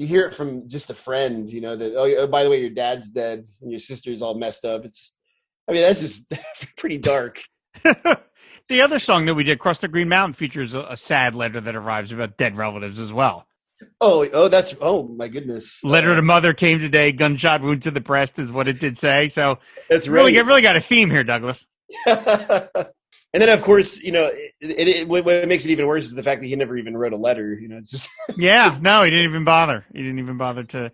you 0.00 0.06
hear 0.06 0.26
it 0.26 0.34
from 0.34 0.66
just 0.66 0.88
a 0.88 0.94
friend, 0.94 1.50
you 1.50 1.60
know, 1.60 1.76
that 1.76 1.94
oh, 1.94 2.10
oh, 2.20 2.26
by 2.26 2.42
the 2.42 2.48
way, 2.48 2.58
your 2.58 2.70
dad's 2.70 3.10
dead 3.10 3.46
and 3.60 3.70
your 3.70 3.78
sister's 3.78 4.22
all 4.22 4.34
messed 4.34 4.64
up. 4.64 4.86
It's, 4.86 5.14
I 5.68 5.72
mean, 5.72 5.82
that's 5.82 6.00
just 6.00 6.32
pretty 6.78 6.96
dark. 6.96 7.42
the 7.84 8.80
other 8.80 8.98
song 8.98 9.26
that 9.26 9.34
we 9.34 9.44
did, 9.44 9.58
"Cross 9.58 9.80
the 9.80 9.88
Green 9.88 10.08
Mountain," 10.08 10.32
features 10.32 10.72
a, 10.72 10.80
a, 10.88 10.96
sad 10.96 11.34
letter 11.34 11.60
that 11.60 11.76
arrives 11.76 12.12
about 12.12 12.38
dead 12.38 12.56
relatives 12.56 12.98
as 12.98 13.12
well. 13.12 13.46
Oh, 14.00 14.26
oh, 14.32 14.48
that's 14.48 14.74
oh 14.80 15.06
my 15.06 15.28
goodness. 15.28 15.78
Letter 15.84 16.14
to 16.14 16.20
uh, 16.20 16.22
mother 16.22 16.54
came 16.54 16.78
today. 16.78 17.12
Gunshot 17.12 17.60
wound 17.60 17.82
to 17.82 17.90
the 17.90 18.00
breast 18.00 18.38
is 18.38 18.50
what 18.50 18.68
it 18.68 18.80
did 18.80 18.96
say. 18.96 19.28
So 19.28 19.58
it's 19.90 20.08
really, 20.08 20.34
right. 20.34 20.46
really 20.46 20.62
got 20.62 20.76
a 20.76 20.80
theme 20.80 21.10
here, 21.10 21.24
Douglas. 21.24 21.66
and 23.32 23.42
then 23.42 23.48
of 23.48 23.62
course 23.62 24.02
you 24.02 24.12
know 24.12 24.26
it, 24.26 24.52
it, 24.60 24.88
it, 24.88 25.08
what 25.08 25.24
makes 25.48 25.64
it 25.64 25.70
even 25.70 25.86
worse 25.86 26.06
is 26.06 26.14
the 26.14 26.22
fact 26.22 26.40
that 26.40 26.48
he 26.48 26.56
never 26.56 26.76
even 26.76 26.96
wrote 26.96 27.12
a 27.12 27.16
letter 27.16 27.54
you 27.54 27.68
know 27.68 27.76
it's 27.76 27.90
just 27.90 28.08
yeah 28.36 28.78
no 28.80 29.02
he 29.02 29.10
didn't 29.10 29.30
even 29.30 29.44
bother. 29.44 29.84
He 29.92 30.02
didn't 30.02 30.18
even 30.18 30.36
bother 30.36 30.64
to 30.64 30.92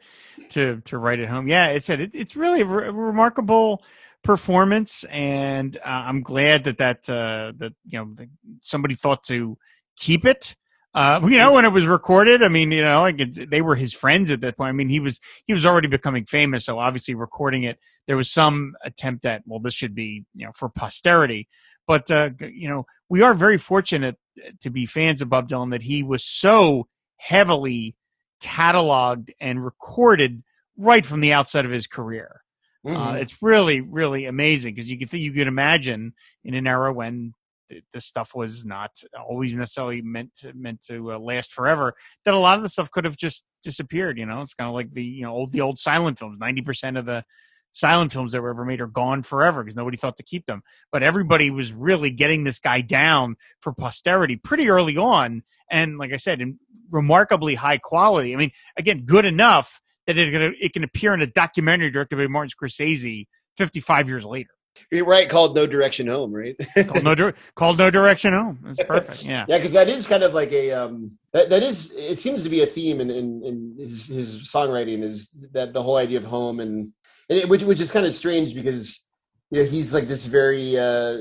to 0.51 0.81
to 0.85 0.99
write 0.99 1.21
it 1.21 1.29
home. 1.29 1.49
Yeah 1.49 1.69
it 1.69 1.85
said 1.85 2.01
it, 2.01 2.15
it's 2.15 2.37
really 2.37 2.63
a, 2.63 2.67
re- 2.67 2.91
remarkable 2.91 3.83
performance 4.23 5.05
and 5.05 5.77
uh, 5.77 6.03
i'm 6.07 6.21
glad 6.21 6.65
that 6.65 6.79
that 6.79 7.09
uh 7.09 7.53
that 7.59 7.73
you 7.87 7.97
know 7.97 8.27
somebody 8.61 8.97
thought 8.97 9.23
to 9.23 9.57
keep 9.97 10.25
it 10.25 10.57
uh, 10.97 11.21
you 11.25 11.37
know, 11.37 11.53
when 11.53 11.67
it 11.67 11.73
was 11.73 11.87
recorded, 11.87 12.43
I 12.43 12.49
mean, 12.49 12.73
you 12.73 12.83
know, 12.83 13.03
like 13.03 13.19
they 13.19 13.61
were 13.61 13.75
his 13.75 13.93
friends 13.93 14.31
at 14.31 14.41
that 14.41 14.57
point. 14.57 14.71
I 14.71 14.73
mean, 14.73 14.89
he 14.89 14.99
was 14.99 15.21
he 15.47 15.53
was 15.53 15.67
already 15.67 15.89
becoming 15.89 16.25
famous, 16.25 16.65
so 16.65 16.79
obviously 16.79 17.15
recording 17.15 17.65
it, 17.65 17.79
there 18.07 18.17
was 18.17 18.31
some 18.31 18.75
attempt 18.83 19.27
at, 19.27 19.43
well, 19.45 19.61
this 19.61 19.75
should 19.75 19.95
be, 19.95 20.25
you 20.35 20.47
know, 20.47 20.53
for 20.53 20.71
posterity. 20.71 21.49
But 21.87 22.11
uh, 22.11 22.31
you 22.41 22.71
know, 22.71 22.87
we 23.11 23.21
are 23.21 23.35
very 23.35 23.59
fortunate 23.59 24.17
to 24.63 24.71
be 24.71 24.87
fans 24.87 25.21
of 25.21 25.29
Bob 25.29 25.51
Dylan 25.51 25.73
that 25.73 25.83
he 25.83 26.03
was 26.03 26.25
so 26.25 26.89
heavily 27.19 27.95
cataloged 28.43 29.29
and 29.39 29.63
recorded 29.63 30.43
right 30.79 31.05
from 31.05 31.21
the 31.21 31.35
outset 31.35 31.67
of 31.67 31.73
his 31.73 31.87
career. 31.87 32.41
Uh, 32.87 32.89
mm-hmm. 32.89 33.03
Uh, 33.03 33.15
it's 33.17 33.43
really, 33.43 33.83
really 33.83 34.25
amazing 34.25 34.75
because 34.75 34.91
you 34.91 34.99
could 34.99 35.13
you 35.13 35.33
could 35.33 35.47
imagine 35.47 36.15
in 36.43 36.55
an 36.55 36.67
era 36.67 36.91
when 36.91 37.35
the, 37.69 38.01
stuff 38.01 38.35
was 38.35 38.65
not 38.65 38.91
always 39.29 39.55
necessarily 39.57 40.03
meant 40.03 40.35
to 40.37 40.53
meant 40.55 40.85
to 40.87 41.13
uh, 41.13 41.19
last 41.19 41.53
forever. 41.53 41.95
That 42.25 42.35
a 42.35 42.39
lot 42.39 42.57
of 42.57 42.63
the 42.63 42.69
stuff 42.69 42.91
could 42.91 43.05
have 43.05 43.17
just 43.17 43.45
disappeared. 43.63 44.19
You 44.19 44.27
know, 44.27 44.41
it's 44.41 44.55
kind 44.55 44.69
of 44.69 44.75
like 44.75 44.93
the 44.93 45.05
you 45.05 45.23
know 45.23 45.33
old 45.33 45.53
the 45.53 45.61
old 45.61 45.79
silent 45.79 46.19
films. 46.19 46.39
Ninety 46.39 46.63
percent 46.63 46.97
of 46.97 47.07
the 47.07 47.25
silent 47.73 48.13
films 48.13 48.33
that 48.33 48.41
were 48.41 48.51
ever 48.51 48.65
made 48.65 48.81
are 48.81 48.87
gone 48.87 49.23
forever 49.23 49.63
because 49.63 49.77
nobody 49.77 49.97
thought 49.97 50.17
to 50.17 50.23
keep 50.23 50.47
them. 50.47 50.63
But 50.91 51.03
everybody 51.03 51.51
was 51.51 51.73
really 51.73 52.11
getting 52.11 52.45
this 52.45 52.59
guy 52.59 52.81
down 52.81 53.37
for 53.61 53.73
posterity 53.73 54.37
pretty 54.37 54.71
early 54.71 54.97
on. 54.97 55.43
And 55.71 55.99
like 55.99 56.13
I 56.13 56.17
said, 56.17 56.41
in 56.41 56.59
remarkably 56.91 57.55
high 57.55 57.79
quality. 57.79 58.33
I 58.33 58.37
mean, 58.37 58.53
again, 58.77 59.05
good 59.05 59.25
enough 59.25 59.81
that 60.07 60.17
it 60.17 60.35
it 60.61 60.73
can 60.73 60.85
appear 60.85 61.13
in 61.15 61.21
a 61.21 61.27
documentary 61.27 61.91
directed 61.91 62.17
by 62.17 62.27
Martin 62.27 62.51
Scorsese 62.51 63.27
55 63.57 64.09
years 64.09 64.25
later. 64.25 64.51
You're 64.91 65.05
right, 65.05 65.29
called 65.29 65.55
No 65.55 65.67
Direction 65.67 66.07
Home, 66.07 66.33
right? 66.33 66.57
called, 66.87 67.03
no 67.03 67.33
called 67.55 67.79
No 67.79 67.91
Direction 67.91 68.33
Home. 68.33 68.59
That's 68.63 68.83
perfect. 68.85 69.25
Yeah. 69.25 69.45
yeah, 69.49 69.59
because 69.59 69.73
that 69.73 69.89
is 69.89 70.07
kind 70.07 70.23
of 70.23 70.35
like 70.35 70.53
a 70.53 70.73
um 70.73 71.19
that, 71.33 71.51
that 71.51 71.63
is 71.63 71.93
it 71.93 72.19
seems 72.19 72.43
to 72.43 72.49
be 72.49 72.63
a 72.63 72.67
theme 72.67 73.01
in, 73.01 73.11
in, 73.11 73.43
in 73.45 73.77
his 73.79 74.09
his 74.09 74.39
songwriting 74.53 75.03
is 75.03 75.31
that 75.53 75.73
the 75.73 75.83
whole 75.83 75.97
idea 75.97 76.19
of 76.19 76.25
home 76.25 76.61
and 76.61 76.93
and 77.29 77.39
it, 77.41 77.49
which 77.49 77.63
which 77.63 77.81
is 77.81 77.93
kind 77.93 78.07
of 78.07 78.15
strange 78.15 78.55
because 78.55 79.07
you 79.51 79.63
know 79.63 79.69
he's 79.69 79.93
like 79.93 80.09
this 80.09 80.27
very 80.27 80.79
uh, 80.79 81.19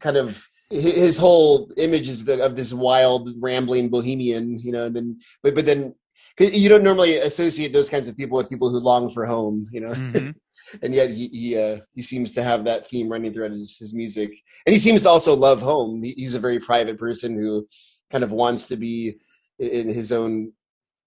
kind 0.00 0.16
of 0.16 0.48
his 0.70 1.18
whole 1.18 1.70
image 1.76 2.08
is 2.08 2.24
the, 2.24 2.42
of 2.42 2.56
this 2.56 2.72
wild 2.72 3.30
rambling 3.40 3.88
bohemian 3.90 4.58
you 4.58 4.72
know 4.72 4.86
and 4.86 4.96
then 4.96 5.20
but 5.42 5.54
but 5.54 5.66
then 5.66 5.94
cause 6.38 6.54
you 6.54 6.68
don't 6.68 6.82
normally 6.82 7.18
associate 7.18 7.72
those 7.72 7.90
kinds 7.90 8.08
of 8.08 8.16
people 8.16 8.38
with 8.38 8.48
people 8.48 8.70
who 8.70 8.78
long 8.78 9.10
for 9.10 9.26
home 9.26 9.68
you 9.70 9.80
know 9.80 9.90
mm-hmm. 9.90 10.30
And 10.80 10.94
yet 10.94 11.10
he 11.10 11.28
he, 11.28 11.58
uh, 11.58 11.78
he 11.94 12.02
seems 12.02 12.32
to 12.32 12.42
have 12.42 12.64
that 12.64 12.86
theme 12.86 13.08
running 13.08 13.32
throughout 13.32 13.50
his, 13.50 13.76
his 13.76 13.92
music 13.92 14.30
and 14.66 14.72
he 14.72 14.78
seems 14.78 15.02
to 15.02 15.08
also 15.08 15.34
love 15.34 15.60
home 15.60 16.02
he, 16.02 16.12
he's 16.12 16.34
a 16.34 16.40
very 16.40 16.58
private 16.58 16.98
person 16.98 17.34
who 17.36 17.66
kind 18.10 18.24
of 18.24 18.32
wants 18.32 18.68
to 18.68 18.76
be 18.76 19.18
in 19.58 19.88
his 19.88 20.12
own 20.12 20.52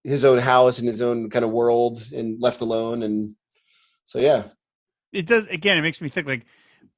his 0.03 0.23
own 0.23 0.37
house 0.37 0.77
and 0.77 0.87
his 0.87 1.01
own 1.01 1.29
kind 1.29 1.43
of 1.43 1.51
world 1.51 2.07
and 2.13 2.39
left 2.39 2.61
alone 2.61 3.01
and 3.01 3.35
so 4.05 4.19
yeah, 4.19 4.43
it 5.11 5.25
does. 5.25 5.47
Again, 5.47 5.77
it 5.77 5.81
makes 5.81 5.99
me 5.99 6.09
think 6.09 6.27
like 6.27 6.45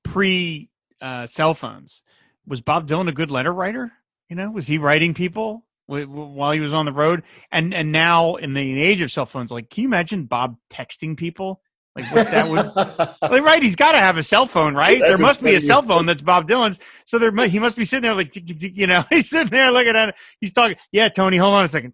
pre 0.03 0.69
uh, 1.01 1.25
cell 1.25 1.53
phones. 1.53 2.03
Was 2.45 2.61
Bob 2.61 2.87
Dylan 2.87 3.07
a 3.07 3.13
good 3.13 3.31
letter 3.31 3.53
writer? 3.53 3.91
You 4.29 4.35
know, 4.35 4.51
was 4.51 4.67
he 4.67 4.77
writing 4.77 5.13
people 5.13 5.65
while 5.85 6.51
he 6.51 6.59
was 6.59 6.73
on 6.73 6.85
the 6.85 6.91
road? 6.91 7.23
And 7.51 7.73
and 7.73 7.91
now 7.91 8.35
in 8.35 8.53
the 8.53 8.81
age 8.81 9.01
of 9.01 9.11
cell 9.11 9.25
phones, 9.25 9.51
like, 9.51 9.69
can 9.69 9.83
you 9.83 9.89
imagine 9.89 10.25
Bob 10.25 10.57
texting 10.69 11.17
people? 11.17 11.61
Like 11.97 12.11
what 12.13 12.31
that 12.31 12.47
would 12.47 13.31
like, 13.31 13.41
right? 13.43 13.63
He's 13.63 13.75
got 13.75 13.93
to 13.93 13.97
have 13.97 14.17
a 14.17 14.23
cell 14.23 14.45
phone, 14.45 14.75
right? 14.75 14.99
That's 14.99 15.09
there 15.09 15.17
must 15.17 15.41
be 15.41 15.55
a 15.55 15.61
cell 15.61 15.81
phone 15.81 16.05
that's 16.05 16.21
Bob 16.21 16.47
Dylan's. 16.47 16.79
So 17.05 17.17
there, 17.17 17.31
he 17.47 17.57
must 17.57 17.75
be 17.75 17.85
sitting 17.85 18.03
there 18.03 18.13
like, 18.13 18.35
you 18.35 18.85
know, 18.85 19.03
he's 19.09 19.29
sitting 19.29 19.49
there 19.49 19.71
looking 19.71 19.95
at 19.95 20.09
it. 20.09 20.15
He's 20.39 20.53
talking. 20.53 20.77
Yeah, 20.91 21.09
Tony, 21.09 21.37
hold 21.37 21.55
on 21.55 21.63
a 21.63 21.67
second. 21.67 21.93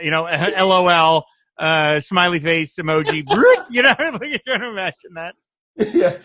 You 0.00 0.10
know, 0.10 0.22
LOL 0.58 1.26
uh, 1.58 2.00
smiley 2.00 2.40
face 2.40 2.76
emoji. 2.76 3.24
you 3.70 3.82
know, 3.82 3.94
like 3.98 4.22
you're 4.22 4.38
trying 4.46 4.60
to 4.60 4.68
imagine 4.68 5.14
that. 5.14 5.34
Yeah. 5.76 6.16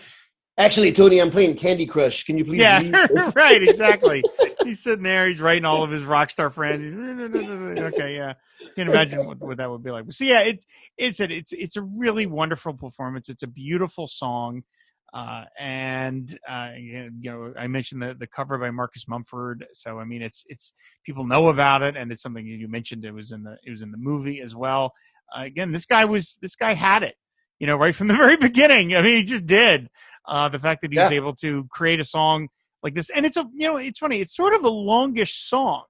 Actually, 0.56 0.90
Tony, 0.92 1.20
I'm 1.20 1.30
playing 1.30 1.54
Candy 1.56 1.84
Crush. 1.84 2.24
Can 2.24 2.38
you 2.38 2.46
please? 2.46 2.60
Yeah, 2.60 3.08
right. 3.34 3.62
Exactly. 3.62 4.24
He's 4.66 4.82
sitting 4.82 5.02
there. 5.02 5.28
He's 5.28 5.40
writing 5.40 5.64
all 5.64 5.82
of 5.82 5.90
his 5.90 6.04
rock 6.04 6.30
star 6.30 6.50
friends. 6.50 6.80
okay, 7.78 8.16
yeah. 8.16 8.34
Can't 8.74 8.88
imagine 8.88 9.26
what, 9.26 9.38
what 9.38 9.56
that 9.58 9.70
would 9.70 9.82
be 9.82 9.90
like. 9.90 10.04
So 10.10 10.24
yeah, 10.24 10.40
it's 10.40 10.66
it's 10.96 11.20
a, 11.20 11.30
it's 11.30 11.52
it's 11.52 11.76
a 11.76 11.82
really 11.82 12.26
wonderful 12.26 12.74
performance. 12.74 13.28
It's 13.28 13.42
a 13.42 13.48
beautiful 13.48 14.06
song. 14.06 14.64
Uh, 15.14 15.44
and 15.58 16.38
uh, 16.48 16.70
you 16.76 17.10
know, 17.22 17.54
I 17.58 17.68
mentioned 17.68 18.02
the 18.02 18.14
the 18.14 18.26
cover 18.26 18.58
by 18.58 18.70
Marcus 18.70 19.06
Mumford. 19.08 19.66
So 19.72 19.98
I 19.98 20.04
mean, 20.04 20.22
it's 20.22 20.44
it's 20.48 20.72
people 21.04 21.24
know 21.24 21.48
about 21.48 21.82
it, 21.82 21.96
and 21.96 22.10
it's 22.12 22.22
something 22.22 22.46
you 22.46 22.68
mentioned. 22.68 23.04
It 23.04 23.12
was 23.12 23.32
in 23.32 23.42
the 23.42 23.56
it 23.64 23.70
was 23.70 23.82
in 23.82 23.92
the 23.92 23.98
movie 23.98 24.40
as 24.40 24.54
well. 24.54 24.92
Uh, 25.34 25.42
again, 25.42 25.72
this 25.72 25.86
guy 25.86 26.04
was 26.04 26.38
this 26.42 26.56
guy 26.56 26.74
had 26.74 27.02
it, 27.02 27.14
you 27.58 27.66
know, 27.66 27.76
right 27.76 27.94
from 27.94 28.08
the 28.08 28.14
very 28.16 28.36
beginning. 28.36 28.94
I 28.96 29.02
mean, 29.02 29.16
he 29.18 29.24
just 29.24 29.46
did. 29.46 29.88
Uh, 30.28 30.48
the 30.48 30.58
fact 30.58 30.82
that 30.82 30.90
he 30.90 30.96
yeah. 30.96 31.04
was 31.04 31.12
able 31.12 31.34
to 31.36 31.64
create 31.70 32.00
a 32.00 32.04
song 32.04 32.48
like 32.86 32.94
this, 32.94 33.10
and 33.10 33.26
it's 33.26 33.36
a 33.36 33.44
you 33.52 33.66
know, 33.66 33.76
it's 33.76 33.98
funny. 33.98 34.20
It's 34.20 34.34
sort 34.34 34.54
of 34.54 34.64
a 34.64 34.68
longish 34.68 35.34
song. 35.34 35.84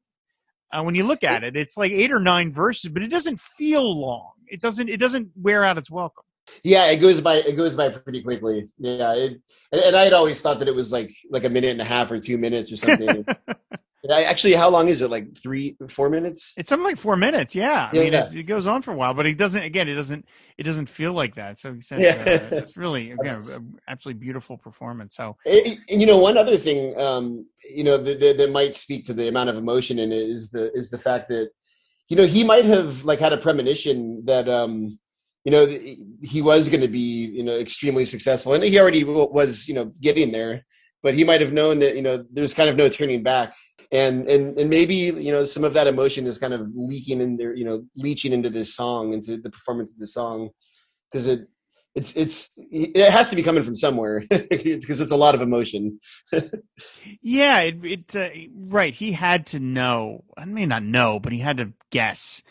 Uh, 0.72 0.82
when 0.82 0.94
you 0.94 1.04
look 1.04 1.22
at 1.22 1.44
it, 1.44 1.56
it's 1.56 1.76
like 1.76 1.92
eight 1.92 2.10
or 2.10 2.18
nine 2.18 2.52
verses, 2.52 2.90
but 2.90 3.02
it 3.02 3.08
doesn't 3.08 3.38
feel 3.38 4.00
long. 4.00 4.32
It 4.46 4.60
doesn't. 4.60 4.88
It 4.88 4.98
doesn't 4.98 5.28
wear 5.36 5.62
out 5.62 5.78
its 5.78 5.90
welcome. 5.90 6.24
Yeah, 6.64 6.86
it 6.86 6.96
goes 6.96 7.20
by. 7.20 7.36
It 7.36 7.56
goes 7.56 7.76
by 7.76 7.90
pretty 7.90 8.22
quickly. 8.22 8.68
Yeah, 8.78 9.14
it, 9.14 9.40
and, 9.72 9.80
and 9.82 9.96
I 9.96 10.04
had 10.04 10.14
always 10.14 10.40
thought 10.40 10.58
that 10.60 10.68
it 10.68 10.74
was 10.74 10.90
like 10.90 11.14
like 11.30 11.44
a 11.44 11.50
minute 11.50 11.70
and 11.70 11.80
a 11.80 11.84
half 11.84 12.10
or 12.10 12.18
two 12.18 12.38
minutes 12.38 12.72
or 12.72 12.76
something. 12.76 13.26
I, 14.10 14.22
actually, 14.24 14.54
how 14.54 14.68
long 14.68 14.88
is 14.88 15.02
it? 15.02 15.10
Like 15.10 15.36
three, 15.36 15.76
four 15.88 16.08
minutes? 16.10 16.52
It's 16.56 16.68
something 16.68 16.84
like 16.84 16.96
four 16.96 17.16
minutes. 17.16 17.54
Yeah, 17.54 17.88
I 17.90 17.94
Yeah, 17.94 18.02
mean, 18.02 18.12
yeah. 18.12 18.26
It, 18.26 18.34
it 18.34 18.42
goes 18.44 18.66
on 18.66 18.82
for 18.82 18.92
a 18.92 18.96
while, 18.96 19.14
but 19.14 19.26
it 19.26 19.38
doesn't. 19.38 19.62
Again, 19.62 19.88
it 19.88 19.94
doesn't. 19.94 20.26
It 20.58 20.62
doesn't 20.64 20.88
feel 20.88 21.12
like 21.12 21.34
that. 21.36 21.58
So 21.58 21.74
he 21.74 21.80
said, 21.80 22.02
Yeah. 22.02 22.12
uh, 22.12 22.60
it's 22.62 22.76
really 22.76 23.10
again, 23.18 23.76
absolutely 23.88 24.20
beautiful 24.20 24.56
performance. 24.56 25.16
So 25.16 25.36
And, 25.44 25.78
and, 25.90 26.00
you 26.00 26.06
know, 26.06 26.18
one 26.18 26.36
other 26.38 26.56
thing, 26.56 26.98
um, 26.98 27.46
you 27.68 27.84
know, 27.84 27.98
that, 27.98 28.20
that, 28.20 28.38
that 28.38 28.50
might 28.50 28.74
speak 28.74 29.04
to 29.06 29.14
the 29.14 29.28
amount 29.28 29.50
of 29.50 29.56
emotion 29.56 29.98
in 29.98 30.12
it 30.12 30.22
is 30.28 30.50
the 30.50 30.72
is 30.74 30.90
the 30.90 30.98
fact 30.98 31.28
that, 31.28 31.50
you 32.08 32.16
know, 32.16 32.26
he 32.26 32.44
might 32.44 32.64
have 32.64 33.04
like 33.04 33.18
had 33.20 33.32
a 33.32 33.38
premonition 33.38 34.24
that, 34.26 34.48
um, 34.48 34.98
you 35.44 35.52
know, 35.52 35.66
he 36.22 36.42
was 36.42 36.68
going 36.68 36.80
to 36.80 36.88
be, 36.88 37.26
you 37.26 37.44
know, 37.44 37.56
extremely 37.56 38.04
successful, 38.04 38.54
and 38.54 38.64
he 38.64 38.80
already 38.80 39.04
was, 39.04 39.68
you 39.68 39.74
know, 39.74 39.92
getting 40.00 40.32
there. 40.32 40.64
But 41.06 41.14
he 41.14 41.22
might 41.22 41.40
have 41.40 41.52
known 41.52 41.78
that, 41.78 41.94
you 41.94 42.02
know, 42.02 42.24
there's 42.32 42.52
kind 42.52 42.68
of 42.68 42.74
no 42.74 42.88
turning 42.88 43.22
back, 43.22 43.54
and 43.92 44.26
and 44.26 44.58
and 44.58 44.68
maybe, 44.68 44.96
you 44.96 45.30
know, 45.30 45.44
some 45.44 45.62
of 45.62 45.72
that 45.74 45.86
emotion 45.86 46.26
is 46.26 46.36
kind 46.36 46.52
of 46.52 46.66
leaking 46.74 47.20
in 47.20 47.36
there, 47.36 47.54
you 47.54 47.64
know, 47.64 47.84
leaching 47.94 48.32
into 48.32 48.50
this 48.50 48.74
song, 48.74 49.12
into 49.12 49.36
the 49.36 49.48
performance 49.48 49.92
of 49.92 50.00
the 50.00 50.08
song, 50.08 50.50
because 51.08 51.28
it. 51.28 51.46
It's 51.94 52.14
it's 52.14 52.50
it 52.58 53.10
has 53.10 53.30
to 53.30 53.36
be 53.36 53.42
coming 53.42 53.62
from 53.62 53.74
somewhere 53.74 54.22
because 54.30 55.00
it's 55.00 55.12
a 55.12 55.16
lot 55.16 55.34
of 55.34 55.40
emotion. 55.40 55.98
yeah, 57.22 57.60
it, 57.60 57.84
it 57.84 58.14
uh, 58.16 58.28
right. 58.54 58.92
He 58.92 59.12
had 59.12 59.46
to 59.46 59.60
know. 59.60 60.24
I 60.36 60.44
may 60.44 60.66
not 60.66 60.82
know, 60.82 61.18
but 61.18 61.32
he 61.32 61.38
had 61.38 61.56
to 61.56 61.72
guess, 61.90 62.42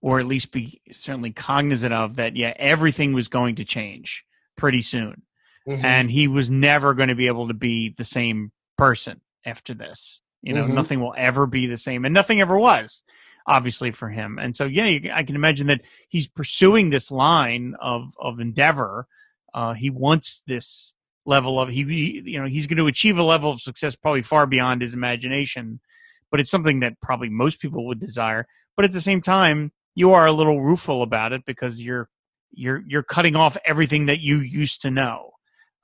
or 0.00 0.20
at 0.20 0.26
least 0.26 0.52
be 0.52 0.80
certainly 0.90 1.32
cognizant 1.32 1.92
of 1.92 2.16
that. 2.16 2.34
Yeah, 2.34 2.54
everything 2.56 3.12
was 3.12 3.28
going 3.28 3.56
to 3.56 3.64
change 3.66 4.24
pretty 4.56 4.80
soon. 4.80 5.20
Mm-hmm. 5.66 5.84
and 5.84 6.10
he 6.10 6.28
was 6.28 6.50
never 6.50 6.92
going 6.92 7.08
to 7.08 7.14
be 7.14 7.26
able 7.26 7.48
to 7.48 7.54
be 7.54 7.94
the 7.96 8.04
same 8.04 8.52
person 8.76 9.20
after 9.46 9.72
this. 9.72 10.20
You 10.42 10.52
know, 10.52 10.64
Mhm. 10.64 10.74
nothing 10.74 11.00
will 11.00 11.14
ever 11.16 11.46
be 11.46 11.66
the 11.66 11.78
same, 11.78 12.04
and 12.04 12.12
nothing 12.12 12.40
ever 12.42 12.58
was, 12.58 13.02
obviously 13.46 13.90
for 13.90 14.10
him. 14.10 14.38
And 14.38 14.54
so, 14.54 14.66
yeah, 14.66 14.84
you, 14.84 15.10
I 15.12 15.22
can 15.22 15.36
imagine 15.36 15.68
that 15.68 15.80
he's 16.08 16.28
pursuing 16.28 16.90
this 16.90 17.10
line 17.10 17.76
of 17.80 18.14
of 18.18 18.40
endeavor. 18.40 19.06
Uh, 19.54 19.72
he 19.72 19.88
wants 19.88 20.42
this 20.46 20.92
level 21.24 21.58
of 21.58 21.70
he, 21.70 21.84
he, 21.84 22.22
you 22.32 22.38
know, 22.40 22.46
he's 22.46 22.66
going 22.66 22.76
to 22.76 22.86
achieve 22.86 23.16
a 23.16 23.22
level 23.22 23.50
of 23.50 23.60
success 23.60 23.96
probably 23.96 24.20
far 24.22 24.46
beyond 24.46 24.82
his 24.82 24.92
imagination, 24.92 25.80
but 26.30 26.40
it's 26.40 26.50
something 26.50 26.80
that 26.80 27.00
probably 27.00 27.30
most 27.30 27.60
people 27.60 27.86
would 27.86 28.00
desire. 28.00 28.46
But 28.76 28.84
at 28.84 28.92
the 28.92 29.00
same 29.00 29.22
time, 29.22 29.72
you 29.94 30.12
are 30.12 30.26
a 30.26 30.32
little 30.32 30.60
rueful 30.60 31.02
about 31.02 31.32
it 31.32 31.46
because 31.46 31.80
you're 31.80 32.10
you're 32.52 32.82
you're 32.86 33.02
cutting 33.02 33.34
off 33.36 33.56
everything 33.64 34.06
that 34.06 34.20
you 34.20 34.40
used 34.40 34.82
to 34.82 34.90
know 34.90 35.30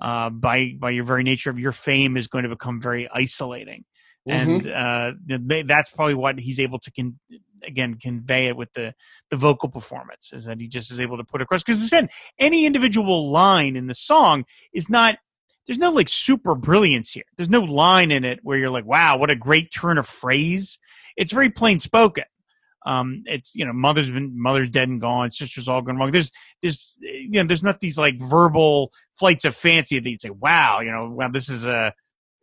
uh, 0.01 0.31
by 0.31 0.75
by 0.79 0.91
your 0.91 1.05
very 1.05 1.23
nature 1.23 1.51
of 1.51 1.59
your 1.59 1.73
fame 1.73 2.17
is 2.17 2.27
going 2.27 2.45
to 2.45 2.51
become 2.51 2.81
very 2.81 3.09
isolating, 3.13 3.85
and 4.27 4.67
uh, 4.67 5.13
that's 5.65 5.91
probably 5.91 6.15
what 6.15 6.39
he's 6.39 6.61
able 6.61 6.79
to 6.79 6.91
con- 6.93 7.19
again 7.63 7.95
convey 7.95 8.47
it 8.47 8.57
with 8.57 8.73
the 8.73 8.95
the 9.29 9.37
vocal 9.37 9.69
performance 9.69 10.33
is 10.33 10.45
that 10.45 10.61
he 10.61 10.69
just 10.69 10.91
is 10.91 11.01
able 11.01 11.17
to 11.17 11.25
put 11.25 11.43
across 11.43 11.63
because 11.63 11.89
said 11.89 12.09
any 12.39 12.65
individual 12.65 13.31
line 13.31 13.77
in 13.77 13.87
the 13.87 13.95
song 13.95 14.45
is 14.73 14.89
not 14.89 15.19
there's 15.67 15.79
no 15.79 15.91
like 15.91 16.09
super 16.09 16.55
brilliance 16.55 17.13
here. 17.13 17.25
There's 17.37 17.51
no 17.51 17.61
line 17.61 18.11
in 18.11 18.25
it 18.25 18.41
where 18.43 18.59
you're 18.59 18.71
like 18.71 18.87
wow 18.87 19.19
what 19.19 19.31
a 19.31 19.37
great 19.37 19.73
turn 19.73 19.99
of 19.99 20.07
phrase. 20.07 20.79
It's 21.17 21.33
very 21.33 21.51
plain 21.51 21.81
spoken 21.81 22.25
um 22.87 23.22
it's 23.26 23.55
you 23.55 23.64
know 23.64 23.72
mother's 23.72 24.11
been 24.11 24.41
mother's 24.41 24.70
dead 24.70 24.89
and 24.89 25.01
gone 25.01 25.31
sister's 25.31 25.68
all 25.68 25.83
gone 25.83 25.97
wrong 25.97 26.11
there's 26.11 26.31
there's 26.62 26.97
you 27.01 27.33
know 27.41 27.45
there's 27.45 27.62
not 27.62 27.81
these 27.81 27.99
like 27.99 28.18
verbal 28.20 28.91
flights 29.18 29.45
of 29.45 29.55
fancy 29.55 29.99
that 29.99 30.09
you'd 30.09 30.20
say 30.20 30.31
wow 30.31 30.81
you 30.81 30.91
know 30.91 31.09
wow 31.11 31.28
this 31.28 31.51
is 31.51 31.64
a 31.66 31.93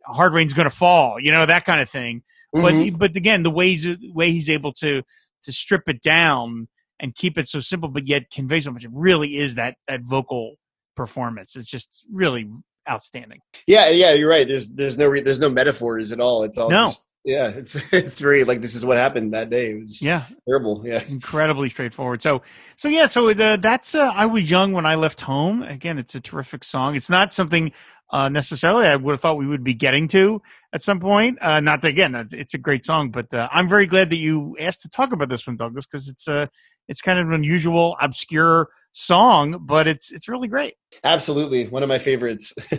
hard 0.06 0.32
rain's 0.32 0.54
gonna 0.54 0.70
fall 0.70 1.18
you 1.20 1.32
know 1.32 1.44
that 1.46 1.64
kind 1.64 1.80
of 1.80 1.90
thing 1.90 2.22
but 2.52 2.72
Mhm. 2.72 2.98
but 2.98 3.16
again 3.16 3.42
the 3.42 3.50
ways 3.50 3.82
the 3.82 3.98
way 4.12 4.30
he's 4.30 4.48
able 4.48 4.72
to 4.74 5.02
to 5.42 5.52
strip 5.52 5.88
it 5.88 6.00
down 6.00 6.68
and 7.00 7.14
keep 7.14 7.36
it 7.36 7.48
so 7.48 7.60
simple 7.60 7.88
but 7.88 8.06
yet 8.06 8.30
convey 8.30 8.60
so 8.60 8.70
much 8.70 8.84
it 8.84 8.90
really 8.92 9.36
is 9.38 9.56
that 9.56 9.74
that 9.88 10.02
vocal 10.02 10.54
performance 10.96 11.56
it's 11.56 11.68
just 11.70 12.06
really 12.12 12.48
outstanding 12.88 13.40
yeah, 13.66 13.88
yeah, 13.90 14.14
you're 14.14 14.30
right. 14.30 14.48
There's 14.48 14.70
there's 14.72 14.96
no 14.96 15.06
re- 15.08 15.20
there's 15.20 15.40
no 15.40 15.50
metaphors 15.50 16.10
at 16.10 16.20
all. 16.20 16.42
It's 16.44 16.56
all 16.56 16.70
No. 16.70 16.86
just- 16.86 17.06
yeah, 17.28 17.48
it's 17.48 17.76
it's 17.92 18.18
very 18.18 18.44
like 18.44 18.62
this 18.62 18.74
is 18.74 18.86
what 18.86 18.96
happened 18.96 19.34
that 19.34 19.50
day. 19.50 19.72
It 19.72 19.80
was 19.80 20.00
yeah 20.00 20.24
terrible. 20.46 20.82
Yeah. 20.84 21.02
incredibly 21.08 21.68
straightforward 21.68 22.22
so 22.22 22.42
so 22.76 22.88
yeah 22.88 23.06
so 23.06 23.32
the, 23.34 23.58
that's 23.60 23.94
uh, 23.94 24.10
i 24.14 24.24
was 24.24 24.48
young 24.48 24.72
when 24.72 24.86
i 24.86 24.94
left 24.94 25.20
home 25.20 25.62
again 25.62 25.98
it's 25.98 26.14
a 26.14 26.20
terrific 26.20 26.64
song 26.64 26.96
it's 26.96 27.10
not 27.10 27.34
something 27.34 27.72
uh, 28.10 28.28
necessarily 28.28 28.86
i 28.86 28.96
would 28.96 29.12
have 29.12 29.20
thought 29.20 29.36
we 29.36 29.46
would 29.46 29.62
be 29.62 29.74
getting 29.74 30.08
to 30.08 30.40
at 30.72 30.82
some 30.82 31.00
point 31.00 31.36
uh, 31.42 31.60
not 31.60 31.82
that, 31.82 31.88
again 31.88 32.14
it's, 32.14 32.32
it's 32.32 32.54
a 32.54 32.58
great 32.58 32.84
song 32.84 33.10
but 33.10 33.32
uh, 33.34 33.48
i'm 33.52 33.68
very 33.68 33.86
glad 33.86 34.08
that 34.08 34.16
you 34.16 34.56
asked 34.58 34.82
to 34.82 34.88
talk 34.88 35.12
about 35.12 35.28
this 35.28 35.46
one 35.46 35.56
douglas 35.56 35.84
because 35.84 36.08
it's 36.08 36.28
a 36.28 36.48
it's 36.88 37.02
kind 37.02 37.18
of 37.18 37.26
an 37.26 37.34
unusual 37.34 37.96
obscure 38.00 38.68
song 38.98 39.58
but 39.64 39.86
it's 39.86 40.10
it's 40.12 40.28
really 40.28 40.48
great 40.48 40.74
Absolutely, 41.04 41.66
one 41.68 41.82
of 41.82 41.88
my 41.88 41.98
favorites. 41.98 42.52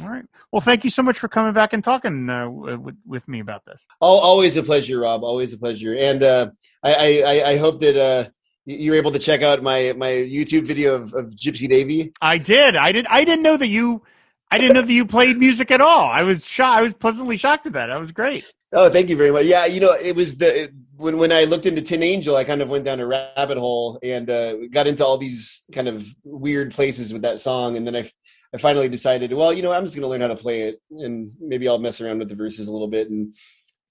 all 0.00 0.08
right 0.08 0.24
well 0.52 0.60
thank 0.60 0.84
you 0.84 0.90
so 0.90 1.02
much 1.02 1.18
for 1.18 1.28
coming 1.28 1.52
back 1.52 1.72
and 1.72 1.82
talking 1.82 2.28
uh, 2.28 2.48
with, 2.48 2.96
with 3.06 3.26
me 3.26 3.40
about 3.40 3.64
this 3.64 3.86
Al 4.02 4.08
always 4.18 4.56
a 4.56 4.62
pleasure, 4.62 5.00
Rob. 5.00 5.24
Always 5.24 5.52
a 5.52 5.58
pleasure. 5.58 5.94
And 5.96 6.22
uh, 6.22 6.50
I, 6.82 7.22
I 7.22 7.50
I- 7.52 7.56
hope 7.56 7.80
that 7.80 7.96
uh, 7.96 8.28
you're 8.66 8.94
able 8.96 9.12
to 9.12 9.18
check 9.18 9.42
out 9.42 9.62
my 9.62 9.92
my 9.96 10.08
YouTube 10.08 10.66
video 10.66 10.94
of, 10.96 11.14
of 11.14 11.30
Gypsy 11.34 11.68
Davy. 11.68 12.12
I 12.20 12.38
did. 12.38 12.76
I 12.76 12.92
did. 12.92 13.06
I 13.06 13.24
didn't 13.24 13.42
know 13.42 13.56
that 13.56 13.68
you. 13.68 14.02
I 14.50 14.58
didn't 14.58 14.74
know 14.74 14.82
that 14.82 14.92
you 14.92 15.06
played 15.06 15.38
music 15.38 15.70
at 15.70 15.80
all. 15.80 16.04
I 16.04 16.22
was 16.22 16.46
shocked. 16.46 16.78
I 16.78 16.82
was 16.82 16.92
pleasantly 16.92 17.38
shocked 17.38 17.66
at 17.66 17.72
that. 17.72 17.86
That 17.86 17.98
was 17.98 18.12
great. 18.12 18.44
Oh, 18.72 18.88
thank 18.90 19.08
you 19.08 19.16
very 19.16 19.30
much. 19.30 19.46
Yeah, 19.46 19.64
you 19.66 19.80
know, 19.80 19.92
it 19.94 20.14
was 20.14 20.36
the 20.36 20.70
when 21.02 21.18
when 21.18 21.32
I 21.32 21.44
looked 21.44 21.66
into 21.66 21.82
Tin 21.82 22.02
Angel, 22.02 22.36
I 22.36 22.44
kind 22.44 22.62
of 22.62 22.68
went 22.68 22.84
down 22.84 23.00
a 23.00 23.06
rabbit 23.06 23.58
hole 23.58 23.98
and 24.02 24.30
uh, 24.30 24.54
got 24.70 24.86
into 24.86 25.04
all 25.04 25.18
these 25.18 25.64
kind 25.72 25.88
of 25.88 26.06
weird 26.24 26.72
places 26.72 27.12
with 27.12 27.22
that 27.22 27.40
song, 27.40 27.76
and 27.76 27.86
then 27.86 27.96
I 27.96 28.10
I 28.54 28.58
finally 28.58 28.88
decided, 28.88 29.32
well, 29.32 29.52
you 29.52 29.62
know, 29.62 29.72
I'm 29.72 29.84
just 29.84 29.96
going 29.96 30.02
to 30.02 30.08
learn 30.08 30.20
how 30.20 30.28
to 30.28 30.36
play 30.36 30.62
it, 30.62 30.80
and 30.90 31.32
maybe 31.40 31.68
I'll 31.68 31.78
mess 31.78 32.00
around 32.00 32.20
with 32.20 32.28
the 32.28 32.34
verses 32.34 32.68
a 32.68 32.72
little 32.72 32.88
bit 32.88 33.10
and 33.10 33.34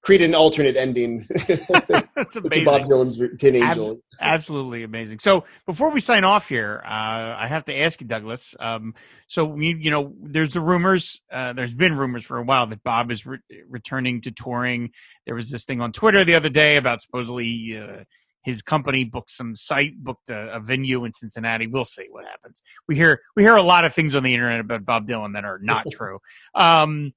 create 0.01 0.21
an 0.21 0.33
alternate 0.33 0.75
ending 0.75 1.25
That's 1.47 1.65
to 2.33 2.41
Bob. 2.41 2.83
Dylan's 2.83 3.21
Tin 3.39 3.55
Angel. 3.55 3.99
Absolutely 4.19 4.83
amazing. 4.83 5.19
So 5.19 5.45
before 5.65 5.91
we 5.91 6.01
sign 6.01 6.23
off 6.23 6.47
here, 6.47 6.81
uh, 6.85 7.35
I 7.37 7.47
have 7.47 7.65
to 7.65 7.75
ask 7.75 8.01
you, 8.01 8.07
Douglas. 8.07 8.55
Um, 8.59 8.93
so 9.27 9.55
you, 9.57 9.77
you 9.77 9.91
know, 9.91 10.13
there's 10.21 10.53
the 10.53 10.61
rumors. 10.61 11.21
Uh, 11.31 11.53
there's 11.53 11.73
been 11.73 11.95
rumors 11.95 12.25
for 12.25 12.37
a 12.37 12.43
while 12.43 12.67
that 12.67 12.83
Bob 12.83 13.11
is 13.11 13.25
re- 13.25 13.39
returning 13.69 14.21
to 14.21 14.31
touring. 14.31 14.91
There 15.25 15.35
was 15.35 15.49
this 15.49 15.65
thing 15.65 15.81
on 15.81 15.91
Twitter 15.91 16.23
the 16.23 16.35
other 16.35 16.49
day 16.49 16.77
about 16.77 17.01
supposedly 17.01 17.77
uh, 17.77 18.03
his 18.43 18.61
company 18.61 19.03
booked 19.03 19.29
some 19.29 19.55
site, 19.55 19.97
booked 19.97 20.29
a, 20.29 20.55
a 20.55 20.59
venue 20.59 21.05
in 21.05 21.13
Cincinnati. 21.13 21.67
We'll 21.67 21.85
see 21.85 22.07
what 22.09 22.25
happens. 22.25 22.61
We 22.87 22.95
hear 22.95 23.21
we 23.35 23.43
hear 23.43 23.55
a 23.55 23.63
lot 23.63 23.85
of 23.85 23.93
things 23.93 24.15
on 24.15 24.23
the 24.23 24.33
internet 24.33 24.59
about 24.59 24.85
Bob 24.85 25.07
Dylan 25.07 25.33
that 25.33 25.45
are 25.45 25.59
not 25.61 25.85
true. 25.91 26.19
Um, 26.55 27.13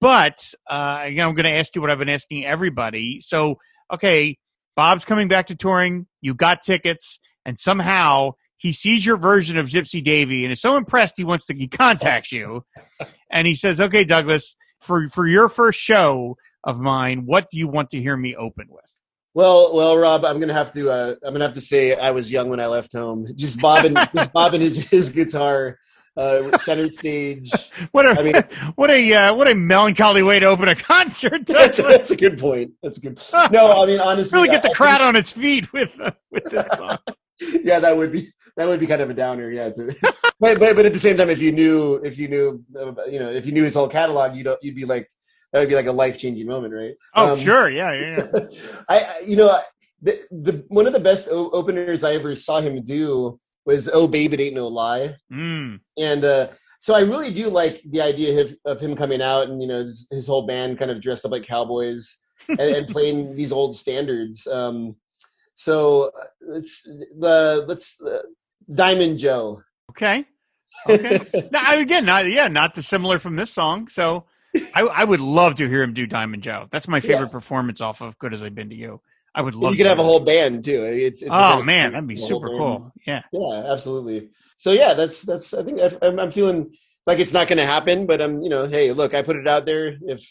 but 0.00 0.38
uh, 0.68 1.00
again, 1.02 1.28
I'm 1.28 1.34
going 1.34 1.44
to 1.44 1.58
ask 1.58 1.74
you 1.74 1.80
what 1.80 1.90
I've 1.90 1.98
been 1.98 2.08
asking 2.08 2.44
everybody. 2.44 3.20
So, 3.20 3.56
okay, 3.92 4.36
Bob's 4.76 5.04
coming 5.04 5.28
back 5.28 5.48
to 5.48 5.54
touring. 5.54 6.06
You 6.20 6.34
got 6.34 6.62
tickets, 6.62 7.18
and 7.44 7.58
somehow 7.58 8.32
he 8.56 8.72
sees 8.72 9.04
your 9.04 9.16
version 9.16 9.56
of 9.56 9.68
Gypsy 9.68 10.02
Davy 10.02 10.44
and 10.44 10.52
is 10.52 10.60
so 10.60 10.76
impressed 10.76 11.14
he 11.16 11.24
wants 11.24 11.46
to 11.46 11.54
he 11.54 11.68
contacts 11.68 12.30
you, 12.32 12.64
and 13.30 13.46
he 13.46 13.54
says, 13.54 13.80
"Okay, 13.80 14.04
Douglas, 14.04 14.56
for 14.80 15.08
for 15.08 15.26
your 15.26 15.48
first 15.48 15.80
show 15.80 16.36
of 16.64 16.78
mine, 16.78 17.24
what 17.24 17.48
do 17.50 17.58
you 17.58 17.68
want 17.68 17.90
to 17.90 18.00
hear 18.00 18.16
me 18.16 18.36
open 18.36 18.66
with?" 18.68 18.84
Well, 19.32 19.74
well, 19.74 19.96
Rob, 19.96 20.24
I'm 20.24 20.40
gonna 20.40 20.52
have 20.52 20.72
to. 20.74 20.90
Uh, 20.90 21.14
I'm 21.24 21.32
gonna 21.32 21.44
have 21.44 21.54
to 21.54 21.60
say 21.60 21.94
I 21.94 22.10
was 22.10 22.30
young 22.30 22.48
when 22.48 22.60
I 22.60 22.66
left 22.66 22.92
home. 22.92 23.26
Just 23.36 23.60
bobbing, 23.60 23.94
just 24.14 24.32
bobbing 24.32 24.60
his 24.60 24.90
his 24.90 25.08
guitar, 25.08 25.78
uh, 26.16 26.56
center 26.58 26.90
stage. 26.90 27.50
What 27.92 28.06
a 28.06 28.10
I 28.10 28.22
mean- 28.22 28.42
what 28.76 28.90
a 28.90 29.12
uh, 29.14 29.34
what 29.34 29.48
a 29.50 29.54
melancholy 29.54 30.22
way 30.22 30.38
to 30.40 30.46
open 30.46 30.68
a 30.68 30.74
concert. 30.92 31.46
That's, 31.46 31.78
that's 31.78 32.10
a 32.10 32.16
good 32.16 32.38
point. 32.38 32.72
That's 32.82 32.98
a 32.98 33.00
good. 33.00 33.20
No, 33.50 33.82
I 33.82 33.86
mean 33.86 34.00
honestly, 34.00 34.36
really 34.36 34.48
get 34.50 34.62
the 34.62 34.68
I- 34.68 34.72
I 34.72 34.74
crowd 34.74 35.00
on 35.00 35.16
its 35.16 35.32
feet 35.32 35.72
with 35.72 35.90
uh, 36.00 36.10
with 36.30 36.44
this 36.44 36.70
song. 36.76 36.98
yeah, 37.64 37.78
that 37.80 37.96
would 37.96 38.12
be 38.12 38.32
that 38.56 38.66
would 38.68 38.80
be 38.80 38.86
kind 38.86 39.00
of 39.00 39.08
a 39.10 39.14
downer. 39.14 39.50
Yeah, 39.50 39.70
to, 39.70 39.96
but, 40.40 40.58
but 40.58 40.76
but 40.76 40.84
at 40.86 40.92
the 40.92 40.98
same 40.98 41.16
time, 41.16 41.30
if 41.30 41.40
you 41.40 41.52
knew 41.52 41.94
if 42.04 42.18
you 42.18 42.28
knew 42.28 42.62
you 43.10 43.18
know 43.20 43.30
if 43.30 43.46
you 43.46 43.52
knew 43.52 43.64
his 43.64 43.74
whole 43.74 43.88
catalog, 43.88 44.34
you'd 44.34 44.48
you'd 44.62 44.74
be 44.76 44.84
like 44.84 45.08
that 45.52 45.60
would 45.60 45.68
be 45.68 45.74
like 45.74 45.86
a 45.86 45.92
life 45.92 46.18
changing 46.18 46.46
moment, 46.46 46.72
right? 46.74 46.94
Oh, 47.16 47.32
Um, 47.32 47.38
sure, 47.38 47.68
yeah, 47.70 47.92
yeah. 47.92 48.28
yeah. 48.34 48.46
I, 48.88 49.00
I- 49.00 49.20
you 49.26 49.36
know, 49.36 49.58
the, 50.02 50.20
the 50.30 50.64
one 50.68 50.86
of 50.86 50.92
the 50.92 51.00
best 51.00 51.28
o- 51.30 51.50
openers 51.50 52.04
I 52.04 52.14
ever 52.14 52.36
saw 52.36 52.60
him 52.60 52.82
do 52.84 53.40
was 53.66 53.88
"Oh 53.92 54.06
Babe, 54.08 54.32
It 54.34 54.40
Ain't 54.40 54.54
No 54.54 54.68
Lie," 54.68 55.16
Mm. 55.32 55.80
and 55.98 56.24
uh, 56.24 56.48
so 56.80 56.94
I 56.94 57.00
really 57.00 57.32
do 57.32 57.48
like 57.48 57.82
the 57.90 58.00
idea 58.00 58.40
of, 58.42 58.56
of 58.64 58.80
him 58.80 58.96
coming 58.96 59.20
out 59.22 59.48
and 59.48 59.60
you 59.62 59.68
know 59.68 59.82
his, 59.82 60.08
his 60.10 60.26
whole 60.26 60.46
band 60.46 60.78
kind 60.78 60.90
of 60.90 61.00
dressed 61.00 61.24
up 61.24 61.30
like 61.32 61.42
cowboys 61.44 62.18
and, 62.48 62.60
and 62.60 62.88
playing 62.88 63.34
these 63.34 63.52
old 63.52 63.76
standards. 63.76 64.46
Um, 64.46 64.96
so 65.54 66.04
uh, 66.20 66.24
let's 66.40 66.82
the 66.84 67.64
let's 67.68 68.00
uh, 68.00 68.22
Diamond 68.72 69.18
Joe. 69.18 69.62
Okay. 69.90 70.24
Okay. 70.88 71.48
now, 71.52 71.78
again, 71.78 72.04
not 72.06 72.28
yeah, 72.30 72.48
not 72.48 72.74
dissimilar 72.74 73.18
from 73.18 73.36
this 73.36 73.50
song. 73.50 73.88
So 73.88 74.24
I, 74.74 74.82
I 74.82 75.04
would 75.04 75.20
love 75.20 75.56
to 75.56 75.68
hear 75.68 75.82
him 75.82 75.92
do 75.92 76.06
Diamond 76.06 76.42
Joe. 76.42 76.68
That's 76.70 76.88
my 76.88 77.00
favorite 77.00 77.26
Yeah. 77.26 77.32
performance 77.32 77.80
off 77.80 78.00
of 78.00 78.18
Good 78.18 78.32
as 78.32 78.42
I've 78.42 78.54
Been 78.54 78.70
to 78.70 78.74
You. 78.76 79.00
I 79.34 79.42
would 79.42 79.54
love. 79.54 79.72
you 79.72 79.76
could 79.76 79.86
have 79.86 79.98
a 79.98 80.02
whole 80.04 80.20
band 80.20 80.64
too. 80.64 80.82
It's, 80.84 81.22
it's 81.22 81.30
oh 81.32 81.62
man, 81.62 81.92
that'd 81.92 82.06
be 82.08 82.16
super 82.16 82.48
band. 82.48 82.58
cool. 82.58 82.92
Yeah. 83.06 83.22
Yeah, 83.32 83.64
absolutely. 83.72 84.30
So 84.58 84.72
yeah, 84.72 84.94
that's 84.94 85.22
that's. 85.22 85.54
I 85.54 85.62
think 85.62 85.80
I- 85.80 85.96
I'm, 86.06 86.18
I'm 86.18 86.30
feeling 86.32 86.74
like 87.06 87.18
it's 87.18 87.32
not 87.32 87.48
going 87.48 87.58
to 87.58 87.66
happen, 87.66 88.06
but 88.06 88.20
I'm 88.20 88.42
you 88.42 88.48
know, 88.50 88.66
hey, 88.66 88.92
look, 88.92 89.14
I 89.14 89.22
put 89.22 89.36
it 89.36 89.46
out 89.48 89.66
there. 89.66 89.96
If 90.02 90.28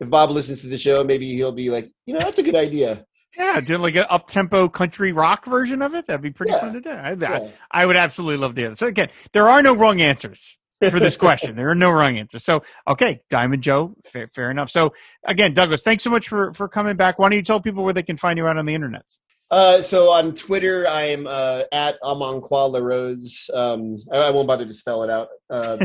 if 0.00 0.08
Bob 0.10 0.30
listens 0.30 0.62
to 0.62 0.68
the 0.68 0.78
show, 0.78 1.04
maybe 1.04 1.32
he'll 1.34 1.52
be 1.52 1.70
like, 1.70 1.90
you 2.06 2.14
know, 2.14 2.20
that's 2.20 2.38
a 2.38 2.42
good 2.42 2.54
idea. 2.56 3.04
Yeah, 3.36 3.60
do 3.60 3.76
like 3.78 3.94
an 3.94 4.06
up 4.08 4.28
tempo 4.28 4.68
country 4.68 5.12
rock 5.12 5.44
version 5.44 5.82
of 5.82 5.94
it. 5.94 6.06
That'd 6.06 6.22
be 6.22 6.30
pretty 6.30 6.52
Yeah. 6.52 6.60
fun 6.60 6.72
to 6.72 6.80
do. 6.80 6.90
I, 6.90 7.10
I, 7.10 7.12
Yeah. 7.14 7.48
I 7.70 7.84
would 7.86 7.96
absolutely 7.96 8.38
love 8.38 8.54
to 8.54 8.60
hear 8.62 8.70
that. 8.70 8.76
So 8.78 8.86
again, 8.86 9.10
there 9.32 9.48
are 9.48 9.62
no 9.62 9.76
wrong 9.76 10.00
answers 10.00 10.58
for 10.80 11.00
this 11.00 11.16
question. 11.16 11.56
there 11.56 11.70
are 11.70 11.74
no 11.74 11.90
wrong 11.90 12.18
answers. 12.18 12.44
So 12.44 12.62
okay, 12.86 13.20
Diamond 13.30 13.62
Joe, 13.62 13.94
fair, 14.04 14.28
fair 14.28 14.50
enough. 14.50 14.70
So 14.70 14.92
again, 15.24 15.54
Douglas, 15.54 15.82
thanks 15.82 16.04
so 16.04 16.10
much 16.10 16.28
for 16.28 16.52
for 16.52 16.68
coming 16.68 16.96
back. 16.96 17.18
Why 17.18 17.28
don't 17.28 17.36
you 17.36 17.42
tell 17.42 17.60
people 17.60 17.84
where 17.84 17.94
they 17.94 18.02
can 18.02 18.16
find 18.16 18.38
you 18.38 18.46
out 18.46 18.56
on 18.56 18.66
the 18.66 18.74
internet? 18.74 19.08
Uh, 19.50 19.80
so 19.80 20.12
on 20.12 20.34
Twitter, 20.34 20.86
I 20.86 21.04
am 21.04 21.26
uh, 21.26 21.62
at 21.72 21.98
Amanqua 22.02 22.70
LeRose. 22.70 23.48
Um, 23.54 23.98
I, 24.12 24.18
I 24.18 24.30
won't 24.30 24.46
bother 24.46 24.66
to 24.66 24.74
spell 24.74 25.04
it 25.04 25.10
out. 25.10 25.28
Uh, 25.48 25.78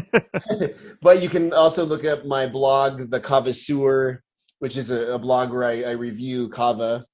but 1.02 1.22
you 1.22 1.30
can 1.30 1.54
also 1.54 1.86
look 1.86 2.04
up 2.04 2.26
my 2.26 2.46
blog, 2.46 3.10
The 3.10 3.22
Kava 3.22 3.54
Sewer, 3.54 4.22
which 4.60 4.76
is 4.76 4.92
a, 4.92 5.14
a 5.14 5.20
blog 5.20 5.52
where 5.52 5.64
I, 5.64 5.84
I 5.84 5.92
review 5.92 6.50
kava, 6.50 7.06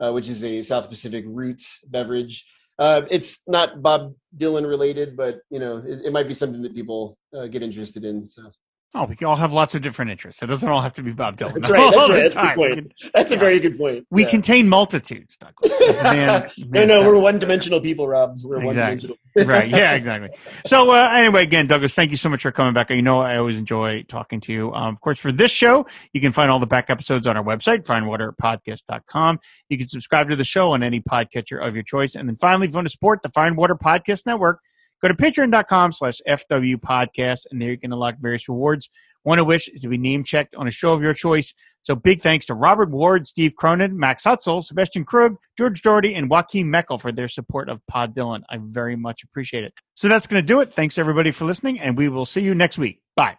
uh, 0.00 0.12
which 0.12 0.30
is 0.30 0.42
a 0.44 0.62
South 0.62 0.88
Pacific 0.88 1.24
root 1.26 1.62
beverage. 1.86 2.46
Uh, 2.78 3.02
it's 3.10 3.40
not 3.46 3.82
Bob 3.82 4.14
Dylan 4.36 4.68
related, 4.68 5.16
but 5.16 5.40
you 5.50 5.58
know 5.58 5.78
it, 5.78 6.06
it 6.06 6.12
might 6.12 6.28
be 6.28 6.34
something 6.34 6.62
that 6.62 6.74
people 6.74 7.18
uh, 7.36 7.46
get 7.46 7.62
interested 7.62 8.04
in. 8.04 8.28
So 8.28 8.50
Oh, 8.94 9.04
we 9.04 9.16
all 9.26 9.36
have 9.36 9.52
lots 9.52 9.74
of 9.74 9.82
different 9.82 10.10
interests. 10.10 10.42
It 10.42 10.46
doesn't 10.46 10.68
all 10.68 10.80
have 10.80 10.94
to 10.94 11.02
be 11.02 11.12
Bob 11.12 11.36
Dylan. 11.36 11.54
That's 11.54 11.68
right, 11.68 11.90
that's 11.94 12.08
right, 12.10 12.22
that's 12.22 12.36
a 12.36 12.40
good 12.40 12.56
point. 12.56 12.74
can- 13.00 13.10
that's 13.12 13.30
a 13.32 13.36
very 13.36 13.60
good 13.60 13.78
point. 13.78 14.06
We 14.10 14.22
Yeah. 14.24 14.30
contain 14.30 14.68
multitudes, 14.68 15.36
Douglas. 15.36 15.78
Man- 16.02 16.48
no, 16.58 16.66
man, 16.68 16.88
no, 16.88 17.02
we're 17.04 17.20
one-dimensional 17.20 17.80
people, 17.82 18.08
Rob. 18.08 18.38
We're 18.42 18.62
Exactly. 18.64 19.10
one-dimensional. 19.10 19.46
right. 19.46 19.68
Yeah, 19.68 19.92
exactly. 19.92 20.30
So 20.66 20.90
uh, 20.90 21.10
anyway, 21.12 21.42
again, 21.42 21.66
Douglas, 21.66 21.94
thank 21.94 22.10
you 22.10 22.16
so 22.16 22.28
much 22.30 22.40
for 22.42 22.50
coming 22.50 22.72
back. 22.72 22.88
You 22.90 23.02
know, 23.02 23.20
I 23.20 23.36
always 23.36 23.58
enjoy 23.58 24.04
talking 24.04 24.40
to 24.40 24.52
you. 24.54 24.72
Um, 24.72 24.94
of 24.94 25.00
course, 25.02 25.18
for 25.20 25.32
this 25.32 25.50
show, 25.50 25.86
you 26.14 26.20
can 26.22 26.32
find 26.32 26.50
all 26.50 26.58
the 26.58 26.66
back 26.66 26.88
episodes 26.88 27.26
on 27.26 27.36
our 27.36 27.44
website, 27.44 27.84
fireandwaterpodcast.com. 27.84 29.38
You 29.68 29.78
can 29.78 29.88
subscribe 29.88 30.30
to 30.30 30.36
the 30.36 30.44
show 30.44 30.72
on 30.72 30.82
any 30.82 31.00
podcatcher 31.00 31.62
of 31.64 31.74
your 31.74 31.84
choice. 31.84 32.14
And 32.14 32.28
then 32.28 32.36
finally, 32.36 32.66
if 32.66 32.72
you 32.72 32.76
want 32.76 32.86
to 32.86 32.92
support 32.92 33.22
the 33.22 33.28
Fire 33.28 33.46
and 33.48 33.56
Water 33.56 33.76
Podcast 33.76 34.26
Network, 34.26 34.60
go 35.02 35.08
to 35.08 35.14
patreon.com 35.14 35.92
slash 35.92 36.20
FW 36.26 36.76
podcast. 36.76 37.46
And 37.50 37.60
there 37.60 37.70
you 37.70 37.78
can 37.78 37.92
unlock 37.92 38.16
various 38.20 38.48
rewards. 38.48 38.90
One 39.22 39.38
of 39.38 39.46
which 39.46 39.68
is 39.68 39.82
to 39.82 39.88
be 39.88 39.98
name 39.98 40.24
checked 40.24 40.54
on 40.54 40.66
a 40.68 40.70
show 40.70 40.92
of 40.92 41.02
your 41.02 41.12
choice. 41.12 41.54
So 41.82 41.94
big 41.94 42.22
thanks 42.22 42.46
to 42.46 42.54
Robert 42.54 42.90
Ward, 42.90 43.26
Steve 43.26 43.54
Cronin, 43.56 43.98
Max 43.98 44.24
Hutzel, 44.24 44.62
Sebastian 44.62 45.04
Krug, 45.04 45.36
George 45.56 45.80
Doherty, 45.82 46.14
and 46.14 46.28
Joaquin 46.28 46.66
Meckel 46.66 47.00
for 47.00 47.12
their 47.12 47.28
support 47.28 47.68
of 47.68 47.80
Pod 47.86 48.14
Dylan. 48.14 48.42
I 48.48 48.58
very 48.60 48.96
much 48.96 49.22
appreciate 49.22 49.64
it. 49.64 49.74
So 49.94 50.08
that's 50.08 50.26
going 50.26 50.42
to 50.42 50.46
do 50.46 50.60
it. 50.60 50.72
Thanks 50.72 50.98
everybody 50.98 51.30
for 51.30 51.44
listening, 51.44 51.80
and 51.80 51.96
we 51.96 52.08
will 52.08 52.26
see 52.26 52.40
you 52.40 52.54
next 52.54 52.78
week. 52.78 53.00
Bye. 53.16 53.38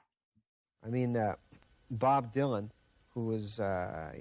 I 0.85 0.89
mean, 0.89 1.17
uh, 1.17 1.35
Bob 1.91 2.33
Dylan, 2.33 2.69
who 3.13 3.25
was 3.25 3.59
uh, 3.59 4.13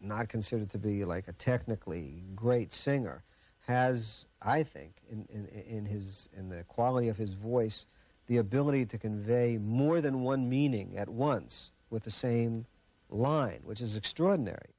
not 0.00 0.28
considered 0.28 0.70
to 0.70 0.78
be 0.78 1.04
like 1.04 1.28
a 1.28 1.32
technically 1.32 2.24
great 2.34 2.72
singer, 2.72 3.24
has, 3.66 4.26
I 4.42 4.62
think, 4.62 4.94
in, 5.10 5.26
in, 5.30 5.46
in 5.46 5.84
his 5.86 6.28
in 6.36 6.48
the 6.48 6.64
quality 6.64 7.08
of 7.08 7.16
his 7.16 7.32
voice, 7.32 7.86
the 8.26 8.36
ability 8.38 8.86
to 8.86 8.98
convey 8.98 9.58
more 9.58 10.00
than 10.00 10.22
one 10.22 10.48
meaning 10.48 10.96
at 10.96 11.08
once 11.08 11.72
with 11.90 12.04
the 12.04 12.10
same 12.10 12.66
line, 13.08 13.60
which 13.64 13.80
is 13.80 13.96
extraordinary. 13.96 14.73